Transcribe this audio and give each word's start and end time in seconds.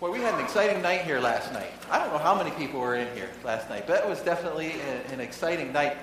Boy, 0.00 0.12
we 0.12 0.20
had 0.20 0.32
an 0.32 0.40
exciting 0.40 0.80
night 0.80 1.02
here 1.02 1.20
last 1.20 1.52
night. 1.52 1.70
I 1.90 1.98
don't 1.98 2.10
know 2.10 2.16
how 2.16 2.34
many 2.34 2.50
people 2.52 2.80
were 2.80 2.94
in 2.94 3.14
here 3.14 3.28
last 3.44 3.68
night, 3.68 3.86
but 3.86 4.02
it 4.02 4.08
was 4.08 4.18
definitely 4.20 4.72
an, 5.12 5.20
exciting 5.20 5.74
night. 5.74 5.94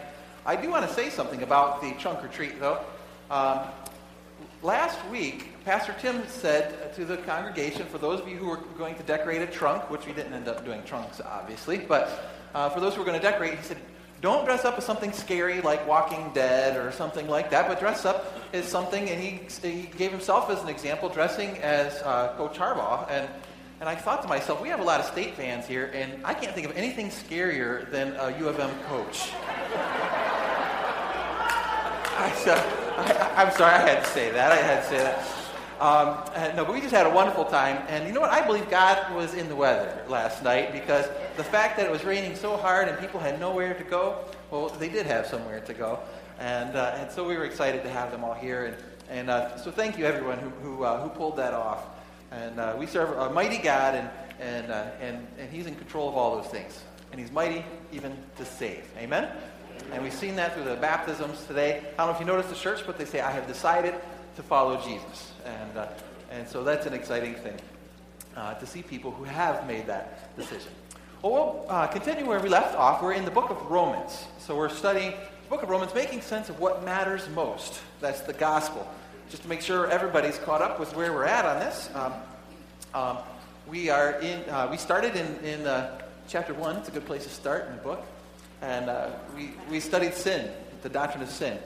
I 0.46 0.56
do 0.56 0.70
want 0.70 0.88
to 0.88 0.94
say 0.94 1.10
something 1.10 1.42
about 1.42 1.82
the 1.82 1.94
trunk 1.94 2.24
or 2.24 2.28
treat, 2.28 2.60
though. 2.60 2.80
Um, 3.32 3.62
last 4.62 5.04
week, 5.08 5.48
Pastor 5.66 5.96
Tim 6.00 6.22
said 6.28 6.94
to 6.94 7.06
the 7.06 7.18
congregation, 7.18 7.88
for 7.88 7.98
those 7.98 8.20
of 8.20 8.28
you 8.28 8.38
who 8.38 8.50
were 8.50 8.58
going 8.78 8.94
to 8.94 9.02
decorate 9.02 9.42
a 9.42 9.48
trunk, 9.48 9.90
which 9.90 10.06
we 10.06 10.14
didn't 10.14 10.34
end 10.34 10.48
up 10.48 10.64
doing 10.64 10.84
trunks, 10.84 11.20
obviously, 11.20 11.80
but 11.80 12.36
uh, 12.54 12.70
for 12.70 12.80
those 12.80 12.94
who 12.94 13.00
were 13.00 13.06
going 13.06 13.20
to 13.20 13.28
decorate, 13.28 13.56
he 13.56 13.64
said, 13.64 13.78
don't 14.22 14.46
dress 14.46 14.64
up 14.64 14.78
as 14.78 14.86
something 14.86 15.12
scary 15.12 15.60
like 15.62 15.88
Walking 15.88 16.30
Dead 16.36 16.78
or 16.78 16.92
something 16.92 17.28
like 17.28 17.50
that, 17.50 17.68
but 17.68 17.80
dress 17.80 18.06
up 18.06 18.32
as 18.54 18.66
something, 18.68 19.10
and 19.10 19.20
he, 19.20 19.40
he 19.68 19.90
gave 19.98 20.12
himself 20.12 20.52
as 20.52 20.62
an 20.62 20.70
example, 20.70 21.10
dressing 21.10 21.58
as 21.58 22.00
uh, 22.04 22.36
Coach 22.38 22.60
Harbaugh. 22.60 23.10
And 23.10 23.28
and 23.80 23.88
I 23.88 23.96
thought 23.96 24.22
to 24.24 24.28
myself, 24.28 24.62
we 24.62 24.70
have 24.70 24.80
a 24.80 24.84
lot 24.84 25.00
of 25.00 25.06
state 25.06 25.36
fans 25.36 25.68
here, 25.68 25.92
and 25.94 26.26
I 26.26 26.34
can't 26.34 26.54
think 26.54 26.68
of 26.68 26.76
anything 26.76 27.10
scarier 27.10 27.90
than 27.92 28.16
a 28.16 28.36
U 28.40 28.48
of 28.48 28.60
M 28.60 28.72
coach. 28.88 29.32
I, 32.20 32.32
am 33.38 33.52
sorry, 33.52 33.74
I 33.74 33.88
had 33.88 34.04
to 34.04 34.10
say 34.10 34.32
that. 34.32 34.52
I 34.52 34.56
had 34.56 34.82
to 34.82 34.90
say 34.90 34.98
that. 34.98 35.24
Um, 35.80 36.56
no, 36.56 36.66
but 36.66 36.74
we 36.74 36.82
just 36.82 36.94
had 36.94 37.06
a 37.06 37.10
wonderful 37.12 37.46
time. 37.46 37.84
And 37.88 38.08
you 38.08 38.14
know 38.14 38.22
what? 38.22 38.32
I 38.32 38.44
believe 38.44 38.68
God 38.72 39.14
was 39.14 39.36
in 39.36 39.48
the 39.48 39.56
weather 39.56 40.04
last 40.08 40.44
night 40.44 40.72
because 40.72 41.06
the 41.36 41.44
fact 41.44 41.78
that 41.78 41.86
it 41.86 41.92
was 41.92 42.04
raining 42.04 42.36
so 42.36 42.58
hard 42.58 42.88
and 42.88 42.98
people 42.98 43.20
had 43.20 43.40
nowhere 43.40 43.76
to 43.76 43.84
go, 43.84 44.26
well, 44.50 44.70
they 44.70 44.90
did 44.90 45.06
have 45.06 45.28
somewhere 45.28 45.60
to 45.60 45.74
go. 45.76 46.00
And, 46.40 46.76
uh, 46.76 46.96
and 46.98 47.12
so 47.12 47.28
we 47.28 47.38
were 47.38 47.46
excited 47.46 47.84
to 47.84 47.90
have 47.90 48.12
them 48.12 48.24
all 48.24 48.34
here. 48.34 48.66
And, 48.66 48.78
and 49.10 49.30
uh, 49.30 49.56
so 49.58 49.70
thank 49.70 50.00
you, 50.00 50.06
everyone, 50.06 50.40
who, 50.40 50.50
who, 50.50 50.84
uh, 50.84 51.00
who 51.02 51.10
pulled 51.10 51.38
that 51.38 51.54
off. 51.54 51.86
And 52.32 52.60
uh, 52.60 52.76
we 52.78 52.86
serve 52.86 53.18
a 53.18 53.30
mighty 53.30 53.58
God, 53.58 53.96
and, 53.96 54.10
and, 54.40 54.72
uh, 54.72 54.86
and, 55.02 55.26
and 55.40 55.50
He's 55.50 55.66
in 55.66 55.76
control 55.76 56.10
of 56.10 56.16
all 56.16 56.36
those 56.42 56.52
things. 56.52 56.84
And 57.12 57.20
He's 57.20 57.32
mighty 57.32 57.64
even 57.92 58.16
to 58.38 58.46
save. 58.46 58.84
Amen? 58.98 59.30
And 59.92 60.04
we've 60.04 60.14
seen 60.14 60.36
that 60.36 60.54
through 60.54 60.66
the 60.66 60.76
baptisms 60.76 61.46
today. 61.46 61.78
I 61.78 61.98
don't 61.98 62.08
know 62.08 62.14
if 62.14 62.20
you 62.20 62.26
noticed 62.26 62.50
the 62.50 62.56
shirts, 62.56 62.84
but 62.86 62.98
they 62.98 63.06
say, 63.06 63.22
I 63.22 63.32
have 63.32 63.48
decided 63.48 63.96
to 64.36 64.44
follow 64.44 64.82
Jesus. 64.82 65.32
And, 65.46 65.78
uh, 65.78 65.88
and 66.32 66.48
so 66.48 66.64
that's 66.64 66.86
an 66.86 66.94
exciting 66.94 67.36
thing 67.36 67.58
uh, 68.36 68.56
to 68.56 68.66
see 68.66 68.82
people 68.82 69.12
who 69.12 69.24
have 69.24 69.66
made 69.66 69.88
that 69.88 70.36
decision. 70.36 70.72
Well, 71.22 71.32
we'll 71.32 71.66
uh, 71.70 71.88
continue 71.88 72.26
where 72.26 72.40
we 72.40 72.50
left 72.50 72.76
off. 72.76 73.02
We're 73.02 73.14
in 73.14 73.26
the 73.26 73.32
book 73.32 73.50
of 73.50 73.62
Romans. 73.72 74.26
So 74.40 74.56
we're 74.56 74.70
studying 74.70 75.12
the 75.12 75.50
book 75.50 75.64
of 75.64 75.70
Romans, 75.70 75.94
making 75.96 76.22
sense 76.22 76.50
of 76.50 76.60
what 76.60 76.84
matters 76.84 77.28
most. 77.30 77.82
That's 78.02 78.22
the 78.22 78.34
gospel 78.34 78.88
just 79.30 79.44
to 79.44 79.50
make 79.50 79.62
sure 79.62 79.90
everybody's 79.90 80.38
caught 80.40 80.62
up 80.62 80.80
with 80.80 80.96
where 80.96 81.12
we're 81.14 81.26
at 81.26 81.46
on 81.46 81.60
this. 81.60 81.90
Um, 81.94 82.14
um, 82.94 83.18
we 83.68 83.90
are 83.90 84.20
in. 84.22 84.50
Uh, 84.50 84.68
we 84.72 84.78
started 84.78 85.16
in 85.16 85.38
in 85.44 85.68
uh, 85.68 86.00
chapter 86.28 86.54
one. 86.54 86.78
It's 86.78 86.88
a 86.88 86.92
good 86.92 87.06
place 87.06 87.24
to 87.24 87.30
start 87.30 87.68
in 87.68 87.76
the 87.76 87.82
book, 87.82 88.06
and 88.62 88.90
uh, 88.90 89.10
we 89.36 89.52
we 89.70 89.80
studied 89.80 90.14
sin, 90.14 90.50
the 90.82 90.90
doctrine 90.90 91.22
of 91.22 91.30
sin, 91.30 91.58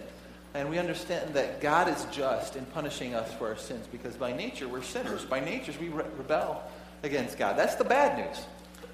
and 0.53 0.69
we 0.69 0.79
understand 0.79 1.33
that 1.35 1.61
God 1.61 1.87
is 1.87 2.05
just 2.11 2.55
in 2.55 2.65
punishing 2.67 3.13
us 3.13 3.31
for 3.35 3.49
our 3.49 3.57
sins 3.57 3.85
because 3.91 4.15
by 4.15 4.31
nature 4.33 4.67
we're 4.67 4.81
sinners. 4.81 5.25
By 5.25 5.39
nature 5.39 5.73
we 5.79 5.89
re- 5.89 6.05
rebel 6.17 6.63
against 7.03 7.37
God. 7.37 7.57
That's 7.57 7.75
the 7.75 7.83
bad 7.83 8.17
news. 8.17 8.45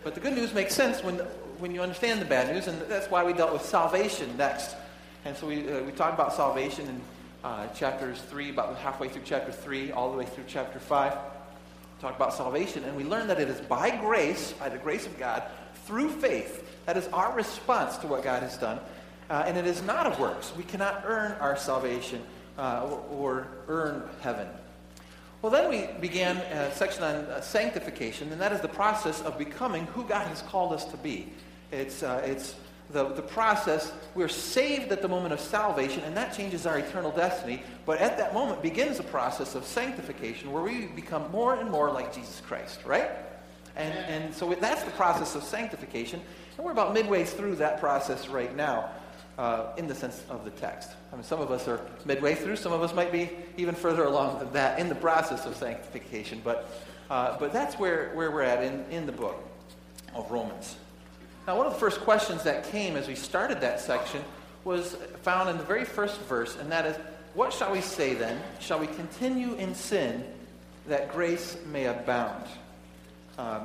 But 0.03 0.13
the 0.13 0.19
good 0.19 0.33
news 0.33 0.53
makes 0.53 0.75
sense 0.75 1.01
when 1.01 1.15
when 1.59 1.73
you 1.73 1.81
understand 1.81 2.21
the 2.21 2.25
bad 2.25 2.53
news, 2.53 2.67
and 2.67 2.81
that's 2.83 3.09
why 3.09 3.23
we 3.23 3.31
dealt 3.31 3.53
with 3.53 3.63
salvation 3.63 4.35
next. 4.37 4.75
And 5.23 5.35
so 5.37 5.47
we 5.47 5.69
uh, 5.69 5.83
we 5.83 5.93
talked 5.93 6.13
about 6.13 6.33
salvation 6.33 6.87
and 6.89 7.01
uh, 7.43 7.67
chapters 7.67 8.21
3, 8.21 8.49
about 8.49 8.77
halfway 8.77 9.09
through 9.09 9.23
chapter 9.25 9.51
3, 9.51 9.91
all 9.91 10.11
the 10.11 10.17
way 10.17 10.25
through 10.25 10.45
chapter 10.47 10.79
5. 10.79 11.13
Talk 11.99 12.15
about 12.15 12.33
salvation, 12.33 12.83
and 12.83 12.95
we 12.95 13.03
learn 13.03 13.27
that 13.27 13.39
it 13.39 13.49
is 13.49 13.59
by 13.61 13.89
grace, 13.89 14.53
by 14.53 14.69
the 14.69 14.77
grace 14.77 15.05
of 15.05 15.17
God, 15.17 15.43
through 15.85 16.09
faith. 16.09 16.85
That 16.85 16.97
is 16.97 17.07
our 17.07 17.33
response 17.33 17.97
to 17.97 18.07
what 18.07 18.23
God 18.23 18.43
has 18.43 18.57
done. 18.57 18.79
Uh, 19.29 19.43
and 19.45 19.57
it 19.57 19.65
is 19.65 19.81
not 19.81 20.05
of 20.05 20.19
works. 20.19 20.53
We 20.55 20.63
cannot 20.63 21.03
earn 21.05 21.33
our 21.33 21.57
salvation 21.57 22.21
uh, 22.57 22.87
or, 22.89 23.03
or, 23.11 23.47
earn 23.67 24.09
heaven. 24.21 24.47
Well, 25.41 25.51
then 25.51 25.69
we 25.69 25.87
began 25.99 26.37
a 26.37 26.73
section 26.73 27.03
on 27.03 27.15
uh, 27.15 27.41
sanctification, 27.41 28.31
and 28.31 28.41
that 28.41 28.51
is 28.51 28.61
the 28.61 28.67
process 28.67 29.21
of 29.21 29.37
becoming 29.37 29.85
who 29.87 30.03
God 30.03 30.27
has 30.27 30.41
called 30.41 30.73
us 30.73 30.85
to 30.85 30.97
be. 30.97 31.31
It's, 31.71 32.01
uh, 32.01 32.23
it's 32.25 32.55
the, 32.91 33.09
the 33.09 33.21
process. 33.21 33.91
We're 34.15 34.29
saved 34.29 34.91
at 34.91 35.01
the 35.01 35.07
moment 35.07 35.33
of 35.33 35.39
salvation, 35.39 36.03
and 36.03 36.15
that 36.15 36.35
changes 36.35 36.65
our 36.65 36.79
eternal 36.79 37.11
destiny. 37.11 37.63
But 37.85 37.99
at 37.99 38.17
that 38.17 38.33
moment 38.33 38.61
begins 38.61 38.97
the 38.97 39.03
process 39.03 39.55
of 39.55 39.65
sanctification 39.65 40.51
where 40.51 40.63
we 40.63 40.85
become 40.87 41.29
more 41.31 41.55
and 41.55 41.69
more 41.69 41.91
like 41.91 42.13
Jesus 42.13 42.41
Christ, 42.41 42.79
right? 42.85 43.09
And, 43.75 43.93
and 43.93 44.33
so 44.33 44.53
that's 44.55 44.83
the 44.83 44.91
process 44.91 45.35
of 45.35 45.43
sanctification. 45.43 46.21
And 46.57 46.65
we're 46.65 46.71
about 46.71 46.93
midway 46.93 47.23
through 47.25 47.55
that 47.55 47.79
process 47.79 48.27
right 48.27 48.55
now. 48.55 48.89
Uh, 49.37 49.71
in 49.77 49.85
the 49.85 49.93
sense 49.93 50.23
of 50.31 50.43
the 50.45 50.49
text. 50.49 50.89
I 51.13 51.15
mean, 51.15 51.23
some 51.23 51.39
of 51.39 51.51
us 51.51 51.67
are 51.67 51.79
midway 52.05 52.33
through, 52.33 52.55
some 52.55 52.73
of 52.73 52.81
us 52.81 52.95
might 52.95 53.11
be 53.11 53.29
even 53.55 53.75
further 53.75 54.05
along 54.05 54.39
than 54.39 54.51
that 54.53 54.79
in 54.79 54.89
the 54.89 54.95
process 54.95 55.45
of 55.45 55.55
sanctification, 55.55 56.41
but, 56.43 56.67
uh, 57.11 57.37
but 57.37 57.53
that's 57.53 57.75
where, 57.77 58.09
where 58.15 58.31
we're 58.31 58.41
at 58.41 58.63
in, 58.63 58.83
in 58.89 59.05
the 59.05 59.11
book 59.11 59.35
of 60.15 60.31
Romans. 60.31 60.77
Now, 61.47 61.55
one 61.55 61.65
of 61.65 61.71
the 61.71 61.79
first 61.79 62.01
questions 62.01 62.43
that 62.43 62.65
came 62.65 62.97
as 62.97 63.07
we 63.07 63.15
started 63.15 63.61
that 63.61 63.79
section 63.79 64.21
was 64.65 64.97
found 65.21 65.49
in 65.49 65.57
the 65.57 65.63
very 65.63 65.85
first 65.85 66.19
verse, 66.23 66.57
and 66.57 66.69
that 66.73 66.85
is, 66.85 66.97
What 67.35 67.53
shall 67.53 67.71
we 67.71 67.79
say 67.79 68.15
then? 68.15 68.41
Shall 68.59 68.79
we 68.79 68.87
continue 68.87 69.53
in 69.53 69.73
sin 69.73 70.25
that 70.89 71.13
grace 71.13 71.55
may 71.71 71.85
abound? 71.85 72.43
Um, 73.37 73.61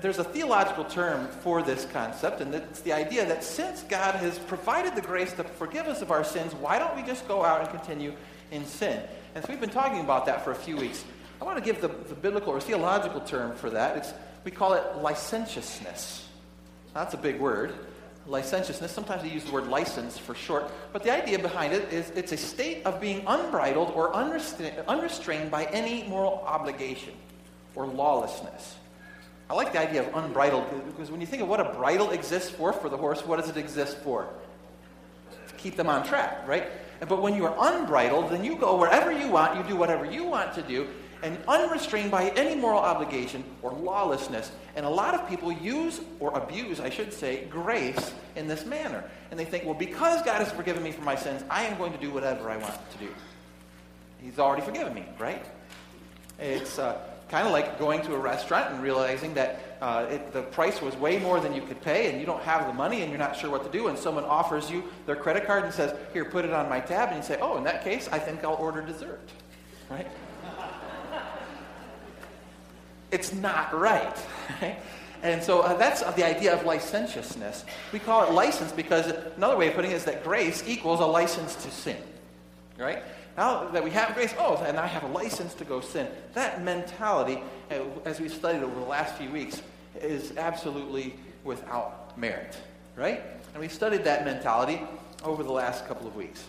there's 0.00 0.18
a 0.18 0.24
theological 0.24 0.84
term 0.84 1.28
for 1.28 1.62
this 1.62 1.86
concept, 1.92 2.40
and 2.40 2.52
it's 2.52 2.80
the 2.80 2.92
idea 2.92 3.24
that 3.24 3.44
since 3.44 3.84
God 3.84 4.16
has 4.16 4.40
provided 4.40 4.96
the 4.96 5.02
grace 5.02 5.32
to 5.34 5.44
forgive 5.44 5.86
us 5.86 6.02
of 6.02 6.10
our 6.10 6.24
sins, 6.24 6.56
why 6.56 6.80
don't 6.80 6.96
we 6.96 7.02
just 7.02 7.28
go 7.28 7.44
out 7.44 7.60
and 7.60 7.70
continue 7.70 8.14
in 8.50 8.66
sin? 8.66 9.00
And 9.36 9.44
so 9.44 9.52
we've 9.52 9.60
been 9.60 9.70
talking 9.70 10.00
about 10.00 10.26
that 10.26 10.42
for 10.42 10.50
a 10.50 10.56
few 10.56 10.76
weeks. 10.76 11.04
I 11.40 11.44
want 11.44 11.56
to 11.56 11.62
give 11.62 11.80
the, 11.80 11.88
the 11.88 12.16
biblical 12.16 12.52
or 12.52 12.60
theological 12.60 13.20
term 13.20 13.54
for 13.54 13.70
that. 13.70 13.96
It's, 13.96 14.12
we 14.42 14.50
call 14.50 14.72
it 14.72 14.96
licentiousness. 14.96 16.25
That's 16.96 17.12
a 17.12 17.18
big 17.18 17.38
word. 17.38 17.74
Licentiousness. 18.26 18.90
Sometimes 18.90 19.22
they 19.22 19.28
use 19.28 19.44
the 19.44 19.52
word 19.52 19.68
license 19.68 20.16
for 20.16 20.34
short. 20.34 20.70
But 20.94 21.02
the 21.02 21.14
idea 21.14 21.38
behind 21.38 21.74
it 21.74 21.92
is 21.92 22.08
it's 22.16 22.32
a 22.32 22.38
state 22.38 22.86
of 22.86 23.02
being 23.02 23.22
unbridled 23.26 23.90
or 23.90 24.14
unrestrained 24.14 25.50
by 25.50 25.66
any 25.66 26.04
moral 26.04 26.42
obligation 26.46 27.12
or 27.74 27.86
lawlessness. 27.86 28.76
I 29.50 29.54
like 29.54 29.74
the 29.74 29.78
idea 29.78 30.08
of 30.08 30.24
unbridled 30.24 30.64
because 30.86 31.10
when 31.10 31.20
you 31.20 31.26
think 31.26 31.42
of 31.42 31.48
what 31.48 31.60
a 31.60 31.74
bridle 31.74 32.12
exists 32.12 32.48
for 32.48 32.72
for 32.72 32.88
the 32.88 32.96
horse, 32.96 33.24
what 33.26 33.38
does 33.38 33.50
it 33.50 33.58
exist 33.58 33.98
for? 33.98 34.26
To 35.48 35.54
keep 35.56 35.76
them 35.76 35.90
on 35.90 36.02
track, 36.02 36.48
right? 36.48 36.66
But 37.00 37.20
when 37.20 37.34
you 37.34 37.44
are 37.44 37.74
unbridled, 37.74 38.30
then 38.30 38.42
you 38.42 38.56
go 38.56 38.78
wherever 38.78 39.12
you 39.12 39.28
want, 39.28 39.58
you 39.58 39.62
do 39.64 39.76
whatever 39.76 40.06
you 40.06 40.24
want 40.24 40.54
to 40.54 40.62
do, 40.62 40.88
and 41.22 41.38
unrestrained 41.48 42.10
by 42.10 42.30
any 42.30 42.54
moral 42.54 42.80
obligation 42.80 43.44
or 43.62 43.72
lawlessness. 43.72 44.50
And 44.74 44.84
a 44.84 44.90
lot 44.90 45.14
of 45.14 45.28
people 45.28 45.50
use, 45.50 46.00
or 46.20 46.36
abuse, 46.36 46.80
I 46.80 46.90
should 46.90 47.12
say, 47.12 47.46
grace 47.46 48.12
in 48.34 48.46
this 48.46 48.66
manner. 48.66 49.04
And 49.30 49.40
they 49.40 49.44
think, 49.44 49.64
well, 49.64 49.74
because 49.74 50.22
God 50.22 50.38
has 50.38 50.52
forgiven 50.52 50.82
me 50.82 50.92
for 50.92 51.02
my 51.02 51.16
sins, 51.16 51.42
I 51.50 51.64
am 51.64 51.78
going 51.78 51.92
to 51.92 51.98
do 51.98 52.10
whatever 52.10 52.50
I 52.50 52.56
want 52.58 52.74
to 52.92 52.98
do. 52.98 53.08
He's 54.20 54.38
already 54.38 54.62
forgiven 54.62 54.94
me, 54.94 55.04
right? 55.18 55.44
It's 56.38 56.78
uh, 56.78 56.98
kind 57.28 57.46
of 57.46 57.52
like 57.52 57.78
going 57.78 58.02
to 58.02 58.14
a 58.14 58.18
restaurant 58.18 58.72
and 58.72 58.82
realizing 58.82 59.34
that 59.34 59.78
uh, 59.80 60.06
it, 60.10 60.32
the 60.32 60.42
price 60.42 60.80
was 60.80 60.94
way 60.96 61.18
more 61.18 61.40
than 61.40 61.54
you 61.54 61.62
could 61.62 61.80
pay, 61.80 62.10
and 62.10 62.20
you 62.20 62.26
don't 62.26 62.42
have 62.42 62.66
the 62.66 62.72
money, 62.72 63.02
and 63.02 63.10
you're 63.10 63.18
not 63.18 63.36
sure 63.36 63.50
what 63.50 63.64
to 63.64 63.70
do, 63.70 63.88
and 63.88 63.98
someone 63.98 64.24
offers 64.24 64.70
you 64.70 64.84
their 65.06 65.16
credit 65.16 65.46
card 65.46 65.64
and 65.64 65.72
says, 65.72 65.94
Here, 66.12 66.24
put 66.24 66.44
it 66.44 66.52
on 66.52 66.68
my 66.68 66.80
tab, 66.80 67.08
and 67.08 67.18
you 67.18 67.22
say, 67.22 67.38
Oh, 67.40 67.56
in 67.56 67.64
that 67.64 67.82
case, 67.82 68.08
I 68.12 68.18
think 68.18 68.44
I'll 68.44 68.54
order 68.54 68.82
dessert, 68.82 69.28
right? 69.90 70.06
It's 73.10 73.32
not 73.32 73.72
right. 73.78 74.16
And 75.22 75.42
so 75.42 75.60
uh, 75.60 75.76
that's 75.76 76.02
the 76.14 76.24
idea 76.24 76.54
of 76.54 76.64
licentiousness. 76.64 77.64
We 77.92 77.98
call 77.98 78.28
it 78.28 78.32
license 78.32 78.72
because 78.72 79.12
another 79.36 79.56
way 79.56 79.68
of 79.68 79.74
putting 79.74 79.90
it 79.90 79.94
is 79.94 80.04
that 80.04 80.22
grace 80.22 80.62
equals 80.66 81.00
a 81.00 81.06
license 81.06 81.54
to 81.56 81.70
sin. 81.70 81.96
Right? 82.78 83.02
Now 83.36 83.68
that 83.68 83.82
we 83.82 83.90
have 83.90 84.14
grace, 84.14 84.34
oh, 84.38 84.62
and 84.66 84.78
I 84.78 84.86
have 84.86 85.02
a 85.02 85.08
license 85.08 85.54
to 85.54 85.64
go 85.64 85.80
sin. 85.80 86.08
That 86.34 86.62
mentality, 86.62 87.42
uh, 87.70 87.80
as 88.04 88.20
we've 88.20 88.32
studied 88.32 88.62
over 88.62 88.78
the 88.78 88.86
last 88.86 89.16
few 89.16 89.30
weeks, 89.30 89.62
is 90.00 90.36
absolutely 90.36 91.14
without 91.44 92.16
merit. 92.18 92.56
Right? 92.94 93.22
And 93.52 93.60
we 93.60 93.68
studied 93.68 94.04
that 94.04 94.24
mentality 94.24 94.80
over 95.24 95.42
the 95.42 95.52
last 95.52 95.86
couple 95.86 96.06
of 96.06 96.14
weeks. 96.14 96.44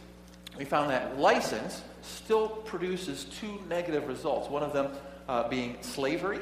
We 0.57 0.65
found 0.65 0.89
that 0.89 1.19
license 1.19 1.83
still 2.01 2.49
produces 2.49 3.25
two 3.25 3.59
negative 3.69 4.07
results. 4.07 4.49
One 4.49 4.63
of 4.63 4.73
them 4.73 4.91
uh, 5.27 5.47
being 5.47 5.77
slavery, 5.81 6.39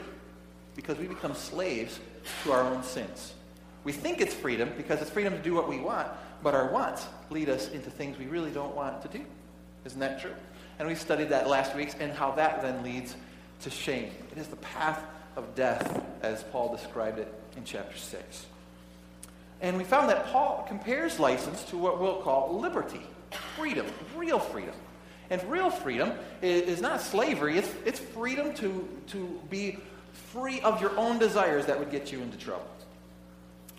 because 0.76 0.98
we 0.98 1.08
become 1.08 1.34
slaves 1.34 2.00
to 2.44 2.52
our 2.52 2.62
own 2.62 2.84
sins. 2.84 3.34
We 3.84 3.92
think 3.92 4.20
it's 4.20 4.34
freedom 4.34 4.72
because 4.76 5.02
it's 5.02 5.12
freedom 5.12 5.34
to 5.34 5.42
do 5.42 5.54
what 5.54 5.70
we 5.70 5.80
want, 5.80 6.08
but 6.42 6.56
our 6.56 6.72
wants 6.72 7.08
lead 7.30 7.50
us 7.50 7.70
into 7.70 7.90
things 7.90 8.18
we 8.18 8.26
really 8.26 8.52
don't 8.52 8.76
want 8.76 9.02
to 9.04 9.08
do. 9.08 9.24
Isn't 9.86 10.00
that 10.00 10.20
true? 10.20 10.34
And 10.80 10.88
we 10.88 10.96
studied 10.96 11.30
that 11.30 11.48
last 11.48 11.76
week 11.76 11.94
and 12.00 12.12
how 12.12 12.32
that 12.32 12.62
then 12.62 12.84
leads 12.84 13.16
to 13.62 13.70
shame. 13.70 14.12
It 14.32 14.38
is 14.38 14.48
the 14.48 14.56
path 14.58 15.02
of 15.36 15.56
death, 15.56 16.04
as 16.22 16.44
Paul 16.44 16.76
described 16.76 17.20
it 17.20 17.32
in 17.56 17.64
chapter 17.64 17.98
6. 17.98 18.46
And 19.62 19.78
we 19.78 19.84
found 19.84 20.10
that 20.10 20.28
Paul 20.28 20.66
compares 20.68 21.20
license 21.20 21.64
to 21.66 21.78
what 21.78 22.00
we'll 22.00 22.22
call 22.22 22.60
liberty, 22.60 23.02
freedom, 23.56 23.86
real 24.16 24.40
freedom. 24.40 24.76
And 25.30 25.44
real 25.50 25.70
freedom 25.70 26.14
is, 26.42 26.82
not 26.82 27.02
slavery, 27.02 27.58
it's, 27.58 27.72
it's 27.86 28.00
freedom 28.00 28.54
to, 28.56 28.88
to 29.08 29.42
be 29.50 29.80
free 30.32 30.62
of 30.62 30.82
your 30.82 30.96
own 30.98 31.18
desires 31.20 31.66
that 31.66 31.80
would 31.80 31.92
get 31.92 32.12
you 32.12 32.22
into 32.22 32.38
trouble. 32.38 32.68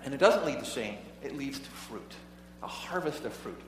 And 0.04 0.14
it 0.14 0.18
doesn't 0.18 0.44
lead 0.44 0.58
to 0.58 0.64
shame, 0.64 0.96
it 1.22 1.36
leads 1.36 1.58
to 1.58 1.70
fruit, 1.70 2.12
a 2.62 2.66
harvest 2.66 3.24
of 3.24 3.32
fruit. 3.32 3.60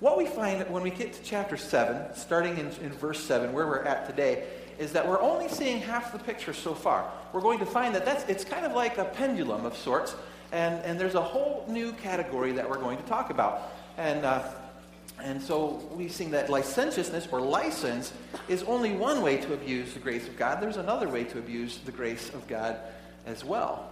What 0.00 0.18
we 0.18 0.26
find 0.26 0.68
when 0.68 0.82
we 0.82 0.90
get 0.90 1.14
to 1.14 1.22
chapter 1.22 1.56
7, 1.56 2.14
starting 2.14 2.58
in, 2.58 2.66
in 2.82 2.92
verse 2.92 3.22
7, 3.22 3.52
where 3.52 3.66
we're 3.66 3.82
at 3.82 4.06
today, 4.06 4.46
is 4.78 4.92
that 4.92 5.08
we're 5.08 5.20
only 5.20 5.48
seeing 5.48 5.80
half 5.80 6.12
the 6.12 6.18
picture 6.18 6.52
so 6.52 6.74
far. 6.74 7.10
We're 7.32 7.40
going 7.40 7.58
to 7.60 7.66
find 7.66 7.94
that 7.94 8.04
that's, 8.04 8.28
it's 8.28 8.44
kind 8.44 8.66
of 8.66 8.72
like 8.72 8.98
a 8.98 9.06
pendulum 9.06 9.64
of 9.64 9.74
sorts, 9.74 10.14
and, 10.52 10.84
and 10.84 11.00
there's 11.00 11.14
a 11.14 11.22
whole 11.22 11.64
new 11.68 11.92
category 11.92 12.52
that 12.52 12.68
we're 12.68 12.78
going 12.78 12.98
to 12.98 13.04
talk 13.04 13.30
about. 13.30 13.72
And, 13.96 14.24
uh, 14.24 14.46
and 15.22 15.40
so 15.40 15.82
we've 15.94 16.12
seen 16.12 16.30
that 16.32 16.50
licentiousness 16.50 17.28
or 17.32 17.40
license 17.40 18.12
is 18.48 18.62
only 18.64 18.92
one 18.92 19.22
way 19.22 19.38
to 19.38 19.54
abuse 19.54 19.94
the 19.94 20.00
grace 20.00 20.28
of 20.28 20.36
God. 20.36 20.60
There's 20.60 20.76
another 20.76 21.08
way 21.08 21.24
to 21.24 21.38
abuse 21.38 21.78
the 21.78 21.92
grace 21.92 22.28
of 22.30 22.46
God 22.46 22.78
as 23.24 23.44
well, 23.44 23.90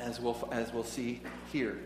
as 0.00 0.20
we'll, 0.20 0.48
as 0.52 0.72
we'll 0.72 0.84
see 0.84 1.20
here. 1.52 1.78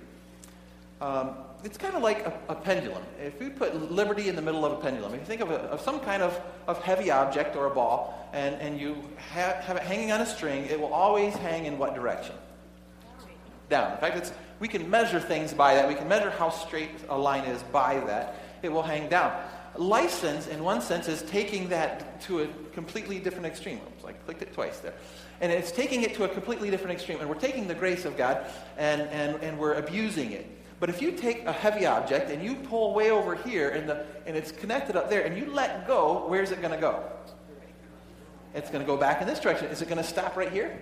Um, 1.00 1.36
it's 1.62 1.78
kind 1.78 1.94
of 1.94 2.02
like 2.02 2.26
a, 2.26 2.32
a, 2.48 2.54
pendulum. 2.54 3.02
If 3.22 3.38
we 3.38 3.50
put 3.50 3.90
liberty 3.92 4.28
in 4.28 4.36
the 4.36 4.42
middle 4.42 4.64
of 4.64 4.72
a 4.72 4.76
pendulum, 4.76 5.12
if 5.14 5.20
you 5.20 5.26
think 5.26 5.42
of, 5.42 5.50
a, 5.50 5.56
of 5.64 5.80
some 5.80 6.00
kind 6.00 6.22
of, 6.22 6.40
of 6.66 6.82
heavy 6.82 7.10
object 7.10 7.54
or 7.54 7.66
a 7.66 7.70
ball, 7.70 8.28
and, 8.32 8.54
and 8.56 8.80
you 8.80 8.96
have, 9.16 9.56
have 9.56 9.76
it 9.76 9.82
hanging 9.82 10.10
on 10.10 10.20
a 10.20 10.26
string, 10.26 10.64
it 10.66 10.80
will 10.80 10.92
always 10.92 11.34
hang 11.34 11.66
in 11.66 11.76
what 11.76 11.94
direction? 11.94 12.34
Down. 13.68 13.92
In 13.92 13.98
fact, 13.98 14.16
it's, 14.16 14.32
we 14.58 14.68
can 14.68 14.88
measure 14.88 15.20
things 15.20 15.52
by 15.52 15.74
that. 15.74 15.86
We 15.86 15.94
can 15.94 16.08
measure 16.08 16.30
how 16.30 16.50
straight 16.50 16.90
a 17.08 17.18
line 17.18 17.44
is 17.44 17.62
by 17.64 18.00
that. 18.00 18.36
It 18.62 18.70
will 18.70 18.82
hang 18.82 19.08
down. 19.08 19.32
License, 19.76 20.46
in 20.46 20.64
one 20.64 20.80
sense, 20.80 21.08
is 21.08 21.22
taking 21.22 21.68
that 21.68 22.20
to 22.22 22.42
a 22.42 22.48
completely 22.72 23.18
different 23.18 23.46
extreme. 23.46 23.78
Oops, 23.86 24.04
I 24.04 24.12
clicked 24.12 24.42
it 24.42 24.54
twice 24.54 24.78
there. 24.78 24.94
And 25.40 25.52
it's 25.52 25.70
taking 25.70 26.02
it 26.02 26.14
to 26.14 26.24
a 26.24 26.28
completely 26.28 26.70
different 26.70 26.92
extreme. 26.92 27.20
And 27.20 27.28
we're 27.28 27.34
taking 27.34 27.68
the 27.68 27.74
grace 27.74 28.04
of 28.04 28.16
God 28.16 28.46
and, 28.78 29.02
and, 29.02 29.42
and 29.42 29.58
we're 29.58 29.74
abusing 29.74 30.32
it. 30.32 30.46
But 30.78 30.90
if 30.90 31.00
you 31.00 31.12
take 31.12 31.44
a 31.46 31.52
heavy 31.52 31.86
object 31.86 32.30
and 32.30 32.42
you 32.42 32.54
pull 32.54 32.94
way 32.94 33.10
over 33.10 33.34
here 33.34 33.70
and, 33.70 33.88
the, 33.88 34.04
and 34.26 34.36
it's 34.36 34.52
connected 34.52 34.96
up 34.96 35.08
there 35.08 35.24
and 35.24 35.36
you 35.36 35.50
let 35.52 35.86
go, 35.86 36.24
where's 36.26 36.50
it 36.50 36.60
going 36.60 36.74
to 36.74 36.80
go? 36.80 37.02
It's 38.54 38.70
going 38.70 38.82
to 38.82 38.86
go 38.86 38.96
back 38.96 39.20
in 39.20 39.26
this 39.26 39.40
direction. 39.40 39.68
Is 39.68 39.82
it 39.82 39.88
going 39.88 39.98
to 39.98 40.04
stop 40.04 40.36
right 40.36 40.52
here? 40.52 40.78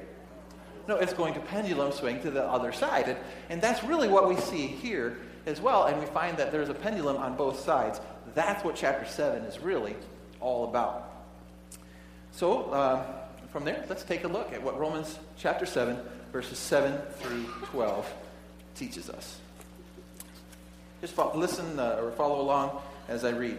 No, 0.86 0.96
it's 0.96 1.12
going 1.12 1.34
to 1.34 1.40
pendulum 1.40 1.92
swing 1.92 2.20
to 2.22 2.30
the 2.30 2.44
other 2.44 2.72
side. 2.72 3.08
And, 3.08 3.18
and 3.48 3.62
that's 3.62 3.82
really 3.82 4.08
what 4.08 4.28
we 4.28 4.36
see 4.36 4.66
here 4.66 5.16
as 5.46 5.60
well. 5.60 5.84
And 5.84 5.98
we 6.00 6.06
find 6.06 6.36
that 6.38 6.52
there's 6.52 6.68
a 6.68 6.74
pendulum 6.74 7.16
on 7.16 7.36
both 7.36 7.60
sides. 7.60 8.00
That's 8.34 8.64
what 8.64 8.76
chapter 8.76 9.06
7 9.06 9.42
is 9.44 9.58
really 9.60 9.96
all 10.40 10.64
about. 10.68 11.10
So, 12.32 12.64
uh, 12.70 13.04
from 13.52 13.64
there, 13.64 13.84
let's 13.88 14.02
take 14.02 14.24
a 14.24 14.28
look 14.28 14.52
at 14.52 14.62
what 14.62 14.78
Romans 14.78 15.18
chapter 15.36 15.66
7, 15.66 15.96
verses 16.32 16.58
7 16.58 16.98
through 17.20 17.44
12 17.66 18.12
teaches 18.74 19.08
us. 19.08 19.38
Just 21.00 21.14
follow, 21.14 21.36
listen 21.36 21.78
uh, 21.78 22.00
or 22.00 22.10
follow 22.12 22.40
along 22.40 22.80
as 23.08 23.24
I 23.24 23.30
read. 23.30 23.58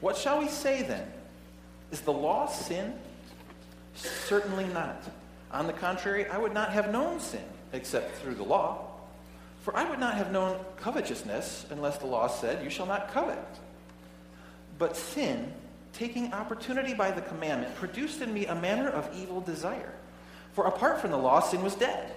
What 0.00 0.16
shall 0.16 0.38
we 0.38 0.48
say 0.48 0.82
then? 0.82 1.10
Is 1.90 2.00
the 2.02 2.12
law 2.12 2.46
sin? 2.46 2.94
Certainly 3.94 4.66
not. 4.68 5.02
On 5.52 5.66
the 5.66 5.72
contrary, 5.72 6.26
I 6.26 6.38
would 6.38 6.54
not 6.54 6.70
have 6.70 6.92
known 6.92 7.18
sin 7.18 7.42
except 7.72 8.16
through 8.18 8.34
the 8.34 8.44
law. 8.44 8.89
For 9.60 9.76
I 9.76 9.88
would 9.88 9.98
not 9.98 10.14
have 10.14 10.32
known 10.32 10.58
covetousness 10.78 11.66
unless 11.70 11.98
the 11.98 12.06
law 12.06 12.28
said, 12.28 12.64
You 12.64 12.70
shall 12.70 12.86
not 12.86 13.12
covet. 13.12 13.38
But 14.78 14.96
sin, 14.96 15.52
taking 15.92 16.32
opportunity 16.32 16.94
by 16.94 17.10
the 17.10 17.20
commandment, 17.20 17.74
produced 17.76 18.22
in 18.22 18.32
me 18.32 18.46
a 18.46 18.54
manner 18.54 18.88
of 18.88 19.10
evil 19.14 19.40
desire. 19.40 19.92
For 20.52 20.64
apart 20.66 21.00
from 21.00 21.10
the 21.10 21.18
law, 21.18 21.40
sin 21.40 21.62
was 21.62 21.74
dead. 21.74 22.12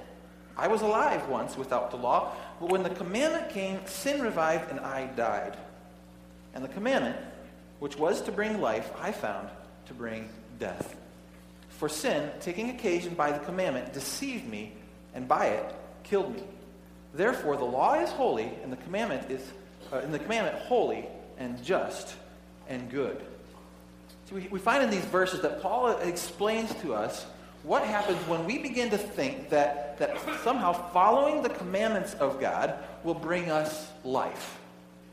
I 0.56 0.68
was 0.68 0.82
alive 0.82 1.28
once 1.28 1.58
without 1.58 1.92
the 1.92 1.98
law, 1.98 2.34
but 2.60 2.70
when 2.70 2.84
the 2.84 2.90
commandment 2.90 3.50
came, 3.50 3.86
sin 3.88 4.22
revived 4.22 4.70
and 4.70 4.80
I 4.80 5.08
died. 5.08 5.58
And 6.54 6.64
the 6.64 6.70
commandment, 6.70 7.18
which 7.80 7.98
was 7.98 8.22
to 8.22 8.32
bring 8.32 8.62
life, 8.62 8.92
I 9.02 9.12
found 9.12 9.50
to 9.88 9.94
bring 9.94 10.30
death. 10.60 10.96
For 11.70 11.90
sin, 11.90 12.30
taking 12.40 12.70
occasion 12.70 13.16
by 13.16 13.32
the 13.32 13.44
commandment, 13.44 13.94
deceived 13.94 14.48
me, 14.48 14.74
and 15.16 15.28
by 15.28 15.48
it 15.48 15.76
killed 16.04 16.36
me. 16.36 16.44
Therefore, 17.14 17.58
the 17.58 17.66
law 17.66 17.94
is 17.96 18.10
holy, 18.10 18.52
and 18.64 18.72
the 18.72 18.78
commandment 18.78 19.30
is, 19.30 19.42
uh, 19.92 19.98
and 19.98 20.14
the 20.14 20.20
commandment 20.20 20.58
holy 20.64 21.06
and 21.38 21.64
just 21.64 22.16
and 22.68 22.90
good. 22.90 23.24
So 24.30 24.36
we, 24.36 24.48
we 24.48 24.60
find 24.60 24.84
in 24.84 24.90
these 24.90 25.06
verses 25.06 25.42
that 25.42 25.62
Paul 25.62 25.98
explains 26.00 26.74
to 26.76 26.94
us 26.94 27.26
what 27.64 27.84
happens 27.84 28.18
when 28.28 28.46
we 28.46 28.58
begin 28.58 28.90
to 28.90 28.98
think 28.98 29.50
that, 29.50 29.98
that 30.00 30.18
somehow 30.44 30.74
following 30.92 31.42
the 31.42 31.50
commandments 31.50 32.14
of 32.16 32.40
God 32.40 32.78
will 33.04 33.14
bring 33.14 33.50
us 33.50 33.90
life. 34.04 34.60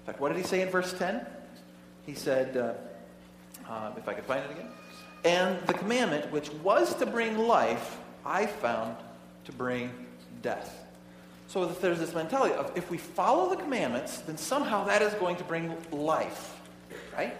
In 0.00 0.06
fact, 0.06 0.20
what 0.20 0.29
did 0.29 0.38
he 0.38 0.44
say 0.44 0.62
in 0.62 0.69
verse 0.69 0.93
10? 0.93 1.25
He 2.06 2.14
said, 2.14 2.56
uh, 2.56 2.73
uh, 3.70 3.93
if 3.96 4.08
I 4.08 4.14
could 4.14 4.25
find 4.25 4.44
it 4.44 4.50
again. 4.50 4.69
And 5.25 5.64
the 5.67 5.75
commandment, 5.75 6.32
which 6.32 6.50
was 6.55 6.94
to 6.96 7.06
bring 7.06 7.38
life, 7.38 7.99
I 8.25 8.46
found 8.46 8.96
to 9.44 9.53
bring 9.53 9.93
death. 10.43 10.80
So 11.50 11.67
there's 11.67 11.99
this 11.99 12.14
mentality 12.14 12.55
of 12.55 12.70
if 12.76 12.93
we 12.93 12.97
follow 12.97 13.50
the 13.50 13.56
commandments, 13.56 14.19
then 14.19 14.38
somehow 14.38 14.85
that 14.85 15.02
is 15.02 15.12
going 15.14 15.35
to 15.35 15.43
bring 15.43 15.76
life, 15.91 16.55
right? 17.12 17.37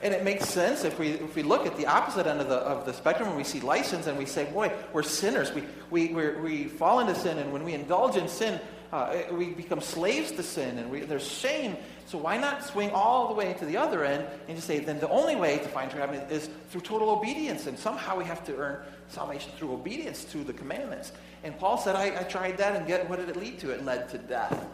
And 0.00 0.14
it 0.14 0.24
makes 0.24 0.48
sense 0.48 0.82
if 0.84 0.98
we, 0.98 1.08
if 1.10 1.36
we 1.36 1.42
look 1.42 1.66
at 1.66 1.76
the 1.76 1.84
opposite 1.84 2.26
end 2.26 2.40
of 2.40 2.48
the, 2.48 2.54
of 2.54 2.86
the 2.86 2.94
spectrum 2.94 3.28
and 3.28 3.36
we 3.36 3.44
see 3.44 3.60
license 3.60 4.06
and 4.06 4.16
we 4.16 4.24
say, 4.24 4.46
boy, 4.50 4.72
we're 4.94 5.02
sinners. 5.02 5.52
We, 5.52 5.64
we, 5.90 6.14
we 6.14 6.64
fall 6.64 7.00
into 7.00 7.14
sin, 7.14 7.36
and 7.36 7.52
when 7.52 7.62
we 7.62 7.74
indulge 7.74 8.16
in 8.16 8.28
sin, 8.28 8.58
uh, 8.94 9.14
we 9.30 9.50
become 9.50 9.82
slaves 9.82 10.32
to 10.32 10.42
sin, 10.42 10.78
and 10.78 10.90
we, 10.90 11.00
there's 11.00 11.28
shame 11.28 11.76
so 12.10 12.18
why 12.18 12.36
not 12.36 12.64
swing 12.64 12.90
all 12.90 13.28
the 13.28 13.34
way 13.34 13.52
to 13.52 13.64
the 13.64 13.76
other 13.76 14.04
end 14.04 14.26
and 14.48 14.56
just 14.56 14.66
say, 14.66 14.80
then 14.80 14.98
the 14.98 15.08
only 15.10 15.36
way 15.36 15.58
to 15.58 15.68
find 15.68 15.88
true 15.88 16.00
happiness 16.00 16.28
is 16.28 16.50
through 16.70 16.80
total 16.80 17.08
obedience. 17.08 17.68
And 17.68 17.78
somehow 17.78 18.18
we 18.18 18.24
have 18.24 18.44
to 18.46 18.56
earn 18.56 18.82
salvation 19.06 19.52
through 19.56 19.72
obedience 19.72 20.24
to 20.24 20.42
the 20.42 20.52
commandments. 20.52 21.12
And 21.44 21.56
Paul 21.56 21.78
said, 21.78 21.94
I, 21.94 22.06
I 22.06 22.24
tried 22.24 22.58
that 22.58 22.74
and 22.74 22.84
get, 22.84 23.08
what 23.08 23.20
did 23.20 23.28
it 23.28 23.36
lead 23.36 23.60
to? 23.60 23.70
It 23.70 23.84
led 23.84 24.08
to 24.08 24.18
death. 24.18 24.66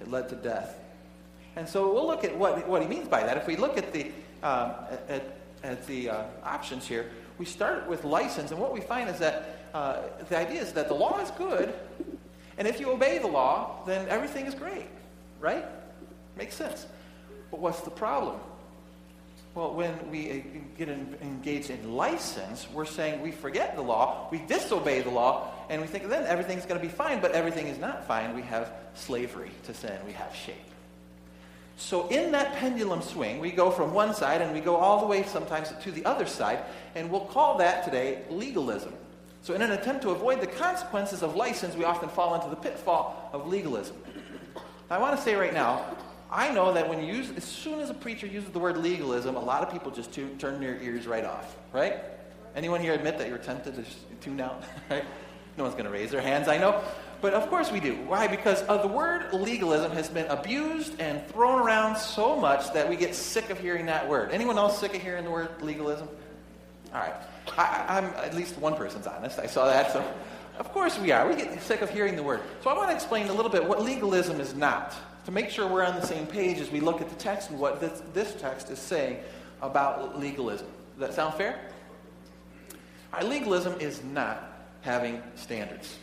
It 0.00 0.10
led 0.10 0.30
to 0.30 0.34
death. 0.34 0.78
And 1.56 1.68
so 1.68 1.92
we'll 1.92 2.06
look 2.06 2.24
at 2.24 2.34
what, 2.34 2.66
what 2.66 2.80
he 2.80 2.88
means 2.88 3.06
by 3.06 3.22
that. 3.22 3.36
If 3.36 3.46
we 3.46 3.56
look 3.56 3.76
at 3.76 3.92
the, 3.92 4.04
um, 4.42 4.72
at, 5.10 5.36
at 5.62 5.86
the 5.86 6.08
uh, 6.08 6.24
options 6.42 6.88
here, 6.88 7.10
we 7.36 7.44
start 7.44 7.86
with 7.86 8.02
license. 8.04 8.50
And 8.50 8.58
what 8.58 8.72
we 8.72 8.80
find 8.80 9.10
is 9.10 9.18
that 9.18 9.68
uh, 9.74 10.04
the 10.30 10.38
idea 10.38 10.62
is 10.62 10.72
that 10.72 10.88
the 10.88 10.94
law 10.94 11.20
is 11.20 11.30
good. 11.32 11.74
And 12.56 12.66
if 12.66 12.80
you 12.80 12.90
obey 12.90 13.18
the 13.18 13.28
law, 13.28 13.82
then 13.86 14.08
everything 14.08 14.46
is 14.46 14.54
great, 14.54 14.88
right? 15.38 15.66
Makes 16.36 16.54
sense. 16.54 16.86
But 17.50 17.60
what's 17.60 17.80
the 17.80 17.90
problem? 17.90 18.38
Well, 19.54 19.72
when 19.72 20.10
we 20.10 20.44
get 20.76 20.90
engaged 20.90 21.70
in 21.70 21.94
license, 21.94 22.66
we're 22.74 22.84
saying 22.84 23.22
we 23.22 23.32
forget 23.32 23.74
the 23.74 23.80
law, 23.80 24.28
we 24.30 24.38
disobey 24.38 25.00
the 25.00 25.08
law, 25.08 25.48
and 25.70 25.80
we 25.80 25.88
think 25.88 26.08
then 26.08 26.26
everything's 26.26 26.66
going 26.66 26.78
to 26.78 26.86
be 26.86 26.92
fine, 26.92 27.20
but 27.20 27.32
everything 27.32 27.68
is 27.68 27.78
not 27.78 28.06
fine. 28.06 28.34
We 28.34 28.42
have 28.42 28.70
slavery 28.94 29.50
to 29.64 29.72
sin, 29.72 29.98
we 30.04 30.12
have 30.12 30.34
shame. 30.34 30.56
So, 31.78 32.08
in 32.08 32.32
that 32.32 32.56
pendulum 32.56 33.00
swing, 33.00 33.38
we 33.38 33.50
go 33.50 33.70
from 33.70 33.94
one 33.94 34.14
side 34.14 34.42
and 34.42 34.52
we 34.52 34.60
go 34.60 34.76
all 34.76 35.00
the 35.00 35.06
way 35.06 35.22
sometimes 35.22 35.72
to 35.82 35.90
the 35.90 36.04
other 36.04 36.26
side, 36.26 36.60
and 36.94 37.10
we'll 37.10 37.26
call 37.26 37.56
that 37.58 37.84
today 37.84 38.22
legalism. 38.28 38.92
So, 39.40 39.54
in 39.54 39.62
an 39.62 39.72
attempt 39.72 40.02
to 40.02 40.10
avoid 40.10 40.42
the 40.42 40.46
consequences 40.46 41.22
of 41.22 41.34
license, 41.34 41.74
we 41.76 41.84
often 41.84 42.10
fall 42.10 42.34
into 42.34 42.50
the 42.50 42.56
pitfall 42.56 43.30
of 43.32 43.46
legalism. 43.46 43.96
I 44.90 44.98
want 44.98 45.16
to 45.16 45.22
say 45.22 45.34
right 45.34 45.54
now, 45.54 45.96
I 46.30 46.52
know 46.52 46.72
that 46.72 46.88
when 46.88 47.02
you 47.02 47.14
use, 47.14 47.30
as 47.36 47.44
soon 47.44 47.80
as 47.80 47.90
a 47.90 47.94
preacher 47.94 48.26
uses 48.26 48.50
the 48.50 48.58
word 48.58 48.76
legalism, 48.76 49.36
a 49.36 49.40
lot 49.40 49.62
of 49.62 49.70
people 49.70 49.90
just 49.90 50.12
turn 50.12 50.60
their 50.60 50.80
ears 50.80 51.06
right 51.06 51.24
off, 51.24 51.56
right? 51.72 51.96
Anyone 52.56 52.80
here 52.80 52.94
admit 52.94 53.18
that 53.18 53.28
you're 53.28 53.38
tempted 53.38 53.74
to 53.76 53.84
tune 54.20 54.40
out, 54.40 54.62
right? 54.90 55.04
No 55.56 55.64
one's 55.64 55.74
going 55.74 55.86
to 55.86 55.90
raise 55.90 56.10
their 56.10 56.20
hands, 56.20 56.48
I 56.48 56.58
know. 56.58 56.82
But 57.20 57.32
of 57.32 57.48
course 57.48 57.72
we 57.72 57.80
do. 57.80 57.94
Why? 58.06 58.26
Because 58.26 58.66
the 58.66 58.88
word 58.88 59.32
legalism 59.32 59.92
has 59.92 60.08
been 60.08 60.26
abused 60.26 61.00
and 61.00 61.26
thrown 61.28 61.60
around 61.60 61.96
so 61.96 62.38
much 62.38 62.72
that 62.74 62.88
we 62.88 62.96
get 62.96 63.14
sick 63.14 63.48
of 63.48 63.58
hearing 63.58 63.86
that 63.86 64.06
word. 64.06 64.30
Anyone 64.32 64.58
else 64.58 64.78
sick 64.78 64.94
of 64.94 65.00
hearing 65.00 65.24
the 65.24 65.30
word 65.30 65.48
legalism? 65.62 66.08
All 66.92 67.00
right. 67.00 67.14
I, 67.56 67.98
am 67.98 68.04
at 68.16 68.34
least 68.34 68.58
one 68.58 68.74
person's 68.74 69.06
honest. 69.06 69.38
I 69.38 69.46
saw 69.46 69.66
that. 69.66 69.92
So, 69.92 70.04
of 70.58 70.70
course 70.72 70.98
we 70.98 71.10
are. 71.10 71.26
We 71.28 71.36
get 71.36 71.62
sick 71.62 71.80
of 71.80 71.90
hearing 71.90 72.16
the 72.16 72.22
word. 72.22 72.42
So 72.62 72.70
I 72.70 72.74
want 72.74 72.90
to 72.90 72.94
explain 72.94 73.28
a 73.28 73.32
little 73.32 73.50
bit 73.50 73.64
what 73.64 73.82
legalism 73.82 74.40
is 74.40 74.54
not 74.54 74.94
to 75.26 75.32
make 75.32 75.50
sure 75.50 75.66
we're 75.66 75.84
on 75.84 75.96
the 75.96 76.06
same 76.06 76.24
page 76.24 76.60
as 76.60 76.70
we 76.70 76.78
look 76.78 77.00
at 77.00 77.08
the 77.10 77.16
text 77.16 77.50
and 77.50 77.58
what 77.58 77.80
this, 77.80 78.00
this 78.14 78.34
text 78.40 78.70
is 78.70 78.78
saying 78.78 79.18
about 79.60 80.18
legalism. 80.18 80.68
Does 80.98 81.08
that 81.08 81.14
sound 81.14 81.34
fair? 81.34 81.60
legalism 83.22 83.80
is 83.80 84.04
not 84.04 84.52
having 84.82 85.22
standards. 85.34 85.98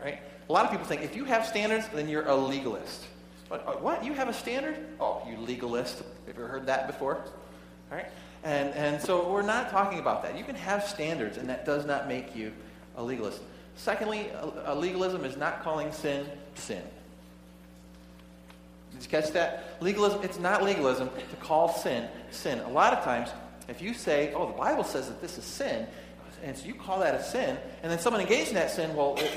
Right? 0.00 0.20
A 0.48 0.52
lot 0.52 0.64
of 0.64 0.70
people 0.70 0.86
think 0.86 1.02
if 1.02 1.16
you 1.16 1.24
have 1.24 1.46
standards, 1.46 1.88
then 1.88 2.08
you're 2.08 2.26
a 2.26 2.34
legalist. 2.34 3.06
What? 3.48 3.66
Uh, 3.66 3.72
what? 3.72 4.04
You 4.04 4.12
have 4.12 4.28
a 4.28 4.32
standard? 4.32 4.76
Oh, 5.00 5.26
you 5.28 5.36
legalist. 5.38 5.98
Have 5.98 6.36
you 6.36 6.44
ever 6.44 6.46
heard 6.46 6.66
that 6.66 6.86
before? 6.86 7.16
All 7.90 7.96
right? 7.96 8.06
And, 8.44 8.72
and 8.74 9.02
so 9.02 9.32
we're 9.32 9.42
not 9.42 9.70
talking 9.70 9.98
about 9.98 10.22
that. 10.22 10.38
You 10.38 10.44
can 10.44 10.54
have 10.54 10.84
standards, 10.84 11.38
and 11.38 11.48
that 11.48 11.64
does 11.64 11.86
not 11.86 12.06
make 12.06 12.36
you 12.36 12.52
a 12.96 13.02
legalist. 13.02 13.40
Secondly, 13.74 14.28
a, 14.28 14.72
a 14.72 14.74
legalism 14.74 15.24
is 15.24 15.36
not 15.36 15.64
calling 15.64 15.90
sin 15.90 16.26
sin. 16.54 16.82
Did 18.98 19.04
you 19.04 19.10
catch 19.10 19.30
that? 19.32 19.76
Legalism, 19.80 20.20
it's 20.22 20.38
not 20.40 20.64
legalism 20.64 21.08
to 21.08 21.36
call 21.36 21.72
sin 21.72 22.08
sin. 22.30 22.58
A 22.60 22.68
lot 22.68 22.92
of 22.92 23.04
times, 23.04 23.30
if 23.68 23.80
you 23.80 23.94
say, 23.94 24.32
oh, 24.34 24.46
the 24.46 24.58
Bible 24.58 24.82
says 24.82 25.06
that 25.08 25.20
this 25.20 25.38
is 25.38 25.44
sin, 25.44 25.86
and 26.42 26.56
so 26.56 26.66
you 26.66 26.74
call 26.74 27.00
that 27.00 27.14
a 27.14 27.22
sin, 27.22 27.56
and 27.82 27.90
then 27.90 27.98
someone 27.98 28.20
engaged 28.20 28.48
in 28.48 28.54
that 28.54 28.70
sin, 28.70 28.94
well, 28.96 29.16
it 29.18 29.30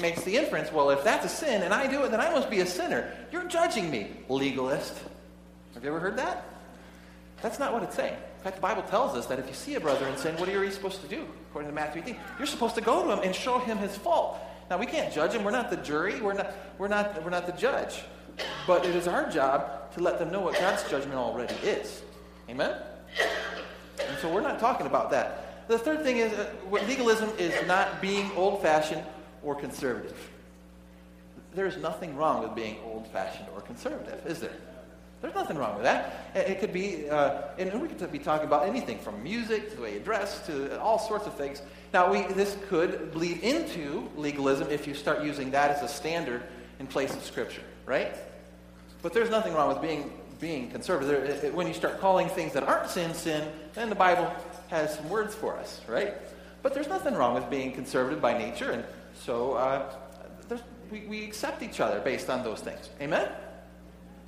makes 0.00 0.22
the 0.22 0.36
inference, 0.36 0.72
well, 0.72 0.90
if 0.90 1.02
that's 1.02 1.24
a 1.24 1.28
sin 1.28 1.62
and 1.62 1.74
I 1.74 1.86
do 1.86 2.02
it, 2.04 2.10
then 2.10 2.20
I 2.20 2.30
must 2.30 2.50
be 2.50 2.60
a 2.60 2.66
sinner. 2.66 3.12
You're 3.32 3.44
judging 3.44 3.90
me, 3.90 4.10
legalist. 4.28 4.94
Have 5.74 5.82
you 5.82 5.90
ever 5.90 6.00
heard 6.00 6.16
that? 6.18 6.44
That's 7.42 7.58
not 7.58 7.72
what 7.72 7.82
it's 7.82 7.96
saying. 7.96 8.14
In 8.14 8.44
fact, 8.44 8.56
the 8.56 8.62
Bible 8.62 8.82
tells 8.82 9.16
us 9.16 9.26
that 9.26 9.38
if 9.38 9.46
you 9.46 9.54
see 9.54 9.74
a 9.74 9.80
brother 9.80 10.06
in 10.06 10.16
sin, 10.16 10.36
what 10.36 10.48
are 10.48 10.64
you 10.64 10.70
supposed 10.70 11.00
to 11.02 11.08
do? 11.08 11.26
According 11.50 11.70
to 11.70 11.74
Matthew 11.74 12.02
18, 12.02 12.16
you're 12.38 12.46
supposed 12.46 12.74
to 12.76 12.80
go 12.80 13.04
to 13.04 13.12
him 13.12 13.18
and 13.24 13.34
show 13.34 13.58
him 13.58 13.78
his 13.78 13.96
fault. 13.96 14.38
Now, 14.70 14.78
we 14.78 14.86
can't 14.86 15.12
judge 15.12 15.32
him. 15.32 15.42
We're 15.42 15.50
not 15.50 15.68
the 15.68 15.76
jury. 15.78 16.20
We're 16.20 16.34
not, 16.34 16.52
we're 16.78 16.88
not, 16.88 17.24
we're 17.24 17.30
not 17.30 17.46
the 17.46 17.52
judge. 17.52 18.02
But 18.66 18.84
it 18.86 18.94
is 18.94 19.08
our 19.08 19.28
job 19.30 19.92
to 19.94 20.00
let 20.00 20.18
them 20.18 20.30
know 20.30 20.40
what 20.40 20.54
God's 20.54 20.88
judgment 20.88 21.16
already 21.16 21.54
is. 21.66 22.02
Amen? 22.48 22.76
And 24.08 24.18
so 24.18 24.32
we're 24.32 24.40
not 24.40 24.58
talking 24.58 24.86
about 24.86 25.10
that. 25.10 25.68
The 25.68 25.78
third 25.78 26.02
thing 26.02 26.18
is 26.18 26.32
uh, 26.32 26.52
legalism 26.70 27.30
is 27.38 27.54
not 27.66 28.00
being 28.00 28.30
old 28.32 28.60
fashioned 28.62 29.04
or 29.42 29.54
conservative. 29.54 30.16
There's 31.54 31.76
nothing 31.76 32.16
wrong 32.16 32.42
with 32.42 32.54
being 32.54 32.78
old 32.84 33.06
fashioned 33.08 33.48
or 33.54 33.60
conservative, 33.60 34.26
is 34.26 34.40
there? 34.40 34.56
There's 35.20 35.34
nothing 35.34 35.58
wrong 35.58 35.74
with 35.74 35.84
that. 35.84 36.30
It 36.34 36.60
could 36.60 36.72
be, 36.72 37.08
uh, 37.10 37.42
and 37.58 37.80
we 37.80 37.88
could 37.88 38.10
be 38.10 38.18
talking 38.18 38.46
about 38.46 38.66
anything 38.66 38.98
from 38.98 39.22
music 39.22 39.70
to 39.70 39.76
the 39.76 39.82
way 39.82 39.94
you 39.94 40.00
dress 40.00 40.46
to 40.46 40.80
all 40.80 40.98
sorts 40.98 41.26
of 41.26 41.34
things. 41.34 41.60
Now, 41.92 42.10
we, 42.10 42.22
this 42.32 42.56
could 42.68 43.12
bleed 43.12 43.40
into 43.40 44.08
legalism 44.16 44.70
if 44.70 44.86
you 44.86 44.94
start 44.94 45.22
using 45.22 45.50
that 45.50 45.70
as 45.70 45.82
a 45.82 45.88
standard 45.88 46.42
in 46.78 46.86
place 46.86 47.14
of 47.14 47.22
Scripture, 47.22 47.62
right? 47.84 48.16
But 49.02 49.12
there's 49.12 49.30
nothing 49.30 49.54
wrong 49.54 49.68
with 49.68 49.80
being, 49.80 50.12
being 50.40 50.70
conservative. 50.70 51.54
When 51.54 51.66
you 51.66 51.74
start 51.74 52.00
calling 52.00 52.28
things 52.28 52.52
that 52.52 52.62
aren't 52.62 52.90
sin, 52.90 53.14
sin, 53.14 53.50
then 53.74 53.88
the 53.88 53.94
Bible 53.94 54.32
has 54.68 54.96
some 54.96 55.08
words 55.08 55.34
for 55.34 55.56
us, 55.56 55.80
right? 55.88 56.14
But 56.62 56.74
there's 56.74 56.88
nothing 56.88 57.14
wrong 57.14 57.34
with 57.34 57.48
being 57.48 57.72
conservative 57.72 58.20
by 58.20 58.36
nature, 58.36 58.70
and 58.70 58.84
so 59.14 59.54
uh, 59.54 59.90
we, 60.90 61.00
we 61.00 61.24
accept 61.24 61.62
each 61.62 61.80
other 61.80 62.00
based 62.00 62.28
on 62.28 62.42
those 62.44 62.60
things. 62.60 62.90
Amen? 63.00 63.28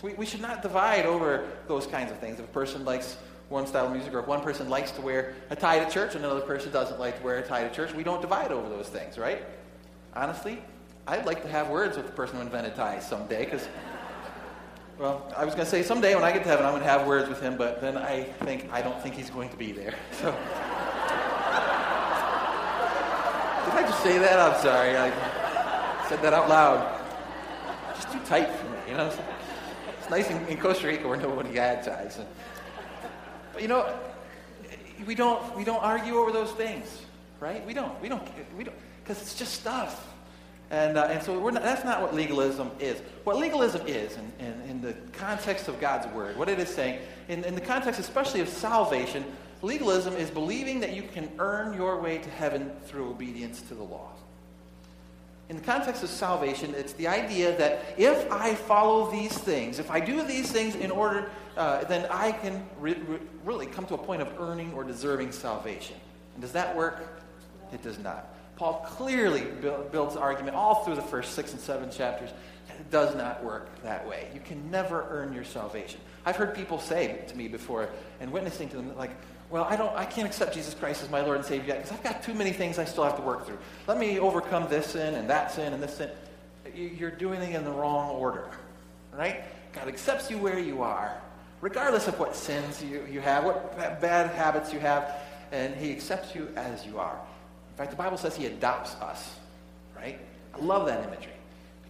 We, 0.02 0.14
we 0.14 0.26
should 0.26 0.41
not 0.41 0.62
divide 0.62 1.07
over 1.07 1.47
those 1.69 1.87
kinds 1.87 2.11
of 2.11 2.19
things. 2.19 2.38
If 2.41 2.47
a 2.47 2.49
person 2.49 2.85
likes 2.85 3.17
one 3.49 3.67
style 3.67 3.87
of 3.87 3.93
music, 3.93 4.14
or 4.14 4.21
if 4.21 4.26
one 4.26 4.41
person 4.41 4.69
likes 4.69 4.91
to 4.93 5.02
wear 5.02 5.35
a 5.50 5.57
tie 5.57 5.85
to 5.85 5.91
church 5.91 6.14
and 6.14 6.25
another 6.25 6.41
person 6.41 6.73
doesn't 6.73 6.99
like 6.99 7.19
to 7.19 7.23
wear 7.23 7.38
a 7.38 7.47
tie 7.47 7.69
to 7.69 7.75
church, 7.75 7.93
we 7.93 8.02
don't 8.02 8.23
divide 8.23 8.50
over 8.50 8.69
those 8.69 8.88
things, 8.88 9.19
right? 9.19 9.45
Honestly, 10.14 10.59
I'd 11.07 11.26
like 11.26 11.43
to 11.43 11.49
have 11.49 11.69
words 11.69 11.97
with 11.97 12.07
the 12.07 12.12
person 12.12 12.37
who 12.37 12.43
invented 12.43 12.75
ties 12.75 13.07
someday, 13.07 13.45
because, 13.45 13.69
well, 15.02 15.26
I 15.37 15.44
was 15.44 15.56
going 15.56 15.64
to 15.64 15.71
say 15.71 15.82
someday 15.82 16.14
when 16.14 16.23
I 16.23 16.30
get 16.30 16.44
to 16.44 16.49
heaven, 16.49 16.64
I'm 16.64 16.71
going 16.71 16.85
to 16.85 16.88
have 16.88 17.09
words 17.09 17.28
with 17.28 17.40
him, 17.40 17.56
but 17.56 17.80
then 17.80 17.97
I 17.97 18.23
think 18.44 18.73
I 18.73 18.80
don't 18.80 19.02
think 19.02 19.16
he's 19.16 19.30
going 19.30 19.49
to 19.49 19.56
be 19.56 19.73
there. 19.73 19.97
So, 20.12 20.30
did 23.64 23.85
I 23.85 23.88
just 23.88 24.02
say 24.04 24.18
that? 24.18 24.38
I'm 24.38 24.62
sorry. 24.62 24.97
I 24.97 25.11
said 26.09 26.23
that 26.23 26.32
out 26.32 26.49
loud. 26.49 27.00
Just 27.97 28.12
too 28.12 28.21
tight 28.26 28.49
for 28.54 28.66
me, 28.68 28.76
you 28.88 28.97
know 28.97 29.12
It's 29.99 30.11
nice 30.11 30.30
in, 30.30 30.47
in 30.47 30.56
Costa 30.59 30.87
Rica 30.87 31.09
where 31.09 31.16
nobody 31.16 31.54
had 31.54 31.82
ties. 31.82 32.21
But 33.52 33.62
you 33.62 33.68
know, 33.68 33.92
we 35.04 35.16
don't 35.16 35.56
we 35.56 35.64
don't 35.64 35.82
argue 35.82 36.16
over 36.16 36.30
those 36.30 36.52
things, 36.52 37.02
right? 37.40 37.66
We 37.66 37.75
don't 37.75 38.00
we 38.00 38.09
don't 38.09 38.23
we 38.56 38.62
don't 38.62 38.76
because 39.02 39.21
it's 39.21 39.35
just 39.35 39.54
stuff. 39.54 40.12
And, 40.73 40.97
uh, 40.97 41.05
and 41.11 41.23
so 41.23 41.38
not, 41.50 41.62
that's 41.62 41.85
not 41.85 42.02
what 42.02 42.14
legalism 42.14 42.73
is. 42.81 42.99
What 43.23 43.37
legalism 43.37 43.87
is, 43.87 44.17
in, 44.17 44.33
in, 44.41 44.71
in, 44.71 44.81
the 44.81 44.95
context 45.12 45.69
of 45.69 45.79
God's 45.79 46.12
word, 46.14 46.37
what 46.37 46.49
it 46.49 46.59
is 46.59 46.69
saying, 46.69 47.00
in, 47.29 47.45
in 47.45 47.55
the 47.55 47.61
context 47.61 48.00
especially 48.00 48.41
of 48.41 48.49
salvation, 48.49 49.25
legalism 49.61 50.17
is 50.17 50.31
believing 50.31 50.81
that 50.81 50.95
you 50.95 51.02
can 51.02 51.31
earn 51.38 51.75
your 51.76 52.00
way 52.00 52.19
to 52.19 52.31
heaven 52.31 52.73
through 52.87 53.11
obedience 53.11 53.61
to 53.62 53.75
the 53.75 53.85
law 53.85 54.09
in 55.52 55.59
the 55.59 55.62
context 55.62 56.02
of 56.02 56.09
salvation, 56.09 56.75
it's 56.75 56.95
the 56.95 57.07
idea 57.07 57.55
that 57.59 57.85
if 57.99 58.33
I 58.33 58.55
follow 58.55 59.11
these 59.11 59.37
things, 59.37 59.79
if 59.79 59.91
I 59.91 60.00
do 60.00 60.23
these 60.23 60.50
things 60.50 60.75
in 60.76 60.91
order, 60.91 61.29
uh, 61.59 61.85
then 61.85 62.07
I 62.11 62.33
can 62.33 62.67
re- 62.81 62.95
re- 62.95 63.19
really 63.45 63.67
come 63.67 63.85
to 63.85 63.95
a 63.95 63.99
point 63.99 64.23
of 64.23 64.33
earning 64.41 64.73
or 64.73 64.83
deserving 64.83 65.31
salvation. 65.33 65.97
And 66.33 66.41
does 66.41 66.52
that 66.52 66.75
work? 66.75 67.23
It 67.71 67.83
does 67.83 67.99
not. 67.99 68.35
Paul 68.62 68.87
clearly 68.87 69.42
builds 69.90 70.14
argument 70.14 70.54
all 70.54 70.85
through 70.85 70.95
the 70.95 71.02
first 71.02 71.35
six 71.35 71.50
and 71.50 71.61
seven 71.61 71.90
chapters. 71.90 72.31
That 72.69 72.76
it 72.78 72.92
does 72.92 73.12
not 73.16 73.42
work 73.42 73.83
that 73.83 74.09
way. 74.09 74.28
You 74.33 74.38
can 74.38 74.71
never 74.71 75.04
earn 75.11 75.33
your 75.33 75.42
salvation. 75.42 75.99
I've 76.25 76.37
heard 76.37 76.54
people 76.54 76.78
say 76.78 77.25
to 77.26 77.37
me 77.37 77.49
before, 77.49 77.88
and 78.21 78.31
witnessing 78.31 78.69
to 78.69 78.76
them, 78.76 78.97
like, 78.97 79.11
well, 79.50 79.64
I, 79.64 79.75
don't, 79.75 79.92
I 79.97 80.04
can't 80.04 80.28
accept 80.28 80.54
Jesus 80.54 80.75
Christ 80.75 81.02
as 81.02 81.11
my 81.11 81.23
Lord 81.23 81.38
and 81.38 81.45
Savior 81.45 81.75
yet 81.75 81.78
because 81.78 81.90
I've 81.90 82.04
got 82.04 82.23
too 82.23 82.35
many 82.35 82.52
things 82.52 82.78
I 82.78 82.85
still 82.85 83.02
have 83.02 83.16
to 83.16 83.23
work 83.23 83.47
through. 83.47 83.59
Let 83.88 83.99
me 83.99 84.21
overcome 84.21 84.69
this 84.69 84.87
sin 84.87 85.16
and 85.16 85.28
that 85.28 85.50
sin 85.50 85.73
and 85.73 85.83
this 85.83 85.97
sin. 85.97 86.11
You're 86.73 87.11
doing 87.11 87.42
it 87.42 87.52
in 87.57 87.64
the 87.64 87.73
wrong 87.73 88.11
order, 88.11 88.49
right? 89.12 89.42
God 89.73 89.88
accepts 89.88 90.31
you 90.31 90.38
where 90.38 90.61
you 90.61 90.83
are, 90.83 91.21
regardless 91.61 92.07
of 92.07 92.16
what 92.21 92.37
sins 92.37 92.81
you, 92.81 93.04
you 93.11 93.21
have, 93.23 93.42
what 93.42 93.76
bad 93.76 94.31
habits 94.37 94.73
you 94.73 94.78
have, 94.78 95.16
and 95.50 95.75
He 95.75 95.90
accepts 95.90 96.37
you 96.37 96.47
as 96.54 96.87
you 96.87 97.00
are. 97.00 97.19
In 97.73 97.76
fact, 97.76 97.91
the 97.91 97.97
Bible 97.97 98.19
says 98.19 98.37
He 98.37 98.47
adopts 98.47 98.95
us, 98.97 99.37
right? 99.97 100.19
I 100.55 100.59
love 100.59 100.87
that 100.87 101.07
imagery. 101.07 101.33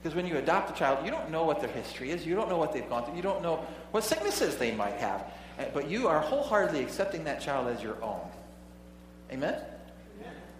Because 0.02 0.16
when 0.16 0.26
you 0.26 0.36
adopt 0.36 0.74
a 0.74 0.78
child, 0.78 1.04
you 1.04 1.10
don't 1.10 1.30
know 1.30 1.44
what 1.44 1.60
their 1.60 1.70
history 1.70 2.10
is. 2.10 2.26
You 2.26 2.34
don't 2.34 2.48
know 2.48 2.56
what 2.56 2.72
they've 2.72 2.88
gone 2.88 3.04
through. 3.04 3.16
You 3.16 3.22
don't 3.22 3.42
know 3.42 3.64
what 3.92 4.02
sicknesses 4.02 4.56
they 4.56 4.72
might 4.72 4.94
have. 4.94 5.24
But 5.72 5.88
you 5.88 6.08
are 6.08 6.20
wholeheartedly 6.20 6.80
accepting 6.80 7.24
that 7.24 7.40
child 7.40 7.68
as 7.68 7.82
your 7.82 8.02
own. 8.02 8.20
Amen? 9.30 9.60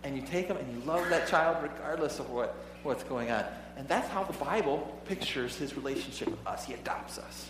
And 0.04 0.16
you 0.16 0.22
take 0.22 0.48
them 0.48 0.56
and 0.56 0.72
you 0.72 0.84
love 0.84 1.08
that 1.08 1.28
child 1.28 1.62
regardless 1.62 2.18
of 2.18 2.30
what, 2.30 2.56
what's 2.82 3.02
going 3.04 3.30
on. 3.30 3.44
And 3.76 3.88
that's 3.88 4.08
how 4.08 4.22
the 4.22 4.32
Bible 4.34 5.00
pictures 5.06 5.56
his 5.56 5.76
relationship 5.76 6.28
with 6.28 6.46
us. 6.46 6.64
He 6.64 6.74
adopts 6.74 7.18
us. 7.18 7.48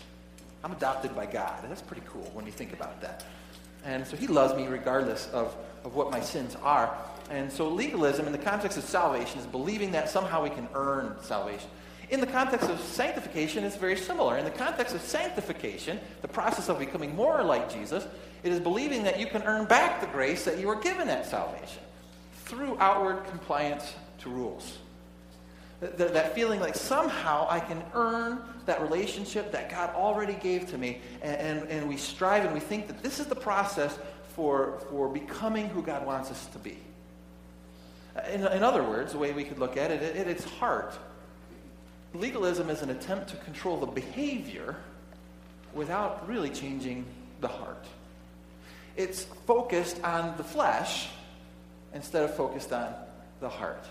I'm 0.64 0.73
adopted 0.73 1.14
by 1.14 1.26
God. 1.26 1.62
And 1.62 1.71
that's 1.71 1.83
pretty 1.83 2.02
cool 2.07 2.31
when 2.33 2.47
you 2.47 2.52
think 2.52 2.73
about 2.73 3.00
that. 3.02 3.25
And 3.85 4.07
so 4.07 4.17
he 4.17 4.29
loves 4.29 4.55
me 4.55 4.67
regardless 4.67 5.29
of, 5.33 5.55
of 5.85 5.95
what 5.95 6.11
my 6.11 6.21
sins 6.21 6.57
are. 6.62 6.97
And 7.31 7.50
so 7.50 7.69
legalism 7.69 8.26
in 8.26 8.33
the 8.33 8.38
context 8.38 8.76
of 8.76 8.85
salvation 8.85 9.38
is 9.38 9.47
believing 9.47 9.93
that 9.93 10.09
somehow 10.09 10.43
we 10.43 10.50
can 10.50 10.69
earn 10.75 11.17
salvation. 11.23 11.69
In 12.11 12.21
the 12.21 12.26
context 12.26 12.69
of 12.69 12.79
sanctification, 12.79 13.64
it's 13.64 13.76
very 13.76 13.97
similar. 13.97 14.37
In 14.37 14.45
the 14.45 14.50
context 14.50 14.95
of 14.95 15.00
sanctification, 15.00 15.99
the 16.21 16.29
process 16.29 16.69
of 16.69 16.79
becoming 16.79 17.17
more 17.17 17.43
like 17.43 17.73
Jesus, 17.73 18.07
it 18.43 18.52
is 18.52 18.61
believing 18.61 19.02
that 19.05 19.19
you 19.19 19.26
can 19.26 19.43
earn 19.45 19.64
back 19.64 20.00
the 20.00 20.07
grace 20.09 20.45
that 20.45 20.59
you 20.59 20.67
were 20.67 20.81
given 20.81 21.09
at 21.09 21.25
salvation 21.25 21.83
through 22.45 22.76
outward 22.81 23.25
compliance 23.31 23.95
to 24.19 24.29
rules. 24.29 24.79
That, 25.81 25.97
that 25.97 26.35
feeling 26.35 26.61
like 26.61 26.75
somehow 26.75 27.47
I 27.49 27.61
can 27.61 27.83
earn 27.95 28.41
that 28.67 28.83
relationship 28.83 29.50
that 29.52 29.71
God 29.71 29.91
already 29.95 30.35
gave 30.35 30.71
to 30.71 30.79
me, 30.79 31.00
and, 31.23 31.37
and, 31.37 31.69
and 31.71 31.88
we 31.88 31.97
strive 31.97 32.45
and 32.45 32.52
we 32.52 32.61
think 32.61 32.88
that 32.88 33.02
this 33.02 33.21
is 33.21 33.26
the 33.26 33.35
process 33.35 33.99
for, 34.37 34.81
for 34.91 35.09
becoming 35.09 35.69
who 35.69 35.83
God 35.83 36.07
wants 36.07 36.31
us 36.31 36.47
to 36.49 36.59
be. 36.59 36.76
In, 38.31 38.47
in 38.47 38.62
other 38.62 38.83
words, 38.83 39.12
the 39.12 39.19
way 39.19 39.33
we 39.33 39.45
could 39.45 39.59
look 39.59 39.76
at 39.76 39.90
it, 39.90 40.16
at 40.16 40.26
its 40.26 40.45
heart, 40.45 40.92
legalism 42.14 42.69
is 42.69 42.83
an 42.83 42.90
attempt 42.90 43.28
to 43.31 43.37
control 43.37 43.78
the 43.78 43.87
behavior 43.87 44.76
without 45.75 46.28
really 46.28 46.50
changing 46.50 47.07
the 47.40 47.49
heart. 47.49 47.87
It's 48.97 49.25
focused 49.47 50.02
on 50.04 50.37
the 50.37 50.45
flesh 50.45 51.09
instead 51.95 52.25
of 52.25 52.35
focused 52.37 52.73
on 52.73 52.95
the 53.40 53.49
heart. 53.49 53.85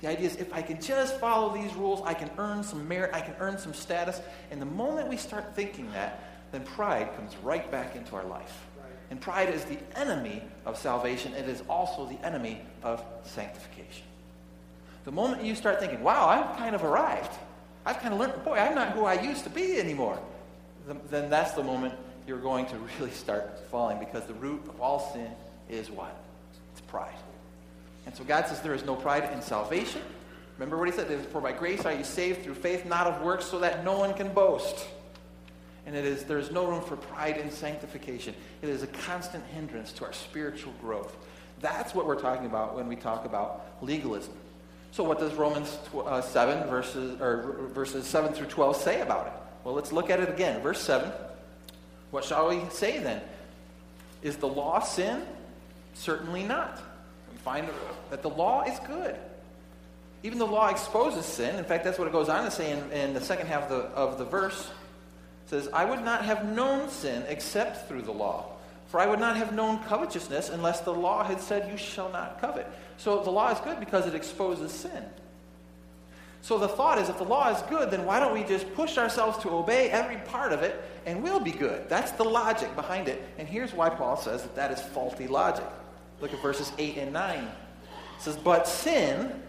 The 0.00 0.08
idea 0.08 0.26
is 0.26 0.36
if 0.36 0.52
I 0.54 0.62
can 0.62 0.80
just 0.80 1.18
follow 1.18 1.54
these 1.54 1.74
rules, 1.74 2.00
I 2.04 2.14
can 2.14 2.30
earn 2.38 2.62
some 2.62 2.86
merit, 2.86 3.10
I 3.12 3.20
can 3.20 3.34
earn 3.40 3.58
some 3.58 3.74
status. 3.74 4.20
And 4.50 4.62
the 4.62 4.66
moment 4.66 5.08
we 5.08 5.16
start 5.16 5.56
thinking 5.56 5.90
that, 5.92 6.22
then 6.52 6.62
pride 6.62 7.14
comes 7.16 7.36
right 7.42 7.70
back 7.70 7.96
into 7.96 8.16
our 8.16 8.24
life. 8.24 8.67
And 9.10 9.20
pride 9.20 9.54
is 9.54 9.64
the 9.64 9.78
enemy 9.96 10.42
of 10.66 10.76
salvation. 10.76 11.32
It 11.34 11.48
is 11.48 11.62
also 11.68 12.06
the 12.06 12.24
enemy 12.26 12.60
of 12.82 13.02
sanctification. 13.24 14.04
The 15.04 15.12
moment 15.12 15.42
you 15.42 15.54
start 15.54 15.80
thinking, 15.80 16.02
wow, 16.02 16.28
I've 16.28 16.58
kind 16.58 16.74
of 16.74 16.84
arrived. 16.84 17.32
I've 17.86 18.00
kind 18.00 18.12
of 18.12 18.20
learned, 18.20 18.44
boy, 18.44 18.56
I'm 18.56 18.74
not 18.74 18.90
who 18.90 19.04
I 19.04 19.20
used 19.22 19.44
to 19.44 19.50
be 19.50 19.80
anymore. 19.80 20.18
Then 21.10 21.30
that's 21.30 21.52
the 21.52 21.62
moment 21.62 21.94
you're 22.26 22.38
going 22.38 22.66
to 22.66 22.76
really 22.98 23.10
start 23.12 23.58
falling 23.70 23.98
because 23.98 24.24
the 24.24 24.34
root 24.34 24.62
of 24.68 24.80
all 24.80 25.10
sin 25.12 25.30
is 25.70 25.90
what? 25.90 26.14
It's 26.72 26.82
pride. 26.82 27.14
And 28.04 28.14
so 28.14 28.24
God 28.24 28.46
says 28.46 28.60
there 28.60 28.74
is 28.74 28.84
no 28.84 28.96
pride 28.96 29.30
in 29.32 29.40
salvation. 29.40 30.02
Remember 30.58 30.76
what 30.76 30.88
he 30.88 30.94
said? 30.94 31.26
For 31.26 31.40
by 31.40 31.52
grace 31.52 31.84
are 31.84 31.92
you 31.92 32.04
saved 32.04 32.42
through 32.42 32.54
faith, 32.54 32.84
not 32.84 33.06
of 33.06 33.22
works, 33.22 33.46
so 33.46 33.60
that 33.60 33.84
no 33.84 33.98
one 33.98 34.12
can 34.14 34.32
boast. 34.32 34.86
And 35.88 35.96
it 35.96 36.04
is 36.04 36.24
there 36.24 36.36
is 36.36 36.50
no 36.50 36.66
room 36.66 36.82
for 36.82 36.96
pride 36.96 37.38
in 37.38 37.50
sanctification. 37.50 38.34
It 38.60 38.68
is 38.68 38.82
a 38.82 38.86
constant 38.86 39.42
hindrance 39.46 39.90
to 39.92 40.04
our 40.04 40.12
spiritual 40.12 40.74
growth. 40.82 41.16
That's 41.62 41.94
what 41.94 42.06
we're 42.06 42.20
talking 42.20 42.44
about 42.44 42.76
when 42.76 42.88
we 42.88 42.94
talk 42.94 43.24
about 43.24 43.64
legalism. 43.80 44.34
So 44.90 45.02
what 45.02 45.18
does 45.18 45.32
Romans 45.32 45.78
uh, 45.94 46.20
7 46.20 46.68
verses, 46.68 47.18
or 47.22 47.70
verses 47.72 48.06
7 48.06 48.34
through 48.34 48.48
12 48.48 48.76
say 48.76 49.00
about 49.00 49.28
it? 49.28 49.32
Well, 49.64 49.74
let's 49.74 49.90
look 49.90 50.10
at 50.10 50.20
it 50.20 50.28
again. 50.28 50.60
Verse 50.60 50.82
7. 50.82 51.10
What 52.10 52.22
shall 52.22 52.50
we 52.50 52.60
say 52.68 52.98
then? 52.98 53.22
Is 54.20 54.36
the 54.36 54.46
law 54.46 54.80
sin? 54.80 55.22
Certainly 55.94 56.42
not. 56.42 56.82
We 57.32 57.38
find 57.38 57.66
that 58.10 58.20
the 58.20 58.30
law 58.30 58.62
is 58.64 58.78
good. 58.80 59.16
Even 60.22 60.38
the 60.38 60.46
law 60.46 60.68
exposes 60.68 61.24
sin. 61.24 61.56
In 61.56 61.64
fact, 61.64 61.82
that's 61.82 61.98
what 61.98 62.08
it 62.08 62.12
goes 62.12 62.28
on 62.28 62.44
to 62.44 62.50
say 62.50 62.72
in, 62.72 62.92
in 62.92 63.14
the 63.14 63.22
second 63.22 63.46
half 63.46 63.62
of 63.62 63.68
the, 63.70 63.84
of 63.96 64.18
the 64.18 64.26
verse. 64.26 64.70
Says, 65.48 65.68
I 65.72 65.84
would 65.84 66.04
not 66.04 66.24
have 66.24 66.46
known 66.46 66.88
sin 66.88 67.24
except 67.26 67.88
through 67.88 68.02
the 68.02 68.12
law. 68.12 68.46
For 68.88 69.00
I 69.00 69.06
would 69.06 69.18
not 69.18 69.36
have 69.36 69.54
known 69.54 69.82
covetousness 69.84 70.48
unless 70.48 70.80
the 70.80 70.92
law 70.92 71.24
had 71.24 71.40
said, 71.40 71.70
You 71.70 71.76
shall 71.76 72.10
not 72.10 72.40
covet. 72.40 72.70
So 72.96 73.22
the 73.22 73.30
law 73.30 73.50
is 73.50 73.60
good 73.60 73.80
because 73.80 74.06
it 74.06 74.14
exposes 74.14 74.72
sin. 74.72 75.04
So 76.40 76.58
the 76.58 76.68
thought 76.68 76.98
is 76.98 77.08
if 77.08 77.18
the 77.18 77.24
law 77.24 77.50
is 77.50 77.60
good, 77.62 77.90
then 77.90 78.04
why 78.04 78.20
don't 78.20 78.32
we 78.32 78.44
just 78.44 78.72
push 78.74 78.96
ourselves 78.96 79.38
to 79.38 79.50
obey 79.50 79.90
every 79.90 80.16
part 80.16 80.52
of 80.52 80.62
it 80.62 80.82
and 81.04 81.22
we'll 81.22 81.40
be 81.40 81.50
good? 81.50 81.88
That's 81.88 82.12
the 82.12 82.24
logic 82.24 82.74
behind 82.76 83.08
it. 83.08 83.22
And 83.38 83.48
here's 83.48 83.74
why 83.74 83.90
Paul 83.90 84.16
says 84.16 84.42
that 84.42 84.54
that 84.54 84.70
is 84.70 84.80
faulty 84.80 85.26
logic. 85.26 85.66
Look 86.20 86.32
at 86.32 86.40
verses 86.40 86.72
8 86.78 86.96
and 86.98 87.12
9. 87.12 87.38
It 87.38 87.50
says, 88.18 88.36
But 88.36 88.66
sin, 88.66 89.42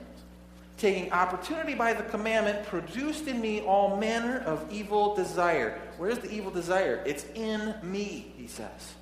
taking 0.80 1.12
opportunity 1.12 1.76
by 1.76 1.94
the 1.94 2.04
commandment, 2.04 2.66
produced 2.66 3.28
in 3.28 3.40
me 3.40 3.62
all 3.62 3.98
manner 3.98 4.40
of 4.40 4.66
evil 4.72 5.14
desire. 5.16 5.80
Where's 5.98 6.20
the 6.20 6.32
evil 6.32 6.52
desire? 6.52 7.04
It's 7.06 7.26
in 7.36 7.76
me, 7.84 8.34
he 8.38 8.48
says. 8.48 8.96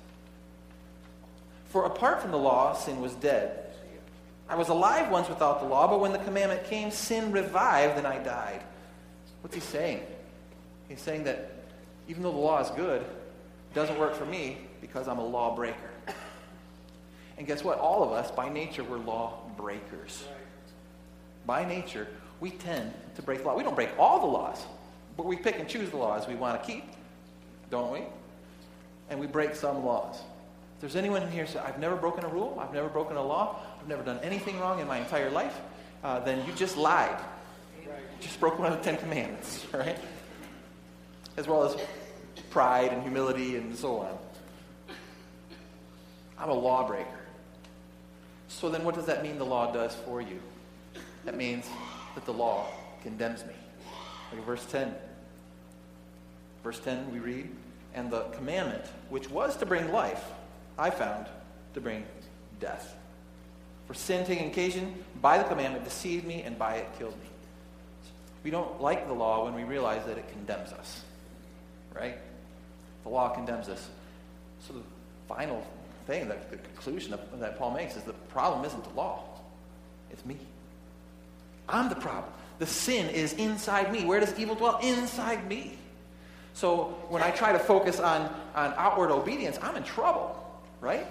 For 1.66 1.84
apart 1.84 2.20
from 2.20 2.32
the 2.32 2.38
law, 2.38 2.74
sin 2.74 3.00
was 3.00 3.14
dead. 3.14 3.64
I 4.48 4.56
was 4.56 4.68
alive 4.68 5.10
once 5.10 5.28
without 5.28 5.60
the 5.60 5.66
law, 5.66 5.86
but 5.86 6.00
when 6.00 6.12
the 6.12 6.18
commandment 6.18 6.64
came, 6.64 6.90
sin 6.90 7.32
revived 7.32 7.98
and 7.98 8.06
I 8.06 8.18
died. 8.18 8.62
What's 9.42 9.54
he 9.54 9.60
saying? 9.60 10.02
He's 10.88 11.00
saying 11.00 11.24
that 11.24 11.52
even 12.08 12.22
though 12.22 12.32
the 12.32 12.38
law 12.38 12.60
is 12.60 12.70
good, 12.70 13.02
it 13.02 13.74
doesn't 13.74 13.98
work 13.98 14.14
for 14.14 14.24
me 14.24 14.58
because 14.80 15.06
I'm 15.06 15.18
a 15.18 15.26
lawbreaker. 15.26 15.90
And 17.36 17.46
guess 17.46 17.62
what? 17.62 17.78
All 17.78 18.02
of 18.02 18.10
us, 18.10 18.30
by 18.30 18.48
nature, 18.48 18.82
we're 18.82 18.98
breakers. 19.56 20.24
By 21.48 21.64
nature, 21.64 22.06
we 22.40 22.50
tend 22.50 22.92
to 23.16 23.22
break 23.22 23.38
the 23.38 23.46
law. 23.46 23.56
We 23.56 23.62
don't 23.62 23.74
break 23.74 23.88
all 23.98 24.20
the 24.20 24.26
laws, 24.26 24.66
but 25.16 25.24
we 25.24 25.34
pick 25.34 25.58
and 25.58 25.66
choose 25.66 25.88
the 25.88 25.96
laws 25.96 26.28
we 26.28 26.34
want 26.34 26.62
to 26.62 26.66
keep, 26.70 26.84
don't 27.70 27.90
we? 27.90 28.02
And 29.08 29.18
we 29.18 29.26
break 29.26 29.54
some 29.54 29.82
laws. 29.82 30.16
If 30.74 30.82
there's 30.82 30.94
anyone 30.94 31.22
in 31.22 31.30
here 31.30 31.46
who 31.46 31.52
says, 31.52 31.62
I've 31.64 31.78
never 31.78 31.96
broken 31.96 32.22
a 32.22 32.28
rule, 32.28 32.58
I've 32.60 32.74
never 32.74 32.90
broken 32.90 33.16
a 33.16 33.22
law, 33.22 33.60
I've 33.80 33.88
never 33.88 34.02
done 34.02 34.20
anything 34.22 34.60
wrong 34.60 34.78
in 34.78 34.86
my 34.86 34.98
entire 34.98 35.30
life, 35.30 35.58
uh, 36.04 36.20
then 36.20 36.46
you 36.46 36.52
just 36.52 36.76
lied. 36.76 37.18
You 37.82 37.88
just 38.20 38.38
broke 38.40 38.58
one 38.58 38.70
of 38.70 38.76
the 38.76 38.84
Ten 38.84 38.98
Commandments, 38.98 39.66
right? 39.72 39.96
As 41.38 41.48
well 41.48 41.64
as 41.64 41.80
pride 42.50 42.92
and 42.92 43.00
humility 43.00 43.56
and 43.56 43.74
so 43.74 44.00
on. 44.00 44.18
I'm 46.36 46.50
a 46.50 46.54
lawbreaker. 46.54 47.08
So 48.48 48.68
then 48.68 48.84
what 48.84 48.94
does 48.94 49.06
that 49.06 49.22
mean 49.22 49.38
the 49.38 49.46
law 49.46 49.72
does 49.72 49.94
for 50.04 50.20
you? 50.20 50.40
That 51.24 51.36
means 51.36 51.66
that 52.14 52.24
the 52.24 52.32
law 52.32 52.66
condemns 53.02 53.44
me. 53.44 53.54
Look 54.30 54.40
at 54.40 54.46
verse 54.46 54.64
10. 54.66 54.94
Verse 56.62 56.80
10, 56.80 57.12
we 57.12 57.18
read, 57.18 57.50
And 57.94 58.10
the 58.10 58.22
commandment, 58.34 58.84
which 59.08 59.30
was 59.30 59.56
to 59.58 59.66
bring 59.66 59.92
life, 59.92 60.24
I 60.78 60.90
found 60.90 61.26
to 61.74 61.80
bring 61.80 62.04
death. 62.60 62.96
For 63.86 63.94
sin 63.94 64.26
taking 64.26 64.48
occasion 64.48 65.02
by 65.22 65.38
the 65.38 65.44
commandment 65.44 65.84
deceived 65.84 66.26
me, 66.26 66.42
and 66.42 66.58
by 66.58 66.76
it 66.76 66.88
killed 66.98 67.18
me. 67.20 67.28
We 68.44 68.50
don't 68.50 68.80
like 68.80 69.06
the 69.06 69.14
law 69.14 69.44
when 69.44 69.54
we 69.54 69.64
realize 69.64 70.04
that 70.06 70.18
it 70.18 70.28
condemns 70.30 70.72
us. 70.72 71.02
Right? 71.94 72.18
The 73.02 73.08
law 73.08 73.30
condemns 73.30 73.68
us. 73.68 73.88
So 74.66 74.74
the 74.74 74.82
final 75.26 75.66
thing, 76.06 76.28
the 76.28 76.36
conclusion 76.56 77.18
that 77.34 77.58
Paul 77.58 77.72
makes 77.72 77.96
is 77.96 78.02
the 78.02 78.12
problem 78.12 78.64
isn't 78.64 78.84
the 78.84 78.90
law. 78.90 79.24
It's 80.10 80.24
me. 80.24 80.36
I'm 81.68 81.88
the 81.88 81.96
problem. 81.96 82.32
The 82.58 82.66
sin 82.66 83.08
is 83.10 83.34
inside 83.34 83.92
me. 83.92 84.04
Where 84.04 84.20
does 84.20 84.38
evil 84.38 84.54
dwell? 84.54 84.78
Inside 84.82 85.48
me. 85.48 85.78
So 86.54 86.96
when 87.08 87.22
I 87.22 87.30
try 87.30 87.52
to 87.52 87.58
focus 87.58 88.00
on, 88.00 88.34
on 88.54 88.74
outward 88.76 89.10
obedience, 89.10 89.58
I'm 89.62 89.76
in 89.76 89.84
trouble 89.84 90.38
right? 90.80 91.06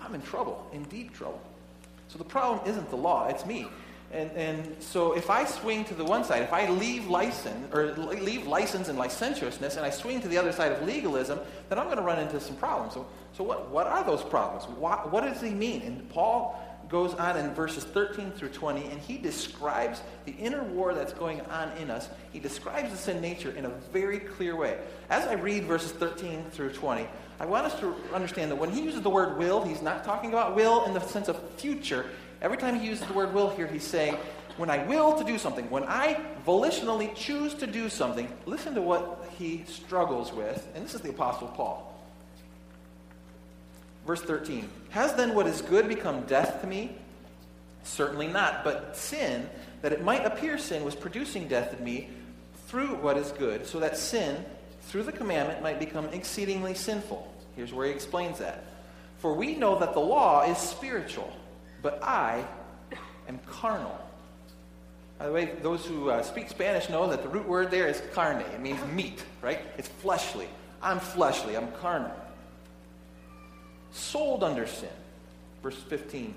I'm 0.00 0.14
in 0.14 0.22
trouble, 0.22 0.66
in 0.72 0.84
deep 0.84 1.14
trouble. 1.14 1.40
So 2.08 2.18
the 2.18 2.24
problem 2.24 2.68
isn't 2.68 2.90
the 2.90 2.96
law, 2.96 3.28
it's 3.28 3.46
me. 3.46 3.66
And, 4.12 4.30
and 4.32 4.82
so 4.82 5.12
if 5.12 5.30
I 5.30 5.44
swing 5.44 5.84
to 5.84 5.94
the 5.94 6.04
one 6.04 6.24
side, 6.24 6.42
if 6.42 6.52
I 6.52 6.68
leave 6.68 7.06
license 7.06 7.72
or 7.72 7.92
leave 7.92 8.44
license 8.44 8.88
and 8.88 8.98
licentiousness 8.98 9.76
and 9.76 9.86
I 9.86 9.90
swing 9.90 10.20
to 10.22 10.28
the 10.28 10.36
other 10.36 10.50
side 10.50 10.72
of 10.72 10.82
legalism, 10.82 11.38
then 11.68 11.78
I'm 11.78 11.84
going 11.84 11.98
to 11.98 12.02
run 12.02 12.18
into 12.18 12.40
some 12.40 12.56
problems. 12.56 12.94
So, 12.94 13.06
so 13.32 13.44
what, 13.44 13.70
what 13.70 13.86
are 13.86 14.02
those 14.02 14.22
problems? 14.22 14.64
What, 14.76 15.12
what 15.12 15.22
does 15.22 15.40
he 15.40 15.50
mean? 15.50 15.82
And 15.82 16.08
Paul 16.10 16.60
goes 16.90 17.14
on 17.14 17.36
in 17.36 17.54
verses 17.54 17.84
13 17.84 18.32
through 18.32 18.48
20 18.48 18.86
and 18.86 19.00
he 19.00 19.16
describes 19.16 20.02
the 20.24 20.32
inner 20.32 20.62
war 20.64 20.92
that's 20.92 21.12
going 21.12 21.40
on 21.42 21.70
in 21.78 21.90
us. 21.90 22.08
He 22.32 22.40
describes 22.40 22.90
the 22.90 22.96
sin 22.96 23.20
nature 23.20 23.52
in 23.52 23.64
a 23.64 23.70
very 23.92 24.18
clear 24.18 24.56
way. 24.56 24.78
As 25.08 25.26
I 25.26 25.34
read 25.34 25.64
verses 25.64 25.92
13 25.92 26.50
through 26.50 26.72
20, 26.72 27.06
I 27.38 27.46
want 27.46 27.66
us 27.66 27.78
to 27.80 27.94
understand 28.12 28.50
that 28.50 28.56
when 28.56 28.70
he 28.70 28.82
uses 28.82 29.02
the 29.02 29.10
word 29.10 29.38
will, 29.38 29.64
he's 29.64 29.82
not 29.82 30.04
talking 30.04 30.30
about 30.30 30.56
will 30.56 30.84
in 30.84 30.92
the 30.92 31.00
sense 31.00 31.28
of 31.28 31.40
future. 31.56 32.06
Every 32.42 32.58
time 32.58 32.78
he 32.78 32.86
uses 32.86 33.06
the 33.06 33.14
word 33.14 33.32
will 33.32 33.50
here, 33.50 33.66
he's 33.66 33.84
saying, 33.84 34.16
when 34.56 34.68
I 34.68 34.84
will 34.84 35.16
to 35.16 35.24
do 35.24 35.38
something, 35.38 35.70
when 35.70 35.84
I 35.84 36.20
volitionally 36.46 37.14
choose 37.14 37.54
to 37.54 37.66
do 37.66 37.88
something, 37.88 38.28
listen 38.44 38.74
to 38.74 38.82
what 38.82 39.30
he 39.38 39.64
struggles 39.66 40.32
with. 40.32 40.66
And 40.74 40.84
this 40.84 40.94
is 40.94 41.00
the 41.00 41.10
Apostle 41.10 41.48
Paul. 41.48 41.89
Verse 44.10 44.22
13 44.22 44.68
Has 44.88 45.14
then 45.14 45.36
what 45.36 45.46
is 45.46 45.62
good 45.62 45.86
become 45.86 46.22
death 46.22 46.60
to 46.62 46.66
me? 46.66 46.96
Certainly 47.84 48.26
not. 48.26 48.64
But 48.64 48.96
sin, 48.96 49.48
that 49.82 49.92
it 49.92 50.02
might 50.02 50.26
appear 50.26 50.58
sin, 50.58 50.82
was 50.82 50.96
producing 50.96 51.46
death 51.46 51.78
in 51.78 51.84
me 51.84 52.08
through 52.66 52.96
what 52.96 53.16
is 53.16 53.30
good, 53.30 53.64
so 53.64 53.78
that 53.78 53.96
sin, 53.96 54.44
through 54.88 55.04
the 55.04 55.12
commandment, 55.12 55.62
might 55.62 55.78
become 55.78 56.06
exceedingly 56.06 56.74
sinful. 56.74 57.32
Here's 57.54 57.72
where 57.72 57.86
he 57.86 57.92
explains 57.92 58.38
that. 58.38 58.64
For 59.18 59.32
we 59.32 59.54
know 59.54 59.78
that 59.78 59.94
the 59.94 60.00
law 60.00 60.42
is 60.42 60.58
spiritual, 60.58 61.32
but 61.80 62.02
I 62.02 62.44
am 63.28 63.38
carnal. 63.46 63.96
By 65.20 65.26
the 65.26 65.32
way, 65.32 65.52
those 65.62 65.86
who 65.86 66.10
uh, 66.10 66.24
speak 66.24 66.48
Spanish 66.48 66.90
know 66.90 67.08
that 67.10 67.22
the 67.22 67.28
root 67.28 67.46
word 67.46 67.70
there 67.70 67.86
is 67.86 68.02
carne. 68.12 68.40
It 68.40 68.60
means 68.60 68.84
meat, 68.86 69.22
right? 69.40 69.60
It's 69.78 69.86
fleshly. 69.86 70.48
I'm 70.82 70.98
fleshly. 70.98 71.56
I'm 71.56 71.70
carnal. 71.74 72.10
Sold 73.92 74.42
under 74.42 74.66
sin. 74.66 74.88
Verse 75.62 75.76
15. 75.76 76.34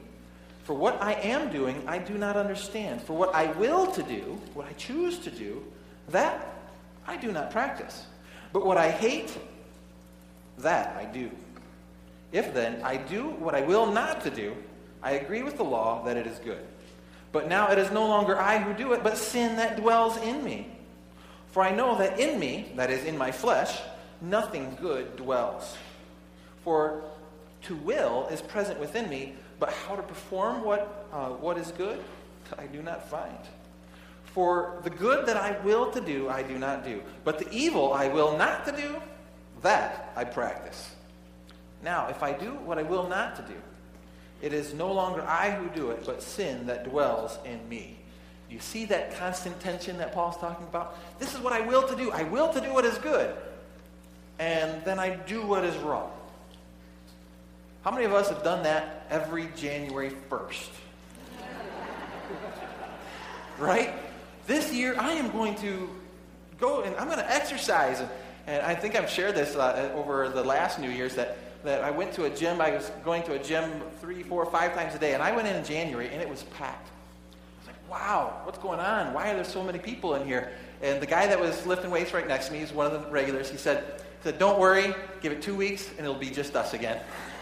For 0.64 0.74
what 0.74 1.02
I 1.02 1.14
am 1.14 1.52
doing, 1.52 1.84
I 1.88 1.98
do 1.98 2.18
not 2.18 2.38
understand. 2.38 3.02
For 3.02 3.14
what 3.14 3.36
I 3.36 3.52
will 3.54 3.88
to 3.92 4.04
do, 4.04 4.40
what 4.54 4.66
I 4.66 4.74
choose 4.74 5.20
to 5.20 5.32
do, 5.32 5.64
that 6.10 6.56
I 7.06 7.18
do 7.18 7.32
not 7.32 7.52
practice. 7.52 8.06
But 8.54 8.66
what 8.66 8.78
I 8.78 8.90
hate, 8.90 9.38
that 10.60 10.96
I 10.96 11.06
do. 11.06 11.30
If 12.32 12.54
then 12.54 12.82
I 12.82 12.98
do 12.98 13.30
what 13.30 13.56
I 13.56 13.62
will 13.62 13.92
not 13.92 14.22
to 14.22 14.30
do, 14.30 14.56
I 15.02 15.12
agree 15.12 15.44
with 15.44 15.58
the 15.58 15.64
law 15.64 16.04
that 16.06 16.18
it 16.18 16.26
is 16.26 16.40
good. 16.40 16.64
But 17.32 17.50
now 17.50 17.72
it 17.72 17.78
is 17.78 17.92
no 17.92 18.08
longer 18.08 18.40
I 18.40 18.60
who 18.60 18.74
do 18.74 18.94
it, 18.94 19.04
but 19.04 19.18
sin 19.18 19.58
that 19.58 19.76
dwells 19.76 20.18
in 20.18 20.44
me. 20.44 20.68
For 21.52 21.62
I 21.62 21.76
know 21.76 21.98
that 21.98 22.20
in 22.20 22.40
me, 22.40 22.72
that 22.78 22.90
is, 22.90 23.04
in 23.04 23.18
my 23.18 23.32
flesh, 23.32 23.80
nothing 24.22 24.78
good 24.80 25.16
dwells. 25.18 25.76
For 26.64 27.04
to 27.64 27.76
will 27.76 28.28
is 28.28 28.42
present 28.42 28.80
within 28.80 29.10
me, 29.10 29.34
but 29.60 29.72
how 29.72 29.96
to 29.96 30.04
perform 30.04 30.64
what, 30.64 31.08
uh, 31.12 31.30
what 31.30 31.58
is 31.58 31.72
good, 31.72 32.04
I 32.58 32.68
do 32.68 32.82
not 32.82 33.10
find. 33.10 33.38
For 34.26 34.80
the 34.84 34.90
good 34.90 35.26
that 35.28 35.38
I 35.38 35.60
will 35.64 35.92
to 35.92 36.02
do, 36.02 36.28
I 36.30 36.44
do 36.44 36.58
not 36.58 36.84
do. 36.84 37.02
But 37.24 37.40
the 37.40 37.50
evil 37.52 37.94
I 37.94 38.08
will 38.08 38.38
not 38.38 38.66
to 38.66 38.72
do, 38.72 38.96
that 39.62 40.12
I 40.16 40.24
practice. 40.24 40.96
Now, 41.84 42.08
if 42.08 42.24
I 42.24 42.34
do 42.34 42.54
what 42.66 42.78
I 42.78 42.84
will 42.84 43.08
not 43.08 43.36
to 43.36 43.42
do, 43.44 43.60
it 44.42 44.52
is 44.52 44.74
no 44.74 44.92
longer 44.92 45.22
I 45.22 45.52
who 45.52 45.70
do 45.70 45.92
it, 45.92 46.06
but 46.06 46.22
sin 46.22 46.66
that 46.66 46.90
dwells 46.90 47.38
in 47.46 47.68
me. 47.70 47.98
You 48.50 48.60
see 48.60 48.86
that 48.86 49.18
constant 49.18 49.60
tension 49.60 49.98
that 49.98 50.14
Paul's 50.14 50.38
talking 50.38 50.68
about? 50.68 50.98
This 51.20 51.34
is 51.34 51.40
what 51.40 51.54
I 51.54 51.62
will 51.62 51.88
to 51.88 51.96
do. 51.96 52.12
I 52.12 52.24
will 52.24 52.52
to 52.54 52.60
do 52.60 52.74
what 52.74 52.86
is 52.86 52.98
good. 52.98 53.36
And 54.40 54.84
then 54.84 55.00
I 55.00 55.16
do 55.16 55.46
what 55.46 55.64
is 55.64 55.76
wrong. 55.78 56.12
How 57.84 57.92
many 57.92 58.06
of 58.06 58.14
us 58.14 58.30
have 58.30 58.44
done 58.44 58.64
that 58.64 59.06
every 59.10 59.50
January 59.58 60.12
1st? 60.30 60.70
right? 63.60 63.94
This 64.48 64.74
year, 64.74 64.96
I 64.98 65.12
am 65.14 65.30
going 65.32 65.56
to 65.56 65.90
go 66.58 66.84
and 66.84 66.96
I'm 66.96 67.08
going 67.08 67.20
to 67.20 67.30
exercise. 67.30 68.02
And, 68.48 68.62
I 68.62 68.74
think 68.74 68.96
I've 68.96 69.10
shared 69.10 69.36
this 69.36 69.56
uh, 69.56 69.92
over 69.96 70.30
the 70.30 70.44
last 70.44 70.80
New 70.80 70.90
Year's 70.90 71.16
that, 71.16 71.38
that 71.66 71.84
I 71.84 71.92
went 71.92 72.14
to 72.14 72.24
a 72.24 72.30
gym. 72.30 72.62
I 72.62 72.72
was 72.72 72.90
going 73.04 73.24
to 73.24 73.34
a 73.34 73.40
gym 73.40 73.82
three, 74.00 74.24
four, 74.24 74.46
five 74.46 74.74
times 74.74 74.96
a 74.96 75.00
day. 75.00 75.14
And 75.14 75.22
I 75.22 75.36
went 75.36 75.50
in 75.50 75.56
in 75.58 75.66
January, 75.66 76.08
and 76.08 76.22
it 76.22 76.30
was 76.30 76.44
packed. 76.44 76.88
I 76.88 77.60
was 77.60 77.68
like, 77.68 77.92
wow, 77.92 78.40
what's 78.44 78.60
going 78.60 78.80
on? 78.80 79.14
Why 79.14 79.32
are 79.32 79.36
there 79.36 79.44
so 79.44 79.62
many 79.62 79.80
people 79.80 80.16
in 80.16 80.26
here? 80.26 80.54
And 80.82 81.02
the 81.02 81.06
guy 81.06 81.28
that 81.28 81.40
was 81.40 81.66
lifting 81.66 81.92
weights 81.92 82.14
right 82.14 82.28
next 82.28 82.48
to 82.48 82.54
me, 82.54 82.60
he's 82.60 82.72
one 82.72 82.86
of 82.86 82.94
the 82.94 83.12
regulars, 83.12 83.50
he 83.50 83.58
said, 83.58 84.02
said, 84.24 84.40
Don't 84.40 84.60
worry, 84.60 84.96
give 85.22 85.32
it 85.32 85.42
two 85.42 85.56
weeks, 85.56 85.90
and 85.98 86.00
it'll 86.00 86.14
be 86.14 86.30
just 86.30 86.56
us 86.56 86.74
again. 86.74 87.00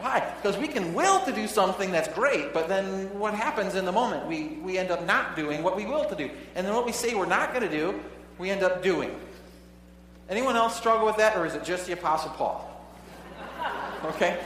Why? 0.00 0.32
Because 0.40 0.56
we 0.58 0.66
can 0.66 0.94
will 0.94 1.24
to 1.24 1.32
do 1.32 1.46
something 1.46 1.92
that's 1.92 2.08
great, 2.08 2.52
but 2.52 2.68
then 2.68 3.16
what 3.18 3.34
happens 3.34 3.76
in 3.76 3.84
the 3.84 3.92
moment? 3.92 4.26
We, 4.26 4.58
we 4.62 4.76
end 4.76 4.90
up 4.90 5.06
not 5.06 5.36
doing 5.36 5.62
what 5.62 5.76
we 5.76 5.86
will 5.86 6.04
to 6.06 6.16
do. 6.16 6.28
And 6.56 6.66
then 6.66 6.74
what 6.74 6.84
we 6.84 6.90
say 6.90 7.14
we're 7.14 7.26
not 7.26 7.54
going 7.54 7.62
to 7.62 7.70
do, 7.70 8.00
we 8.38 8.50
end 8.50 8.64
up 8.64 8.82
doing. 8.82 9.14
Anyone 10.28 10.56
else 10.56 10.76
struggle 10.76 11.06
with 11.06 11.18
that, 11.18 11.36
or 11.36 11.46
is 11.46 11.54
it 11.54 11.62
just 11.62 11.86
the 11.86 11.92
Apostle 11.92 12.30
Paul? 12.30 12.68
Okay? 14.04 14.40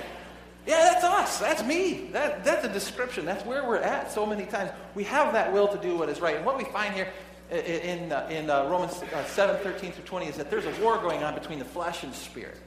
Yeah, 0.67 0.91
that's 0.93 1.05
us. 1.05 1.39
That's 1.39 1.63
me. 1.63 2.09
That, 2.13 2.45
that's 2.45 2.67
a 2.67 2.69
description. 2.69 3.25
That's 3.25 3.47
where 3.47 3.65
we're 3.65 3.77
at 3.77 4.13
so 4.13 4.27
many 4.27 4.45
times. 4.45 4.71
We 4.95 5.05
have 5.05 5.33
that 5.33 5.51
will 5.53 5.69
to 5.69 5.79
do 5.79 5.97
what 5.97 6.11
is 6.11 6.21
right. 6.21 6.37
And 6.37 6.45
what 6.45 6.59
we 6.59 6.65
find 6.65 6.93
here 6.93 7.09
in, 7.51 8.13
uh, 8.13 8.29
in 8.31 8.51
uh, 8.51 8.65
Romans 8.65 9.03
uh, 9.15 9.25
7 9.25 9.57
13 9.63 9.93
through 9.93 10.05
20 10.05 10.27
is 10.27 10.37
that 10.37 10.51
there's 10.51 10.67
a 10.67 10.83
war 10.83 10.99
going 10.99 11.23
on 11.23 11.35
between 11.35 11.59
the 11.59 11.65
flesh 11.65 12.03
and 12.03 12.13
spirit. 12.15 12.59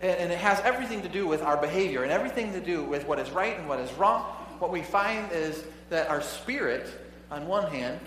And, 0.00 0.18
and 0.18 0.32
it 0.32 0.38
has 0.38 0.60
everything 0.60 1.02
to 1.02 1.08
do 1.08 1.26
with 1.26 1.42
our 1.42 1.56
behavior 1.56 2.02
and 2.02 2.12
everything 2.12 2.52
to 2.52 2.60
do 2.60 2.82
with 2.82 3.06
what 3.06 3.18
is 3.18 3.30
right 3.30 3.58
and 3.58 3.68
what 3.68 3.80
is 3.80 3.92
wrong. 3.94 4.22
What 4.58 4.70
we 4.70 4.82
find 4.82 5.30
is 5.32 5.64
that 5.90 6.08
our 6.08 6.20
spirit, 6.20 6.86
on 7.30 7.46
one 7.46 7.70
hand, 7.70 7.98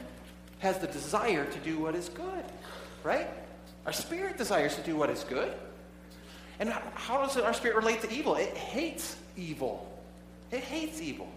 has 0.59 0.79
the 0.79 0.87
desire 0.87 1.45
to 1.45 1.59
do 1.59 1.77
what 1.77 1.95
is 1.95 2.09
good, 2.09 2.43
right? 3.03 3.27
Our 3.85 3.93
spirit 3.93 4.37
desires 4.37 4.75
to 4.75 4.81
do 4.81 4.95
what 4.95 5.09
is 5.09 5.23
good. 5.23 5.53
And 6.59 6.69
how 6.95 7.21
does 7.21 7.37
our 7.37 7.53
spirit 7.53 7.75
relate 7.75 8.01
to 8.01 8.11
evil? 8.11 8.35
It 8.35 8.57
hates 8.57 9.15
evil. 9.35 9.91
It 10.51 10.61
hates 10.61 11.01
evil. 11.01 11.29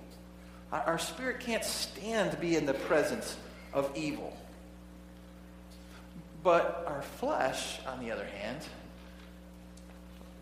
Our 0.73 0.99
spirit 0.99 1.41
can't 1.41 1.65
stand 1.65 2.31
to 2.31 2.37
be 2.37 2.57
in 2.57 2.65
the 2.65 2.75
presence 2.75 3.37
of 3.73 3.91
evil. 3.97 4.37
But 6.43 6.85
our 6.87 7.03
flesh, 7.03 7.81
on 7.87 8.05
the 8.05 8.11
other 8.11 8.25
hand, 8.25 8.59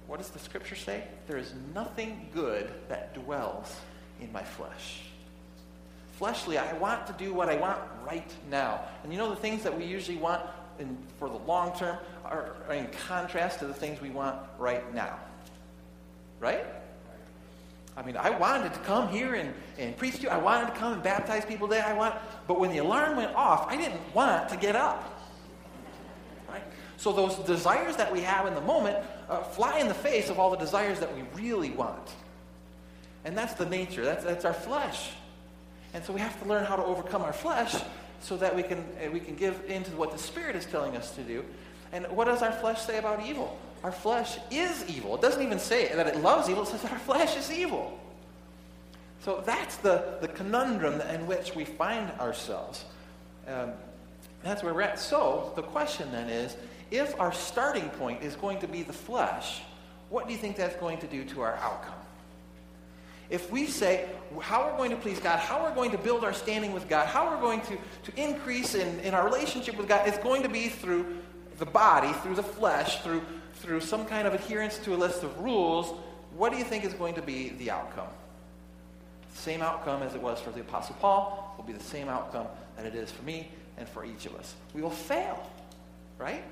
what 0.06 0.18
does 0.18 0.30
the 0.30 0.38
scripture 0.38 0.76
say? 0.76 1.04
There 1.26 1.36
is 1.36 1.52
nothing 1.74 2.28
good 2.32 2.70
that 2.88 3.14
dwells 3.14 3.76
in 4.20 4.32
my 4.32 4.42
flesh. 4.42 5.02
Fleshly, 6.12 6.58
I 6.58 6.72
want 6.74 7.06
to 7.06 7.12
do 7.12 7.32
what 7.32 7.48
I 7.48 7.56
want 7.56 7.78
right 8.04 8.32
now. 8.50 8.80
And 9.02 9.12
you 9.12 9.18
know 9.18 9.30
the 9.30 9.36
things 9.36 9.62
that 9.62 9.76
we 9.76 9.84
usually 9.84 10.16
want 10.16 10.42
in, 10.78 10.96
for 11.18 11.28
the 11.28 11.36
long 11.36 11.76
term 11.76 11.98
are, 12.24 12.56
are 12.66 12.74
in 12.74 12.88
contrast 13.06 13.58
to 13.60 13.66
the 13.66 13.74
things 13.74 14.00
we 14.00 14.10
want 14.10 14.36
right 14.58 14.92
now. 14.94 15.18
Right? 16.40 16.64
I 17.98 18.02
mean, 18.04 18.16
I 18.16 18.30
wanted 18.30 18.72
to 18.74 18.78
come 18.80 19.08
here 19.08 19.34
and, 19.34 19.52
and 19.76 19.96
preach 19.96 20.18
to 20.18 20.22
you. 20.22 20.28
I 20.28 20.38
wanted 20.38 20.72
to 20.72 20.78
come 20.78 20.92
and 20.92 21.02
baptize 21.02 21.44
people 21.44 21.66
today. 21.66 21.80
I 21.80 21.94
want, 21.94 22.14
but 22.46 22.60
when 22.60 22.70
the 22.70 22.78
alarm 22.78 23.16
went 23.16 23.34
off, 23.34 23.66
I 23.68 23.76
didn't 23.76 24.00
want 24.14 24.48
to 24.50 24.56
get 24.56 24.76
up. 24.76 25.20
Right? 26.48 26.62
So 26.96 27.10
those 27.10 27.34
desires 27.38 27.96
that 27.96 28.12
we 28.12 28.20
have 28.20 28.46
in 28.46 28.54
the 28.54 28.60
moment 28.60 29.04
uh, 29.28 29.42
fly 29.42 29.80
in 29.80 29.88
the 29.88 29.94
face 29.94 30.30
of 30.30 30.38
all 30.38 30.48
the 30.48 30.56
desires 30.56 31.00
that 31.00 31.12
we 31.12 31.24
really 31.34 31.70
want. 31.70 32.08
And 33.24 33.36
that's 33.36 33.54
the 33.54 33.66
nature. 33.66 34.04
That's, 34.04 34.22
that's 34.22 34.44
our 34.44 34.54
flesh. 34.54 35.10
And 35.92 36.04
so 36.04 36.12
we 36.12 36.20
have 36.20 36.40
to 36.40 36.48
learn 36.48 36.66
how 36.66 36.76
to 36.76 36.84
overcome 36.84 37.22
our 37.22 37.32
flesh 37.32 37.74
so 38.20 38.36
that 38.36 38.54
we 38.54 38.62
can, 38.62 38.78
uh, 39.04 39.10
we 39.10 39.18
can 39.18 39.34
give 39.34 39.60
into 39.66 39.90
what 39.96 40.12
the 40.12 40.18
Spirit 40.18 40.54
is 40.54 40.66
telling 40.66 40.96
us 40.96 41.16
to 41.16 41.22
do. 41.22 41.44
And 41.92 42.06
what 42.08 42.26
does 42.26 42.42
our 42.42 42.52
flesh 42.52 42.80
say 42.82 42.98
about 42.98 43.24
evil? 43.24 43.58
Our 43.82 43.92
flesh 43.92 44.38
is 44.50 44.84
evil. 44.88 45.14
It 45.14 45.22
doesn't 45.22 45.42
even 45.42 45.58
say 45.58 45.94
that 45.94 46.06
it 46.06 46.16
loves 46.20 46.48
evil, 46.48 46.64
it 46.64 46.68
says 46.68 46.82
that 46.82 46.92
our 46.92 46.98
flesh 46.98 47.36
is 47.36 47.50
evil. 47.50 47.98
So 49.20 49.42
that's 49.44 49.76
the, 49.76 50.18
the 50.20 50.28
conundrum 50.28 51.00
in 51.00 51.26
which 51.26 51.54
we 51.54 51.64
find 51.64 52.10
ourselves. 52.20 52.84
Um, 53.46 53.72
that's 54.42 54.62
where 54.62 54.72
we're 54.72 54.82
at. 54.82 54.98
So 54.98 55.52
the 55.56 55.62
question 55.62 56.10
then 56.12 56.28
is 56.28 56.56
if 56.90 57.18
our 57.20 57.32
starting 57.32 57.88
point 57.90 58.22
is 58.22 58.36
going 58.36 58.60
to 58.60 58.68
be 58.68 58.82
the 58.82 58.92
flesh, 58.92 59.60
what 60.10 60.26
do 60.26 60.32
you 60.32 60.38
think 60.38 60.56
that's 60.56 60.76
going 60.76 60.98
to 60.98 61.06
do 61.06 61.24
to 61.24 61.42
our 61.42 61.56
outcome? 61.56 61.94
If 63.30 63.50
we 63.50 63.66
say 63.66 64.08
how 64.40 64.70
we're 64.70 64.76
going 64.78 64.90
to 64.90 64.96
please 64.96 65.18
God, 65.18 65.38
how 65.38 65.62
we're 65.62 65.74
going 65.74 65.90
to 65.90 65.98
build 65.98 66.24
our 66.24 66.32
standing 66.32 66.72
with 66.72 66.88
God, 66.88 67.06
how 67.06 67.28
we're 67.28 67.40
going 67.40 67.60
to, 67.62 67.76
to 68.10 68.22
increase 68.22 68.74
in, 68.74 69.00
in 69.00 69.12
our 69.12 69.24
relationship 69.24 69.76
with 69.76 69.86
God, 69.86 70.08
it's 70.08 70.18
going 70.18 70.42
to 70.44 70.48
be 70.48 70.68
through 70.68 71.18
the 71.58 71.66
body, 71.66 72.12
through 72.22 72.34
the 72.34 72.42
flesh, 72.42 73.02
through, 73.02 73.22
through 73.54 73.80
some 73.80 74.04
kind 74.04 74.26
of 74.26 74.34
adherence 74.34 74.78
to 74.78 74.94
a 74.94 74.96
list 74.96 75.22
of 75.22 75.38
rules, 75.40 75.94
what 76.36 76.52
do 76.52 76.58
you 76.58 76.64
think 76.64 76.84
is 76.84 76.94
going 76.94 77.14
to 77.14 77.22
be 77.22 77.50
the 77.50 77.70
outcome? 77.70 78.08
Same 79.34 79.62
outcome 79.62 80.02
as 80.02 80.14
it 80.14 80.22
was 80.22 80.40
for 80.40 80.50
the 80.50 80.60
Apostle 80.60 80.96
Paul 81.00 81.54
will 81.56 81.64
be 81.64 81.72
the 81.72 81.84
same 81.84 82.08
outcome 82.08 82.46
that 82.76 82.86
it 82.86 82.94
is 82.94 83.10
for 83.10 83.22
me 83.22 83.48
and 83.76 83.88
for 83.88 84.04
each 84.04 84.26
of 84.26 84.34
us. 84.34 84.54
We 84.74 84.82
will 84.82 84.90
fail, 84.90 85.48
right? 86.18 86.42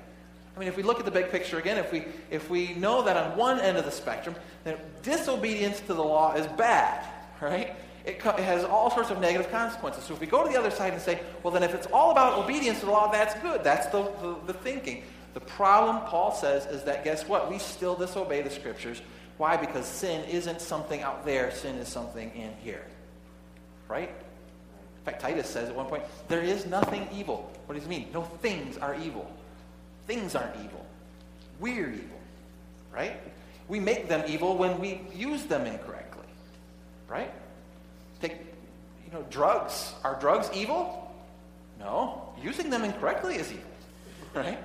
I 0.55 0.59
mean, 0.59 0.69
if 0.69 0.75
we 0.75 0.83
look 0.83 0.99
at 0.99 1.05
the 1.05 1.11
big 1.11 1.29
picture 1.29 1.59
again, 1.59 1.77
if 1.77 1.91
we, 1.91 2.05
if 2.31 2.49
we 2.49 2.73
know 2.73 3.03
that 3.03 3.15
on 3.15 3.37
one 3.37 3.59
end 3.59 3.77
of 3.77 3.85
the 3.85 3.91
spectrum, 3.91 4.35
that 4.63 5.03
disobedience 5.03 5.79
to 5.81 5.93
the 5.93 6.03
law 6.03 6.33
is 6.33 6.47
bad, 6.57 7.05
right? 7.39 7.75
It, 8.07 8.19
co- 8.19 8.29
it 8.29 8.43
has 8.45 8.63
all 8.63 8.89
sorts 8.89 9.11
of 9.11 9.19
negative 9.19 9.51
consequences. 9.51 10.05
So 10.05 10.13
if 10.13 10.21
we 10.21 10.27
go 10.27 10.41
to 10.41 10.49
the 10.49 10.57
other 10.57 10.71
side 10.71 10.93
and 10.93 11.01
say, 11.01 11.19
well, 11.43 11.51
then 11.53 11.61
if 11.61 11.75
it's 11.75 11.87
all 11.87 12.11
about 12.11 12.39
obedience 12.39 12.79
to 12.79 12.85
the 12.85 12.91
law, 12.91 13.11
that's 13.11 13.37
good. 13.41 13.65
That's 13.65 13.87
the, 13.87 14.03
the, 14.21 14.37
the 14.47 14.53
thinking. 14.53 15.03
The 15.33 15.41
problem, 15.41 15.99
Paul 16.05 16.33
says, 16.33 16.65
is 16.67 16.83
that 16.83 17.03
guess 17.03 17.27
what? 17.27 17.51
We 17.51 17.59
still 17.59 17.95
disobey 17.95 18.43
the 18.43 18.49
scriptures. 18.49 19.01
Why? 19.37 19.57
Because 19.57 19.85
sin 19.85 20.23
isn't 20.29 20.61
something 20.61 21.01
out 21.01 21.25
there, 21.25 21.51
sin 21.51 21.75
is 21.75 21.89
something 21.89 22.31
in 22.33 22.53
here. 22.63 22.85
Right? 23.89 24.09
In 24.09 25.03
fact, 25.03 25.21
Titus 25.21 25.49
says 25.49 25.67
at 25.67 25.75
one 25.75 25.87
point, 25.87 26.03
there 26.29 26.41
is 26.41 26.65
nothing 26.65 27.09
evil. 27.13 27.51
What 27.65 27.75
does 27.75 27.83
he 27.83 27.89
mean? 27.89 28.07
No 28.13 28.23
things 28.23 28.77
are 28.77 28.95
evil. 28.95 29.29
Things 30.07 30.33
aren't 30.33 30.55
evil. 30.63 30.85
We're 31.59 31.91
evil. 31.91 32.19
Right? 32.89 33.19
We 33.67 33.81
make 33.81 34.07
them 34.07 34.23
evil 34.27 34.57
when 34.57 34.79
we 34.79 35.01
use 35.13 35.43
them 35.43 35.67
incorrectly. 35.67 36.23
Right? 37.09 37.31
Take, 38.21 38.37
you 39.05 39.13
know, 39.13 39.25
drugs. 39.29 39.93
Are 40.03 40.19
drugs 40.19 40.49
evil? 40.53 41.13
No. 41.79 42.33
Using 42.41 42.69
them 42.69 42.83
incorrectly 42.83 43.35
is 43.35 43.51
evil. 43.51 43.63
Right? 44.33 44.59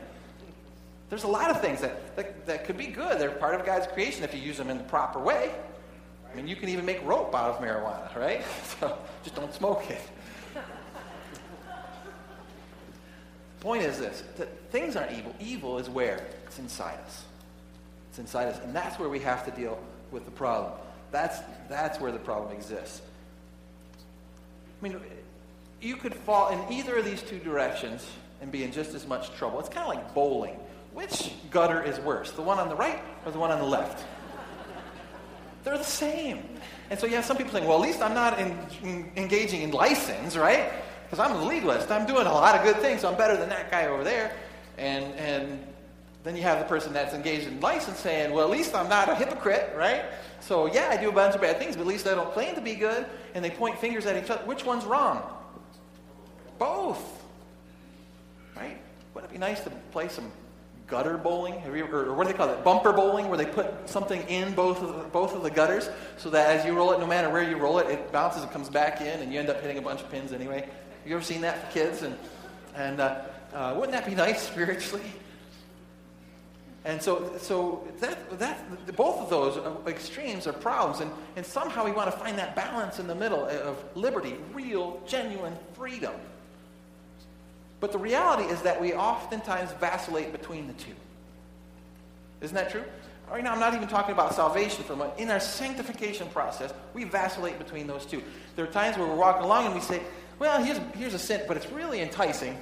There's 1.09 1.25
a 1.25 1.29
lot 1.29 1.51
of 1.51 1.61
things 1.61 1.81
that, 1.83 2.17
that, 2.17 2.47
that 2.47 2.65
could 2.65 2.79
be 2.79 2.87
good. 2.87 3.19
They're 3.19 3.31
part 3.31 3.55
of 3.55 3.67
God's 3.67 3.87
creation 3.87 4.25
if 4.25 4.35
you 4.35 4.41
use 4.41 4.57
them 4.57 4.71
in 4.71 4.79
the 4.79 4.85
proper 4.85 5.19
way. 5.21 5.55
I 6.33 6.37
mean, 6.37 6.49
you 6.49 6.57
can 6.57 6.71
even 6.71 6.87
make 6.87 7.05
rope 7.05 7.35
out 7.35 7.51
of 7.51 7.59
marijuana, 7.61 8.15
right? 8.17 8.43
So 8.81 8.97
just 9.23 9.37
don't 9.37 9.53
smoke 9.53 9.91
it. 9.91 10.01
the 10.55 10.61
Point 13.61 13.83
is 13.83 13.99
this 13.99 14.25
that 14.39 14.49
things 14.71 14.97
aren't 14.97 15.13
evil. 15.13 15.35
Evil 15.39 15.79
is 15.79 15.91
where? 15.91 16.27
It's 16.47 16.59
inside 16.59 16.99
us. 17.07 17.25
It's 18.09 18.19
inside 18.19 18.49
us. 18.49 18.59
And 18.61 18.75
that's 18.75 18.99
where 18.99 19.09
we 19.09 19.21
have 19.21 19.45
to 19.45 19.51
deal 19.51 19.79
with 20.11 20.25
the 20.25 20.31
problem. 20.31 20.73
That's, 21.11 21.41
that's 21.69 22.01
where 22.01 22.11
the 22.11 22.19
problem 22.19 22.57
exists. 22.57 23.03
I 24.83 24.89
mean, 24.89 25.01
you 25.81 25.97
could 25.97 26.15
fall 26.15 26.49
in 26.49 26.73
either 26.73 26.97
of 26.97 27.05
these 27.05 27.23
two 27.23 27.39
directions 27.39 28.05
and 28.41 28.51
be 28.51 28.65
in 28.65 28.73
just 28.73 28.95
as 28.95 29.07
much 29.07 29.33
trouble. 29.35 29.61
It's 29.61 29.69
kind 29.69 29.89
of 29.89 29.95
like 29.95 30.13
bowling. 30.15 30.57
Which 30.93 31.33
gutter 31.51 31.83
is 31.83 32.01
worse, 32.01 32.33
the 32.33 32.43
one 32.43 32.59
on 32.59 32.69
the 32.69 32.75
right 32.75 33.01
or 33.25 33.31
the 33.31 33.39
one 33.39 33.51
on 33.51 33.61
the 33.61 33.65
left? 33.65 34.05
They're 35.65 35.79
the 35.79 35.85
same. 35.85 36.43
And 36.91 36.99
so 36.99 37.07
have 37.09 37.25
some 37.25 37.37
people 37.37 37.53
saying, 37.53 37.67
well, 37.67 37.77
at 37.77 37.83
least 37.83 38.03
I'm 38.03 38.15
not 38.15 38.39
in, 38.41 38.59
in, 38.83 39.13
engaging 39.17 39.63
in 39.63 39.71
license, 39.71 40.37
right? 40.37 40.73
Because 41.05 41.21
I'm 41.21 41.37
a 41.37 41.45
legalist. 41.45 41.91
I'm 41.91 42.05
doing 42.05 42.27
a 42.27 42.33
lot 42.33 42.57
of 42.57 42.65
good 42.65 42.77
things, 42.83 43.03
so 43.03 43.09
I'm 43.09 43.17
better 43.17 43.37
than 43.37 43.49
that 43.51 43.71
guy 43.71 43.87
over 43.87 44.03
there. 44.03 44.35
And, 44.77 45.15
and 45.15 45.65
then 46.25 46.37
you 46.37 46.43
have 46.43 46.59
the 46.59 46.65
person 46.65 46.93
that's 46.93 47.15
engaged 47.15 47.49
in 47.49 47.61
license 47.61 47.99
saying, 47.99 48.33
well, 48.33 48.45
at 48.45 48.51
least 48.51 48.75
I'm 48.75 48.89
not 48.89 49.09
a 49.09 49.15
hypocrite, 49.15 49.73
right? 49.77 50.05
So, 50.41 50.73
yeah, 50.73 50.89
I 50.91 50.97
do 50.97 51.09
a 51.09 51.13
bunch 51.13 51.35
of 51.35 51.41
bad 51.41 51.59
things, 51.59 51.75
but 51.75 51.83
at 51.83 51.89
least 51.89 52.07
I 52.07 52.15
don't 52.15 52.33
claim 52.33 52.55
to 52.55 52.61
be 52.61 52.75
good. 52.75 53.07
And 53.35 53.45
they 53.45 53.51
point 53.51 53.79
fingers 53.79 54.07
at 54.07 54.23
each 54.23 54.31
other. 54.31 54.45
Which 54.45 54.65
one's 54.65 54.85
wrong? 54.85 55.23
Both. 56.59 57.25
Right? 58.57 58.79
Wouldn't 59.15 59.33
it 59.33 59.35
be 59.35 59.41
nice 59.41 59.61
to 59.65 59.71
play 59.91 60.09
some 60.09 60.31
gutter 60.87 61.17
bowling, 61.17 61.59
have 61.61 61.75
you 61.75 61.85
ever, 61.85 62.11
or 62.11 62.15
what 62.15 62.27
do 62.27 62.33
they 62.33 62.37
call 62.37 62.51
it? 62.51 62.63
Bumper 62.63 62.93
bowling, 62.93 63.29
where 63.29 63.39
they 63.39 63.47
put 63.47 63.89
something 63.89 64.21
in 64.29 64.53
both 64.53 64.83
of 64.83 64.95
the, 64.95 65.05
both 65.05 65.35
of 65.35 65.43
the 65.43 65.51
gutters, 65.51 65.89
so 66.19 66.29
that 66.29 66.51
as 66.51 66.67
you 66.67 66.77
roll 66.77 66.93
it, 66.93 67.01
no 67.01 67.07
matter 67.07 67.31
where 67.31 67.43
you 67.43 67.57
roll 67.57 67.79
it, 67.79 67.89
it 67.89 68.13
bounces 68.13 68.43
and 68.43 68.53
comes 68.53 68.69
back 68.69 69.01
in, 69.01 69.21
and 69.21 69.33
you 69.33 69.41
end 69.41 69.49
up 69.49 69.61
hitting 69.63 69.79
a 69.79 69.83
bunch 69.83 70.03
of 70.03 70.11
pins 70.11 70.33
anyway. 70.33 70.61
Have 70.61 71.07
you 71.07 71.17
ever 71.17 71.25
seen 71.25 71.41
that 71.41 71.67
for 71.67 71.73
kids? 71.73 72.03
And 72.03 72.17
and 72.75 73.01
uh, 73.01 73.23
uh, 73.55 73.75
wouldn't 73.75 73.93
that 73.93 74.07
be 74.07 74.15
nice 74.15 74.43
spiritually? 74.49 75.05
And 76.85 77.01
so, 77.01 77.33
so 77.39 77.87
that, 78.01 78.39
that, 78.41 78.97
both 78.97 79.19
of 79.19 79.31
those 79.31 79.57
uh, 79.57 79.77
extremes 79.87 80.49
are 80.49 80.53
problems. 80.53 81.01
And, 81.01 81.13
and 81.37 81.47
somehow 81.47 81.85
we 81.85 81.93
want 81.93 82.11
to 82.11 82.19
find 82.19 82.37
that 82.39 82.57
balance 82.57 82.99
in 82.99 83.07
the 83.07 83.15
middle 83.15 83.45
uh, 83.45 83.59
of 83.59 83.85
liberty, 83.95 84.37
real, 84.53 85.01
genuine 85.07 85.57
freedom. 85.75 86.15
But 87.79 87.93
the 87.93 87.99
reality 87.99 88.45
is 88.45 88.63
that 88.63 88.81
we 88.81 88.95
oftentimes 88.95 89.73
vacillate 89.73 90.33
between 90.33 90.67
the 90.67 90.73
two. 90.75 90.95
Isn't 92.41 92.55
that 92.57 92.71
true? 92.71 92.85
Right 93.31 93.43
now, 93.43 93.53
I'm 93.53 93.61
not 93.61 93.75
even 93.75 93.89
talking 93.89 94.13
about 94.13 94.35
salvation 94.35 94.85
for 94.85 94.93
a 94.93 94.97
moment. 94.97 95.19
In 95.19 95.31
our 95.31 95.41
sanctification 95.41 96.29
process, 96.29 96.75
we 96.93 97.05
vacillate 97.05 97.59
between 97.59 97.87
those 97.87 98.05
two. 98.05 98.23
There 98.57 98.65
are 98.65 98.71
times 98.71 98.99
where 98.99 99.07
we're 99.07 99.17
walking 99.17 99.45
along 99.45 99.67
and 99.67 99.75
we 99.75 99.81
say, 99.81 100.03
well, 100.39 100.63
here's, 100.63 100.79
here's 100.97 101.15
a 101.15 101.19
sin, 101.19 101.43
but 101.49 101.57
it's 101.57 101.71
really 101.71 102.01
enticing. 102.01 102.59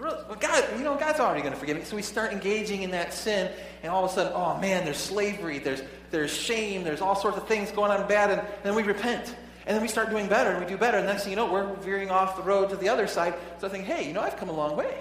Well, 0.00 0.36
God, 0.40 0.64
you 0.76 0.84
know, 0.84 0.96
God's 0.96 1.20
already 1.20 1.40
going 1.40 1.54
to 1.54 1.58
forgive 1.58 1.76
me. 1.76 1.84
So 1.84 1.94
we 1.96 2.02
start 2.02 2.32
engaging 2.32 2.82
in 2.82 2.90
that 2.90 3.14
sin, 3.14 3.52
and 3.82 3.92
all 3.92 4.04
of 4.04 4.10
a 4.10 4.14
sudden, 4.14 4.32
oh 4.34 4.58
man, 4.58 4.84
there's 4.84 4.96
slavery, 4.96 5.58
there's, 5.58 5.82
there's 6.10 6.32
shame, 6.32 6.82
there's 6.82 7.00
all 7.00 7.14
sorts 7.14 7.38
of 7.38 7.46
things 7.46 7.70
going 7.70 7.90
on 7.90 8.06
bad, 8.08 8.30
and, 8.30 8.40
and 8.40 8.62
then 8.64 8.74
we 8.74 8.82
repent. 8.82 9.34
And 9.66 9.74
then 9.74 9.80
we 9.80 9.88
start 9.88 10.10
doing 10.10 10.28
better, 10.28 10.50
and 10.50 10.60
we 10.60 10.66
do 10.66 10.76
better, 10.76 10.98
and 10.98 11.06
next 11.06 11.22
thing 11.22 11.30
you 11.30 11.36
know, 11.36 11.50
we're 11.50 11.72
veering 11.76 12.10
off 12.10 12.36
the 12.36 12.42
road 12.42 12.70
to 12.70 12.76
the 12.76 12.88
other 12.88 13.06
side. 13.06 13.34
So 13.58 13.66
I 13.66 13.70
think, 13.70 13.84
hey, 13.84 14.06
you 14.06 14.12
know, 14.12 14.20
I've 14.20 14.36
come 14.36 14.48
a 14.48 14.52
long 14.52 14.76
way. 14.76 14.98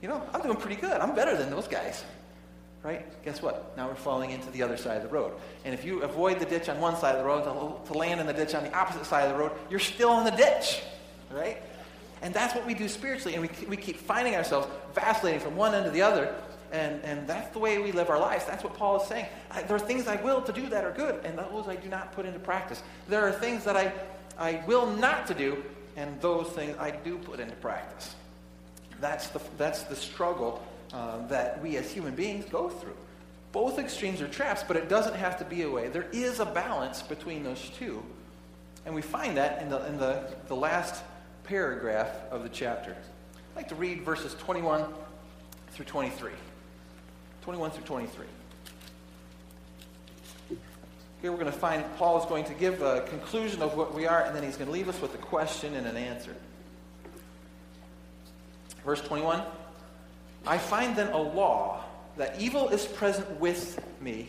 You 0.00 0.08
know, 0.08 0.22
I'm 0.32 0.42
doing 0.42 0.56
pretty 0.56 0.80
good. 0.80 0.92
I'm 0.92 1.14
better 1.14 1.36
than 1.36 1.50
those 1.50 1.66
guys. 1.66 2.04
Right? 2.82 3.06
Guess 3.24 3.40
what? 3.40 3.74
Now 3.78 3.88
we're 3.88 3.94
falling 3.94 4.30
into 4.30 4.50
the 4.50 4.62
other 4.62 4.76
side 4.76 4.98
of 4.98 5.02
the 5.02 5.08
road. 5.08 5.32
And 5.64 5.72
if 5.72 5.86
you 5.86 6.02
avoid 6.02 6.38
the 6.38 6.44
ditch 6.44 6.68
on 6.68 6.78
one 6.78 6.96
side 6.96 7.14
of 7.14 7.22
the 7.22 7.26
road 7.26 7.44
to, 7.44 7.92
to 7.92 7.98
land 7.98 8.20
in 8.20 8.26
the 8.26 8.34
ditch 8.34 8.54
on 8.54 8.62
the 8.62 8.76
opposite 8.76 9.06
side 9.06 9.22
of 9.22 9.32
the 9.32 9.38
road, 9.38 9.52
you're 9.70 9.80
still 9.80 10.18
in 10.18 10.26
the 10.26 10.30
ditch. 10.32 10.82
Right? 11.32 11.62
And 12.24 12.32
that's 12.32 12.54
what 12.54 12.66
we 12.66 12.72
do 12.72 12.88
spiritually. 12.88 13.34
And 13.34 13.42
we, 13.42 13.66
we 13.66 13.76
keep 13.76 13.98
finding 13.98 14.34
ourselves 14.34 14.66
vacillating 14.94 15.40
from 15.40 15.56
one 15.56 15.74
end 15.74 15.84
to 15.84 15.90
the 15.90 16.00
other. 16.00 16.34
And, 16.72 17.00
and 17.04 17.28
that's 17.28 17.52
the 17.52 17.58
way 17.58 17.78
we 17.78 17.92
live 17.92 18.08
our 18.08 18.18
lives. 18.18 18.46
That's 18.46 18.64
what 18.64 18.72
Paul 18.74 19.00
is 19.00 19.06
saying. 19.06 19.26
I, 19.50 19.62
there 19.62 19.76
are 19.76 19.80
things 19.80 20.08
I 20.08 20.16
will 20.22 20.40
to 20.40 20.52
do 20.52 20.66
that 20.70 20.84
are 20.84 20.90
good, 20.90 21.22
and 21.24 21.38
those 21.38 21.68
I 21.68 21.76
do 21.76 21.88
not 21.90 22.12
put 22.14 22.24
into 22.24 22.38
practice. 22.38 22.82
There 23.08 23.28
are 23.28 23.30
things 23.30 23.62
that 23.64 23.76
I, 23.76 23.92
I 24.38 24.64
will 24.66 24.86
not 24.86 25.26
to 25.26 25.34
do, 25.34 25.62
and 25.96 26.18
those 26.22 26.48
things 26.48 26.74
I 26.80 26.92
do 26.92 27.18
put 27.18 27.40
into 27.40 27.54
practice. 27.56 28.16
That's 29.02 29.28
the, 29.28 29.40
that's 29.58 29.82
the 29.82 29.94
struggle 29.94 30.66
uh, 30.94 31.26
that 31.26 31.62
we 31.62 31.76
as 31.76 31.92
human 31.92 32.14
beings 32.14 32.46
go 32.46 32.70
through. 32.70 32.96
Both 33.52 33.78
extremes 33.78 34.22
are 34.22 34.28
traps, 34.28 34.64
but 34.66 34.78
it 34.78 34.88
doesn't 34.88 35.14
have 35.14 35.38
to 35.40 35.44
be 35.44 35.62
a 35.62 35.70
way. 35.70 35.88
There 35.88 36.06
is 36.10 36.40
a 36.40 36.46
balance 36.46 37.02
between 37.02 37.44
those 37.44 37.70
two. 37.78 38.02
And 38.86 38.94
we 38.94 39.02
find 39.02 39.36
that 39.36 39.60
in 39.60 39.68
the, 39.68 39.86
in 39.86 39.98
the, 39.98 40.24
the 40.48 40.56
last 40.56 41.04
paragraph 41.44 42.08
of 42.30 42.42
the 42.42 42.48
chapter. 42.48 42.96
I'd 43.52 43.56
like 43.56 43.68
to 43.68 43.74
read 43.74 44.02
verses 44.02 44.34
21 44.34 44.84
through 45.72 45.84
23. 45.84 46.32
21 47.42 47.70
through 47.70 47.84
23. 47.84 48.26
Here 51.20 51.30
we're 51.30 51.38
going 51.38 51.52
to 51.52 51.58
find 51.58 51.84
Paul 51.96 52.18
is 52.18 52.24
going 52.26 52.44
to 52.46 52.54
give 52.54 52.82
a 52.82 53.02
conclusion 53.02 53.62
of 53.62 53.76
what 53.76 53.94
we 53.94 54.06
are, 54.06 54.22
and 54.22 54.34
then 54.34 54.42
he's 54.42 54.56
going 54.56 54.66
to 54.66 54.72
leave 54.72 54.88
us 54.88 55.00
with 55.00 55.14
a 55.14 55.18
question 55.18 55.74
and 55.74 55.86
an 55.86 55.96
answer. 55.96 56.34
Verse 58.84 59.00
21 59.02 59.42
I 60.46 60.58
find 60.58 60.96
then 60.96 61.12
a 61.12 61.18
law 61.18 61.84
that 62.16 62.40
evil 62.40 62.68
is 62.68 62.84
present 62.84 63.40
with 63.40 63.82
me, 64.00 64.28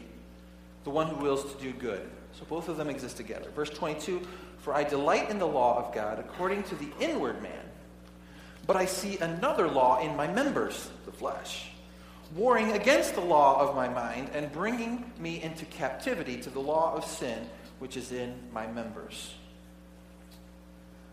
the 0.84 0.90
one 0.90 1.08
who 1.08 1.18
wills 1.18 1.54
to 1.54 1.62
do 1.62 1.72
good. 1.74 2.10
So 2.34 2.46
both 2.46 2.70
of 2.70 2.78
them 2.78 2.90
exist 2.90 3.18
together. 3.18 3.50
Verse 3.56 3.70
22 3.70 4.26
for 4.66 4.74
I 4.74 4.84
delight 4.84 5.30
in 5.30 5.38
the 5.38 5.46
law 5.46 5.78
of 5.78 5.94
God 5.94 6.18
according 6.18 6.64
to 6.64 6.76
the 6.76 6.90
inward 7.00 7.40
man. 7.44 7.52
But 8.66 8.76
I 8.76 8.86
see 8.86 9.20
another 9.20 9.68
law 9.68 10.00
in 10.00 10.16
my 10.16 10.26
members, 10.26 10.90
the 11.06 11.12
flesh, 11.12 11.70
warring 12.36 12.72
against 12.72 13.14
the 13.14 13.22
law 13.22 13.62
of 13.62 13.76
my 13.76 13.88
mind 13.88 14.32
and 14.34 14.52
bringing 14.52 15.14
me 15.20 15.40
into 15.40 15.66
captivity 15.66 16.38
to 16.42 16.50
the 16.50 16.60
law 16.60 16.96
of 16.96 17.06
sin 17.06 17.48
which 17.78 17.96
is 17.96 18.12
in 18.12 18.34
my 18.52 18.66
members. 18.66 19.36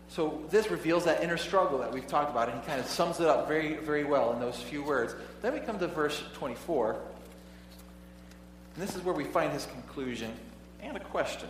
So 0.07 0.43
this 0.49 0.71
reveals 0.71 1.05
that 1.05 1.23
inner 1.23 1.37
struggle 1.37 1.77
that 1.77 1.93
we've 1.93 2.07
talked 2.07 2.31
about, 2.31 2.49
and 2.49 2.59
he 2.59 2.65
kind 2.65 2.79
of 2.79 2.87
sums 2.87 3.19
it 3.19 3.27
up 3.27 3.47
very, 3.47 3.75
very 3.75 4.03
well 4.03 4.33
in 4.33 4.39
those 4.39 4.59
few 4.59 4.83
words. 4.83 5.13
Then 5.43 5.53
we 5.53 5.59
come 5.59 5.77
to 5.77 5.87
verse 5.87 6.23
24. 6.33 6.93
And 8.73 8.83
this 8.83 8.95
is 8.95 9.03
where 9.03 9.13
we 9.13 9.25
find 9.25 9.53
his 9.53 9.67
conclusion 9.67 10.33
and 10.81 10.97
a 10.97 11.01
question. 11.01 11.49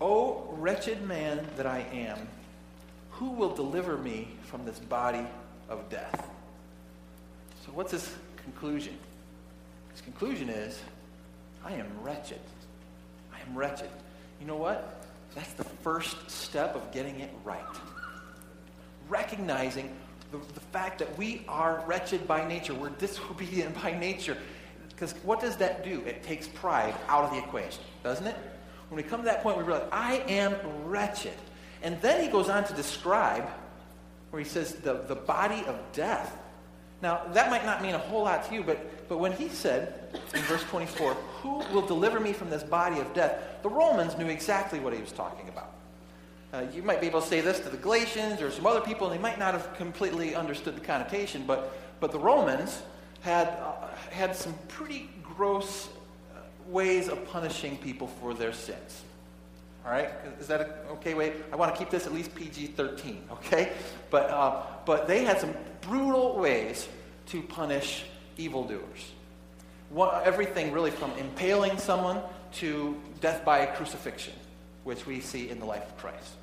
O 0.00 0.44
wretched 0.50 1.02
man 1.02 1.46
that 1.56 1.66
I 1.66 1.86
am, 1.92 2.18
who 3.12 3.30
will 3.30 3.54
deliver 3.54 3.96
me 3.96 4.28
from 4.42 4.64
this 4.64 4.78
body 4.78 5.26
of 5.68 5.88
death? 5.88 6.28
So, 7.64 7.72
what's 7.72 7.92
his 7.92 8.14
conclusion? 8.36 8.96
His 9.92 10.02
conclusion 10.02 10.48
is, 10.48 10.78
I 11.64 11.72
am 11.72 11.88
wretched. 12.02 12.40
I 13.32 13.40
am 13.40 13.56
wretched. 13.56 13.88
You 14.40 14.46
know 14.46 14.56
what? 14.56 15.02
That's 15.34 15.52
the 15.54 15.64
first 15.64 16.30
step 16.30 16.76
of 16.76 16.92
getting 16.92 17.20
it 17.20 17.30
right. 17.44 17.64
Recognizing 19.08 19.94
the, 20.30 20.38
the 20.54 20.60
fact 20.60 20.98
that 20.98 21.16
we 21.16 21.42
are 21.48 21.82
wretched 21.86 22.28
by 22.28 22.46
nature, 22.46 22.74
we're 22.74 22.90
disobedient 22.90 23.74
by 23.82 23.98
nature. 23.98 24.36
Because 24.90 25.12
what 25.22 25.40
does 25.40 25.56
that 25.56 25.84
do? 25.84 26.02
It 26.06 26.22
takes 26.22 26.48
pride 26.48 26.94
out 27.08 27.24
of 27.24 27.30
the 27.30 27.38
equation, 27.38 27.82
doesn't 28.02 28.26
it? 28.26 28.36
When 28.88 28.96
we 28.96 29.02
come 29.02 29.20
to 29.20 29.26
that 29.26 29.42
point, 29.42 29.58
we 29.58 29.64
realize, 29.64 29.88
I 29.92 30.22
am 30.28 30.54
wretched. 30.84 31.34
And 31.82 32.00
then 32.00 32.22
he 32.22 32.28
goes 32.28 32.48
on 32.48 32.64
to 32.64 32.72
describe, 32.74 33.48
where 34.30 34.42
he 34.42 34.48
says, 34.48 34.74
the, 34.74 34.94
the 35.08 35.16
body 35.16 35.64
of 35.66 35.78
death. 35.92 36.36
Now, 37.02 37.22
that 37.32 37.50
might 37.50 37.64
not 37.64 37.82
mean 37.82 37.94
a 37.94 37.98
whole 37.98 38.24
lot 38.24 38.48
to 38.48 38.54
you, 38.54 38.62
but, 38.62 39.08
but 39.08 39.18
when 39.18 39.32
he 39.32 39.48
said 39.48 40.20
in 40.34 40.40
verse 40.42 40.62
24, 40.64 41.14
Who 41.14 41.58
will 41.72 41.86
deliver 41.86 42.20
me 42.20 42.32
from 42.32 42.48
this 42.48 42.62
body 42.62 43.00
of 43.00 43.12
death? 43.12 43.62
The 43.62 43.68
Romans 43.68 44.16
knew 44.16 44.26
exactly 44.26 44.80
what 44.80 44.94
he 44.94 45.00
was 45.00 45.12
talking 45.12 45.48
about. 45.48 45.72
Uh, 46.52 46.64
you 46.72 46.82
might 46.82 47.00
be 47.00 47.06
able 47.06 47.20
to 47.20 47.26
say 47.26 47.40
this 47.40 47.60
to 47.60 47.68
the 47.68 47.76
Galatians 47.76 48.40
or 48.40 48.50
some 48.50 48.66
other 48.66 48.80
people, 48.80 49.08
and 49.08 49.18
they 49.18 49.22
might 49.22 49.38
not 49.38 49.52
have 49.52 49.74
completely 49.76 50.34
understood 50.34 50.76
the 50.76 50.80
connotation, 50.80 51.44
but, 51.46 51.76
but 52.00 52.12
the 52.12 52.18
Romans 52.18 52.82
had, 53.20 53.48
uh, 53.48 53.88
had 54.10 54.34
some 54.34 54.54
pretty 54.68 55.10
gross 55.22 55.88
ways 56.68 57.08
of 57.08 57.24
punishing 57.28 57.76
people 57.78 58.06
for 58.06 58.34
their 58.34 58.52
sins. 58.52 59.02
All 59.84 59.92
right? 59.92 60.10
Is 60.40 60.48
that 60.48 60.60
an 60.62 60.68
okay 60.92 61.14
Wait, 61.14 61.34
I 61.52 61.56
want 61.56 61.72
to 61.72 61.78
keep 61.78 61.90
this 61.90 62.06
at 62.06 62.12
least 62.12 62.34
PG 62.34 62.68
13, 62.68 63.22
okay? 63.32 63.72
But, 64.10 64.30
uh, 64.30 64.62
but 64.84 65.06
they 65.06 65.24
had 65.24 65.40
some 65.40 65.54
brutal 65.80 66.36
ways 66.36 66.88
to 67.26 67.42
punish 67.42 68.04
evildoers. 68.36 69.12
One, 69.90 70.10
everything 70.24 70.72
really 70.72 70.90
from 70.90 71.12
impaling 71.12 71.78
someone 71.78 72.20
to 72.54 73.00
death 73.20 73.44
by 73.44 73.66
crucifixion, 73.66 74.34
which 74.84 75.06
we 75.06 75.20
see 75.20 75.48
in 75.48 75.60
the 75.60 75.66
life 75.66 75.84
of 75.86 75.96
Christ. 75.98 76.34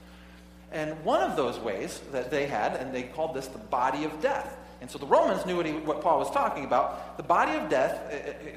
And 0.71 1.03
one 1.03 1.21
of 1.21 1.35
those 1.35 1.59
ways 1.59 2.01
that 2.11 2.31
they 2.31 2.47
had, 2.47 2.75
and 2.75 2.93
they 2.93 3.03
called 3.03 3.35
this 3.35 3.47
the 3.47 3.59
body 3.59 4.05
of 4.05 4.21
death. 4.21 4.57
And 4.83 4.91
so 4.91 4.97
the 4.97 5.05
Romans 5.05 5.45
knew 5.45 5.55
what, 5.55 5.65
he, 5.65 5.71
what 5.71 6.01
Paul 6.01 6.19
was 6.19 6.29
talking 6.31 6.65
about. 6.65 7.15
The 7.15 7.23
body 7.23 7.53
of 7.53 7.69
death 7.69 8.01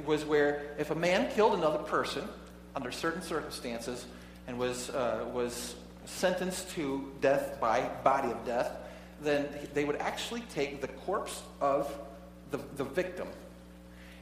was 0.05 0.25
where 0.25 0.75
if 0.77 0.91
a 0.91 0.95
man 0.97 1.31
killed 1.31 1.55
another 1.55 1.79
person 1.79 2.29
under 2.75 2.91
certain 2.91 3.23
circumstances 3.23 4.07
and 4.49 4.59
was, 4.59 4.91
uh, 4.91 5.25
was 5.33 5.77
sentenced 6.05 6.69
to 6.71 7.13
death 7.21 7.61
by 7.61 7.89
body 8.03 8.33
of 8.33 8.45
death, 8.45 8.73
then 9.23 9.49
they 9.73 9.85
would 9.85 9.95
actually 9.99 10.41
take 10.53 10.81
the 10.81 10.89
corpse 10.89 11.45
of 11.61 11.97
the, 12.51 12.59
the 12.75 12.83
victim 12.83 13.29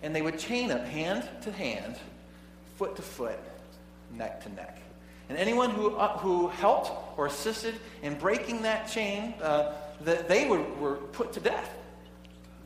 and 0.02 0.14
they 0.14 0.20
would 0.20 0.38
chain 0.38 0.70
it 0.70 0.86
hand 0.86 1.26
to 1.40 1.50
hand, 1.50 1.96
foot 2.76 2.96
to 2.96 3.02
foot, 3.02 3.40
neck 4.12 4.42
to 4.42 4.52
neck. 4.52 4.76
And 5.30 5.38
anyone 5.38 5.70
who, 5.70 5.96
uh, 5.96 6.18
who 6.18 6.48
helped 6.48 6.92
or 7.16 7.24
assisted 7.24 7.76
in 8.02 8.18
breaking 8.18 8.60
that 8.60 8.90
chain, 8.90 9.32
uh, 9.40 9.72
that 10.02 10.28
they 10.28 10.46
were, 10.46 10.62
were 10.78 10.96
put 10.96 11.32
to 11.32 11.40
death 11.40 11.70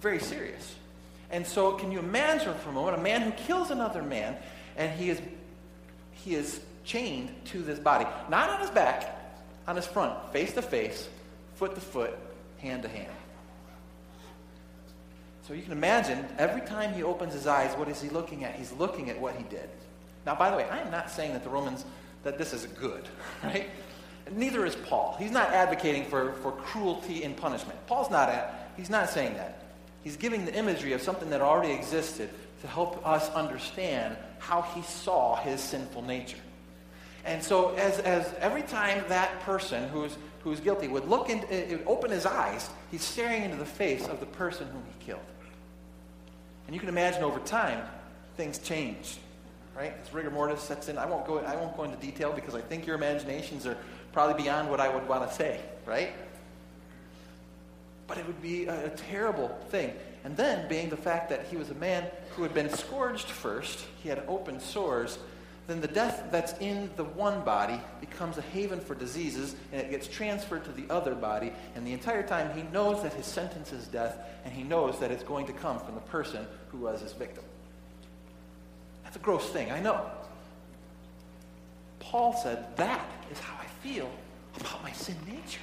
very 0.00 0.18
serious. 0.18 0.74
And 1.30 1.46
so, 1.46 1.72
can 1.72 1.92
you 1.92 1.98
imagine 1.98 2.54
for 2.54 2.70
a 2.70 2.72
moment 2.72 2.98
a 2.98 3.02
man 3.02 3.22
who 3.22 3.30
kills 3.32 3.70
another 3.70 4.02
man 4.02 4.36
and 4.76 4.98
he 4.98 5.10
is, 5.10 5.20
he 6.12 6.34
is 6.34 6.60
chained 6.84 7.30
to 7.46 7.62
this 7.62 7.78
body? 7.78 8.06
Not 8.30 8.48
on 8.50 8.60
his 8.60 8.70
back, 8.70 9.14
on 9.66 9.76
his 9.76 9.86
front, 9.86 10.32
face 10.32 10.54
to 10.54 10.62
face, 10.62 11.08
foot 11.56 11.74
to 11.74 11.80
foot, 11.80 12.16
hand 12.58 12.82
to 12.82 12.88
hand. 12.88 13.12
So 15.46 15.54
you 15.54 15.62
can 15.62 15.72
imagine 15.72 16.26
every 16.38 16.60
time 16.62 16.92
he 16.92 17.02
opens 17.02 17.32
his 17.32 17.46
eyes, 17.46 17.74
what 17.76 17.88
is 17.88 18.00
he 18.00 18.08
looking 18.10 18.44
at? 18.44 18.54
He's 18.54 18.72
looking 18.72 19.10
at 19.10 19.18
what 19.18 19.34
he 19.34 19.44
did. 19.44 19.68
Now, 20.26 20.34
by 20.34 20.50
the 20.50 20.56
way, 20.56 20.64
I 20.64 20.78
am 20.78 20.90
not 20.90 21.10
saying 21.10 21.32
that 21.32 21.42
the 21.42 21.48
Romans, 21.48 21.84
that 22.22 22.36
this 22.36 22.52
is 22.52 22.66
good, 22.66 23.08
right? 23.42 23.68
Neither 24.30 24.66
is 24.66 24.76
Paul. 24.76 25.16
He's 25.18 25.30
not 25.30 25.50
advocating 25.50 26.04
for, 26.04 26.32
for 26.42 26.52
cruelty 26.52 27.24
and 27.24 27.34
punishment. 27.34 27.78
Paul's 27.86 28.10
not, 28.10 28.28
at, 28.28 28.72
he's 28.76 28.90
not 28.90 29.08
saying 29.08 29.34
that. 29.34 29.62
He's 30.04 30.16
giving 30.16 30.44
the 30.44 30.54
imagery 30.54 30.92
of 30.92 31.02
something 31.02 31.30
that 31.30 31.40
already 31.40 31.72
existed 31.72 32.30
to 32.60 32.66
help 32.66 33.06
us 33.06 33.28
understand 33.30 34.16
how 34.38 34.62
he 34.62 34.82
saw 34.82 35.36
his 35.36 35.60
sinful 35.60 36.02
nature. 36.02 36.38
And 37.24 37.42
so, 37.42 37.74
as, 37.74 37.98
as 37.98 38.32
every 38.40 38.62
time 38.62 39.04
that 39.08 39.40
person 39.40 39.88
who's, 39.90 40.16
who's 40.42 40.60
guilty 40.60 40.88
would 40.88 41.08
look 41.08 41.28
and 41.28 41.44
open 41.86 42.10
his 42.10 42.24
eyes, 42.24 42.70
he's 42.90 43.02
staring 43.02 43.42
into 43.42 43.56
the 43.56 43.66
face 43.66 44.06
of 44.06 44.20
the 44.20 44.26
person 44.26 44.66
whom 44.68 44.82
he 44.86 45.04
killed. 45.04 45.20
And 46.66 46.74
you 46.74 46.80
can 46.80 46.88
imagine 46.88 47.22
over 47.22 47.40
time, 47.40 47.84
things 48.36 48.58
change, 48.58 49.18
right? 49.76 49.94
As 50.02 50.12
rigor 50.12 50.30
mortis 50.30 50.62
sets 50.62 50.88
in, 50.88 50.96
I 50.96 51.06
won't 51.06 51.26
go, 51.26 51.38
I 51.38 51.56
won't 51.56 51.76
go 51.76 51.84
into 51.84 51.96
detail 51.96 52.32
because 52.32 52.54
I 52.54 52.60
think 52.60 52.86
your 52.86 52.96
imaginations 52.96 53.66
are 53.66 53.76
probably 54.12 54.42
beyond 54.42 54.70
what 54.70 54.80
I 54.80 54.88
would 54.88 55.06
want 55.08 55.28
to 55.28 55.34
say, 55.34 55.60
right? 55.86 56.12
But 58.08 58.18
it 58.18 58.26
would 58.26 58.42
be 58.42 58.66
a, 58.66 58.86
a 58.86 58.90
terrible 58.90 59.56
thing. 59.68 59.92
And 60.24 60.36
then, 60.36 60.68
being 60.68 60.88
the 60.90 60.96
fact 60.96 61.28
that 61.30 61.46
he 61.46 61.56
was 61.56 61.70
a 61.70 61.74
man 61.74 62.04
who 62.34 62.42
had 62.42 62.52
been 62.52 62.68
scourged 62.70 63.28
first, 63.28 63.86
he 64.02 64.08
had 64.08 64.24
open 64.26 64.58
sores, 64.58 65.18
then 65.68 65.82
the 65.82 65.86
death 65.86 66.24
that's 66.30 66.54
in 66.60 66.90
the 66.96 67.04
one 67.04 67.42
body 67.44 67.78
becomes 68.00 68.38
a 68.38 68.40
haven 68.40 68.80
for 68.80 68.94
diseases, 68.94 69.54
and 69.70 69.82
it 69.82 69.90
gets 69.90 70.08
transferred 70.08 70.64
to 70.64 70.72
the 70.72 70.86
other 70.88 71.14
body. 71.14 71.52
And 71.74 71.86
the 71.86 71.92
entire 71.92 72.26
time, 72.26 72.56
he 72.56 72.62
knows 72.72 73.02
that 73.02 73.12
his 73.12 73.26
sentence 73.26 73.70
is 73.70 73.86
death, 73.86 74.16
and 74.44 74.52
he 74.52 74.62
knows 74.62 74.98
that 74.98 75.10
it's 75.10 75.22
going 75.22 75.46
to 75.46 75.52
come 75.52 75.78
from 75.78 75.94
the 75.94 76.00
person 76.00 76.46
who 76.70 76.78
was 76.78 77.02
his 77.02 77.12
victim. 77.12 77.44
That's 79.04 79.16
a 79.16 79.20
gross 79.20 79.50
thing, 79.50 79.70
I 79.70 79.78
know. 79.78 80.10
Paul 82.00 82.34
said, 82.42 82.74
That 82.76 83.06
is 83.30 83.38
how 83.38 83.54
I 83.60 83.66
feel 83.86 84.10
about 84.58 84.82
my 84.82 84.92
sin 84.92 85.16
nature. 85.26 85.60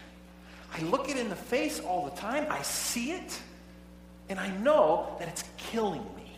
I 0.75 0.81
look 0.81 1.09
it 1.09 1.15
in 1.15 1.29
the 1.29 1.35
face 1.35 1.79
all 1.79 2.03
the 2.05 2.15
time, 2.19 2.47
I 2.49 2.61
see 2.61 3.11
it, 3.11 3.39
and 4.27 4.38
I 4.39 4.49
know 4.57 5.15
that 5.19 5.29
it's 5.29 5.45
killing 5.55 6.03
me. 6.17 6.31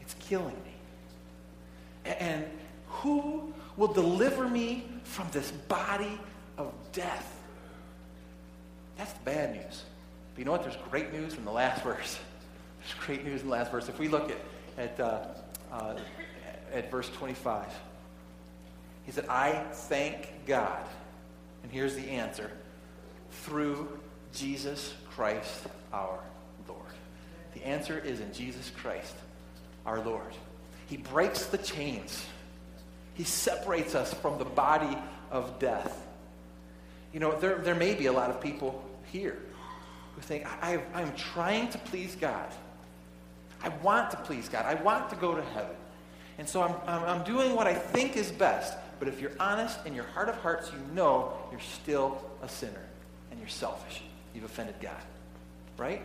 It's 0.00 0.14
killing 0.20 0.54
me. 0.54 2.12
And 2.20 2.44
who 2.86 3.52
will 3.76 3.92
deliver 3.92 4.48
me 4.48 4.88
from 5.02 5.26
this 5.32 5.50
body 5.50 6.20
of 6.56 6.72
death? 6.92 7.34
That's 8.96 9.12
the 9.12 9.24
bad 9.24 9.52
news. 9.56 9.82
But 10.34 10.38
you 10.38 10.44
know 10.44 10.52
what? 10.52 10.62
There's 10.62 10.78
great 10.88 11.12
news 11.12 11.34
in 11.34 11.44
the 11.44 11.52
last 11.52 11.82
verse. 11.82 12.18
There's 12.80 13.04
great 13.04 13.24
news 13.24 13.40
in 13.40 13.48
the 13.48 13.52
last 13.52 13.72
verse. 13.72 13.88
If 13.88 13.98
we 13.98 14.06
look 14.06 14.30
at, 14.30 14.38
at, 14.76 15.00
uh, 15.00 15.24
uh, 15.72 15.98
at 16.72 16.88
verse 16.88 17.08
25, 17.10 17.66
he 19.06 19.10
said, 19.10 19.26
I 19.28 19.64
thank 19.72 20.28
God. 20.46 20.86
And 21.64 21.72
here's 21.72 21.96
the 21.96 22.08
answer 22.10 22.52
through 23.30 23.88
Jesus 24.34 24.94
Christ 25.10 25.66
our 25.92 26.20
Lord. 26.66 26.80
The 27.54 27.66
answer 27.66 27.98
is 27.98 28.20
in 28.20 28.32
Jesus 28.32 28.70
Christ 28.70 29.14
our 29.86 30.00
Lord. 30.00 30.32
He 30.86 30.96
breaks 30.96 31.46
the 31.46 31.58
chains. 31.58 32.24
He 33.14 33.24
separates 33.24 33.94
us 33.94 34.14
from 34.14 34.38
the 34.38 34.44
body 34.44 34.96
of 35.30 35.58
death. 35.58 36.06
You 37.12 37.20
know, 37.20 37.38
there, 37.38 37.56
there 37.56 37.74
may 37.74 37.94
be 37.94 38.06
a 38.06 38.12
lot 38.12 38.30
of 38.30 38.40
people 38.40 38.84
here 39.10 39.38
who 40.14 40.20
think, 40.20 40.46
I, 40.62 40.80
I'm 40.94 41.14
trying 41.16 41.68
to 41.70 41.78
please 41.78 42.14
God. 42.14 42.52
I 43.62 43.70
want 43.70 44.10
to 44.12 44.16
please 44.18 44.48
God. 44.48 44.64
I 44.66 44.74
want 44.74 45.10
to 45.10 45.16
go 45.16 45.34
to 45.34 45.42
heaven. 45.42 45.74
And 46.38 46.48
so 46.48 46.62
I'm, 46.62 46.74
I'm, 46.86 47.04
I'm 47.04 47.24
doing 47.24 47.56
what 47.56 47.66
I 47.66 47.74
think 47.74 48.16
is 48.16 48.30
best. 48.30 48.76
But 48.98 49.08
if 49.08 49.20
you're 49.20 49.32
honest 49.40 49.84
in 49.84 49.94
your 49.94 50.04
heart 50.04 50.28
of 50.28 50.36
hearts, 50.36 50.70
you 50.72 50.94
know 50.94 51.36
you're 51.50 51.60
still 51.60 52.22
a 52.42 52.48
sinner 52.48 52.87
you're 53.38 53.48
selfish. 53.48 54.02
You've 54.34 54.44
offended 54.44 54.76
God. 54.80 55.02
Right? 55.76 56.02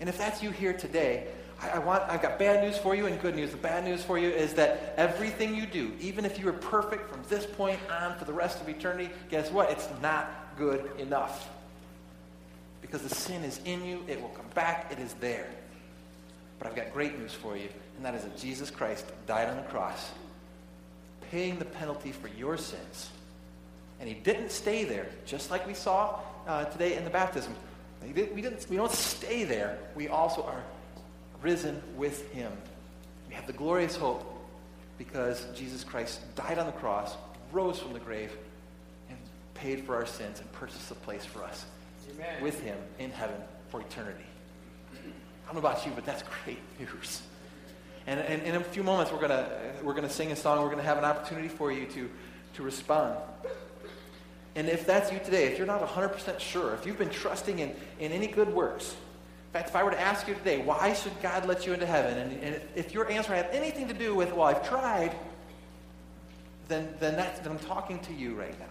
And 0.00 0.08
if 0.08 0.18
that's 0.18 0.42
you 0.42 0.50
here 0.50 0.72
today, 0.72 1.28
I, 1.60 1.70
I, 1.70 1.78
want, 1.78 2.02
I've 2.08 2.22
got 2.22 2.38
bad 2.38 2.62
news 2.62 2.76
for 2.76 2.94
you 2.94 3.06
and 3.06 3.20
good 3.20 3.34
news. 3.34 3.50
The 3.50 3.56
bad 3.56 3.84
news 3.84 4.02
for 4.02 4.18
you 4.18 4.28
is 4.28 4.54
that 4.54 4.94
everything 4.96 5.54
you 5.54 5.66
do, 5.66 5.92
even 6.00 6.24
if 6.24 6.38
you 6.38 6.48
are 6.48 6.52
perfect 6.52 7.10
from 7.10 7.22
this 7.28 7.46
point 7.46 7.80
on 7.90 8.16
for 8.18 8.24
the 8.24 8.32
rest 8.32 8.60
of 8.60 8.68
eternity, 8.68 9.10
guess 9.30 9.50
what? 9.50 9.70
It's 9.70 9.88
not 10.02 10.30
good 10.58 10.90
enough. 10.98 11.48
Because 12.82 13.02
the 13.02 13.14
sin 13.14 13.42
is 13.42 13.60
in 13.64 13.84
you, 13.84 14.04
it 14.06 14.20
will 14.20 14.28
come 14.30 14.46
back, 14.54 14.92
it 14.92 14.98
is 14.98 15.14
there. 15.14 15.48
But 16.58 16.68
I've 16.68 16.76
got 16.76 16.92
great 16.92 17.18
news 17.18 17.32
for 17.32 17.56
you, 17.56 17.68
and 17.96 18.04
that 18.04 18.14
is 18.14 18.22
that 18.22 18.36
Jesus 18.38 18.70
Christ 18.70 19.06
died 19.26 19.48
on 19.48 19.56
the 19.56 19.62
cross, 19.62 20.10
paying 21.30 21.58
the 21.58 21.64
penalty 21.64 22.12
for 22.12 22.28
your 22.28 22.56
sins. 22.56 23.10
And 24.00 24.08
he 24.08 24.14
didn't 24.14 24.50
stay 24.50 24.84
there, 24.84 25.06
just 25.24 25.50
like 25.50 25.66
we 25.66 25.74
saw 25.74 26.20
uh, 26.46 26.64
today 26.66 26.96
in 26.96 27.04
the 27.04 27.10
baptism. 27.10 27.54
We, 28.02 28.12
didn't, 28.12 28.68
we 28.68 28.76
don't 28.76 28.92
stay 28.92 29.44
there. 29.44 29.78
We 29.94 30.08
also 30.08 30.42
are 30.44 30.62
risen 31.42 31.82
with 31.96 32.30
him. 32.32 32.52
We 33.28 33.34
have 33.34 33.46
the 33.46 33.52
glorious 33.52 33.96
hope 33.96 34.32
because 34.98 35.46
Jesus 35.54 35.82
Christ 35.82 36.20
died 36.36 36.58
on 36.58 36.66
the 36.66 36.72
cross, 36.72 37.16
rose 37.52 37.78
from 37.78 37.92
the 37.92 37.98
grave, 38.00 38.32
and 39.08 39.18
paid 39.54 39.84
for 39.84 39.96
our 39.96 40.06
sins 40.06 40.40
and 40.40 40.50
purchased 40.52 40.90
a 40.90 40.94
place 40.94 41.24
for 41.24 41.42
us 41.42 41.64
Amen. 42.14 42.42
with 42.42 42.60
him 42.60 42.78
in 42.98 43.10
heaven 43.10 43.36
for 43.68 43.80
eternity. 43.80 44.24
I 44.92 45.52
don't 45.52 45.62
know 45.62 45.68
about 45.68 45.84
you, 45.86 45.92
but 45.94 46.04
that's 46.04 46.22
great 46.44 46.58
news. 46.78 47.22
And, 48.06 48.20
and, 48.20 48.42
in 48.42 48.54
a 48.54 48.60
few 48.60 48.82
moments, 48.82 49.12
we're 49.12 49.26
going 49.26 49.46
we're 49.82 49.94
gonna 49.94 50.08
sing 50.08 50.30
a 50.32 50.36
song. 50.36 50.60
We're 50.60 50.66
going 50.66 50.78
to 50.78 50.84
have 50.84 50.98
an 50.98 51.04
opportunity 51.04 51.48
for 51.48 51.72
you 51.72 51.86
to, 51.86 52.10
to 52.54 52.62
respond. 52.62 53.16
And 54.56 54.70
if 54.70 54.86
that's 54.86 55.12
you 55.12 55.18
today, 55.18 55.44
if 55.44 55.58
you're 55.58 55.66
not 55.66 55.86
100% 55.86 56.40
sure, 56.40 56.72
if 56.74 56.86
you've 56.86 56.98
been 56.98 57.10
trusting 57.10 57.58
in, 57.58 57.74
in 58.00 58.10
any 58.10 58.26
good 58.26 58.48
works, 58.48 58.90
in 58.90 59.52
fact, 59.52 59.68
if 59.68 59.76
I 59.76 59.84
were 59.84 59.90
to 59.90 60.00
ask 60.00 60.26
you 60.26 60.34
today, 60.34 60.62
why 60.62 60.94
should 60.94 61.12
God 61.22 61.46
let 61.46 61.66
you 61.66 61.74
into 61.74 61.86
heaven? 61.86 62.16
And, 62.18 62.42
and 62.42 62.60
if 62.74 62.94
your 62.94 63.08
answer 63.10 63.34
had 63.34 63.48
anything 63.52 63.86
to 63.88 63.94
do 63.94 64.14
with, 64.14 64.32
well, 64.32 64.46
I've 64.46 64.66
tried, 64.66 65.14
then, 66.68 66.88
then, 66.98 67.16
that's, 67.16 67.38
then 67.40 67.52
I'm 67.52 67.58
talking 67.58 67.98
to 68.00 68.14
you 68.14 68.34
right 68.34 68.58
now. 68.58 68.66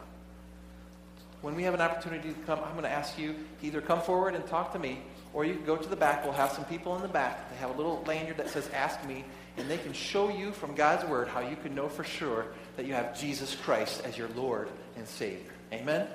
When 1.41 1.55
we 1.55 1.63
have 1.63 1.75
an 1.75 1.81
opportunity 1.81 2.29
to 2.29 2.39
come, 2.41 2.59
I'm 2.63 2.71
going 2.71 2.83
to 2.83 2.89
ask 2.89 3.19
you 3.19 3.33
to 3.61 3.67
either 3.67 3.79
come 3.79 4.01
forward 4.01 4.33
and 4.33 4.45
talk 4.47 4.73
to 4.73 4.79
me, 4.79 5.01
or 5.33 5.45
you 5.45 5.53
can 5.53 5.65
go 5.65 5.75
to 5.75 5.87
the 5.87 5.95
back. 5.95 6.23
We'll 6.23 6.33
have 6.33 6.51
some 6.51 6.65
people 6.65 6.95
in 6.95 7.03
the 7.03 7.07
back. 7.07 7.51
They 7.51 7.57
have 7.57 7.69
a 7.69 7.77
little 7.77 8.03
lanyard 8.07 8.37
that 8.37 8.49
says 8.49 8.67
Ask 8.73 9.05
Me, 9.05 9.23
and 9.57 9.69
they 9.69 9.77
can 9.77 9.93
show 9.93 10.29
you 10.29 10.51
from 10.51 10.73
God's 10.73 11.07
Word 11.07 11.27
how 11.27 11.41
you 11.41 11.55
can 11.55 11.75
know 11.75 11.89
for 11.89 12.03
sure 12.03 12.47
that 12.75 12.87
you 12.87 12.93
have 12.93 13.19
Jesus 13.19 13.53
Christ 13.53 14.01
as 14.03 14.17
your 14.17 14.29
Lord 14.29 14.69
and 14.97 15.07
Savior. 15.07 15.54
Amen? 15.73 16.07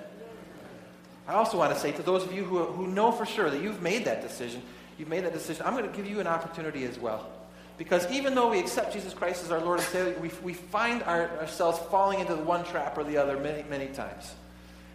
I 1.26 1.34
also 1.34 1.58
want 1.58 1.72
to 1.72 1.78
say 1.78 1.92
to 1.92 2.02
those 2.02 2.24
of 2.24 2.32
you 2.32 2.44
who, 2.44 2.64
who 2.64 2.86
know 2.88 3.12
for 3.12 3.24
sure 3.24 3.50
that 3.50 3.62
you've 3.62 3.82
made 3.82 4.04
that 4.06 4.22
decision, 4.22 4.62
you've 4.98 5.08
made 5.08 5.24
that 5.24 5.32
decision, 5.32 5.64
I'm 5.64 5.76
going 5.76 5.88
to 5.88 5.96
give 5.96 6.06
you 6.06 6.20
an 6.20 6.26
opportunity 6.26 6.84
as 6.84 6.98
well. 6.98 7.30
Because 7.78 8.10
even 8.10 8.34
though 8.34 8.50
we 8.50 8.58
accept 8.58 8.92
Jesus 8.92 9.14
Christ 9.14 9.42
as 9.42 9.50
our 9.50 9.60
Lord 9.60 9.78
and 9.78 9.88
Savior, 9.88 10.18
we, 10.20 10.30
we 10.42 10.52
find 10.52 11.02
our, 11.04 11.30
ourselves 11.38 11.78
falling 11.90 12.20
into 12.20 12.34
the 12.34 12.42
one 12.42 12.64
trap 12.64 12.98
or 12.98 13.04
the 13.04 13.16
other 13.16 13.38
many, 13.38 13.64
many 13.70 13.86
times. 13.86 14.34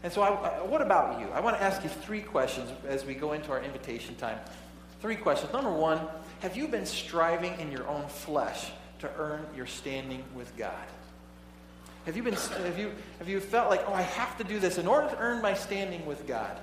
And 0.03 0.13
so, 0.13 0.21
I, 0.21 0.27
I, 0.27 0.61
what 0.61 0.83
about 0.83 1.19
you? 1.19 1.27
I 1.29 1.39
want 1.39 1.57
to 1.57 1.63
ask 1.63 1.83
you 1.83 1.89
three 1.89 2.21
questions 2.21 2.69
as 2.87 3.03
we 3.03 3.15
go 3.15 3.33
into 3.33 3.51
our 3.51 3.63
invitation 3.63 4.13
time. 4.17 4.37
Three 5.01 5.15
questions. 5.15 5.51
Number 5.51 5.71
one, 5.71 5.99
have 6.41 6.55
you 6.55 6.67
been 6.67 6.85
striving 6.85 7.59
in 7.59 7.71
your 7.71 7.87
own 7.87 8.07
flesh 8.07 8.71
to 8.99 9.09
earn 9.17 9.47
your 9.55 9.65
standing 9.65 10.23
with 10.35 10.55
God? 10.55 10.85
Have 12.05 12.15
you, 12.15 12.21
been, 12.21 12.35
have, 12.35 12.77
you, 12.77 12.91
have 13.17 13.27
you 13.27 13.39
felt 13.39 13.69
like, 13.69 13.83
oh, 13.87 13.93
I 13.93 14.03
have 14.03 14.37
to 14.37 14.43
do 14.43 14.59
this 14.59 14.77
in 14.77 14.87
order 14.87 15.07
to 15.09 15.17
earn 15.17 15.41
my 15.41 15.55
standing 15.55 16.05
with 16.05 16.27
God? 16.27 16.55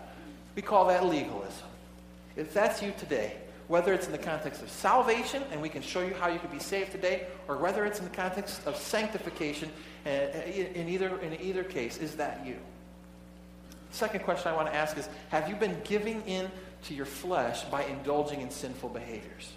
We 0.54 0.62
call 0.62 0.86
that 0.86 1.04
legalism. 1.04 1.66
If 2.36 2.54
that's 2.54 2.80
you 2.80 2.92
today, 2.96 3.36
whether 3.66 3.92
it's 3.92 4.06
in 4.06 4.12
the 4.12 4.18
context 4.18 4.62
of 4.62 4.70
salvation, 4.70 5.42
and 5.50 5.60
we 5.60 5.68
can 5.68 5.82
show 5.82 6.00
you 6.00 6.14
how 6.14 6.28
you 6.28 6.38
could 6.38 6.52
be 6.52 6.60
saved 6.60 6.92
today, 6.92 7.26
or 7.48 7.56
whether 7.56 7.84
it's 7.84 7.98
in 7.98 8.04
the 8.04 8.14
context 8.14 8.64
of 8.66 8.76
sanctification, 8.76 9.68
uh, 10.06 10.10
in 10.10 10.88
either, 10.88 11.18
in 11.20 11.40
either 11.40 11.64
case, 11.64 11.98
is 11.98 12.16
that 12.16 12.46
you? 12.46 12.56
Second 13.90 14.24
question 14.24 14.52
I 14.52 14.56
want 14.56 14.68
to 14.68 14.74
ask 14.74 14.96
is 14.96 15.08
Have 15.30 15.48
you 15.48 15.56
been 15.56 15.76
giving 15.84 16.22
in 16.22 16.50
to 16.84 16.94
your 16.94 17.06
flesh 17.06 17.64
by 17.64 17.84
indulging 17.84 18.42
in 18.42 18.50
sinful 18.50 18.90
behaviors? 18.90 19.52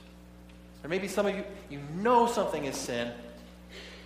Or 0.83 0.89
maybe 0.89 1.07
some 1.07 1.25
of 1.25 1.35
you, 1.35 1.43
you 1.69 1.79
know 1.95 2.27
something 2.27 2.65
is 2.65 2.75
sin, 2.75 3.11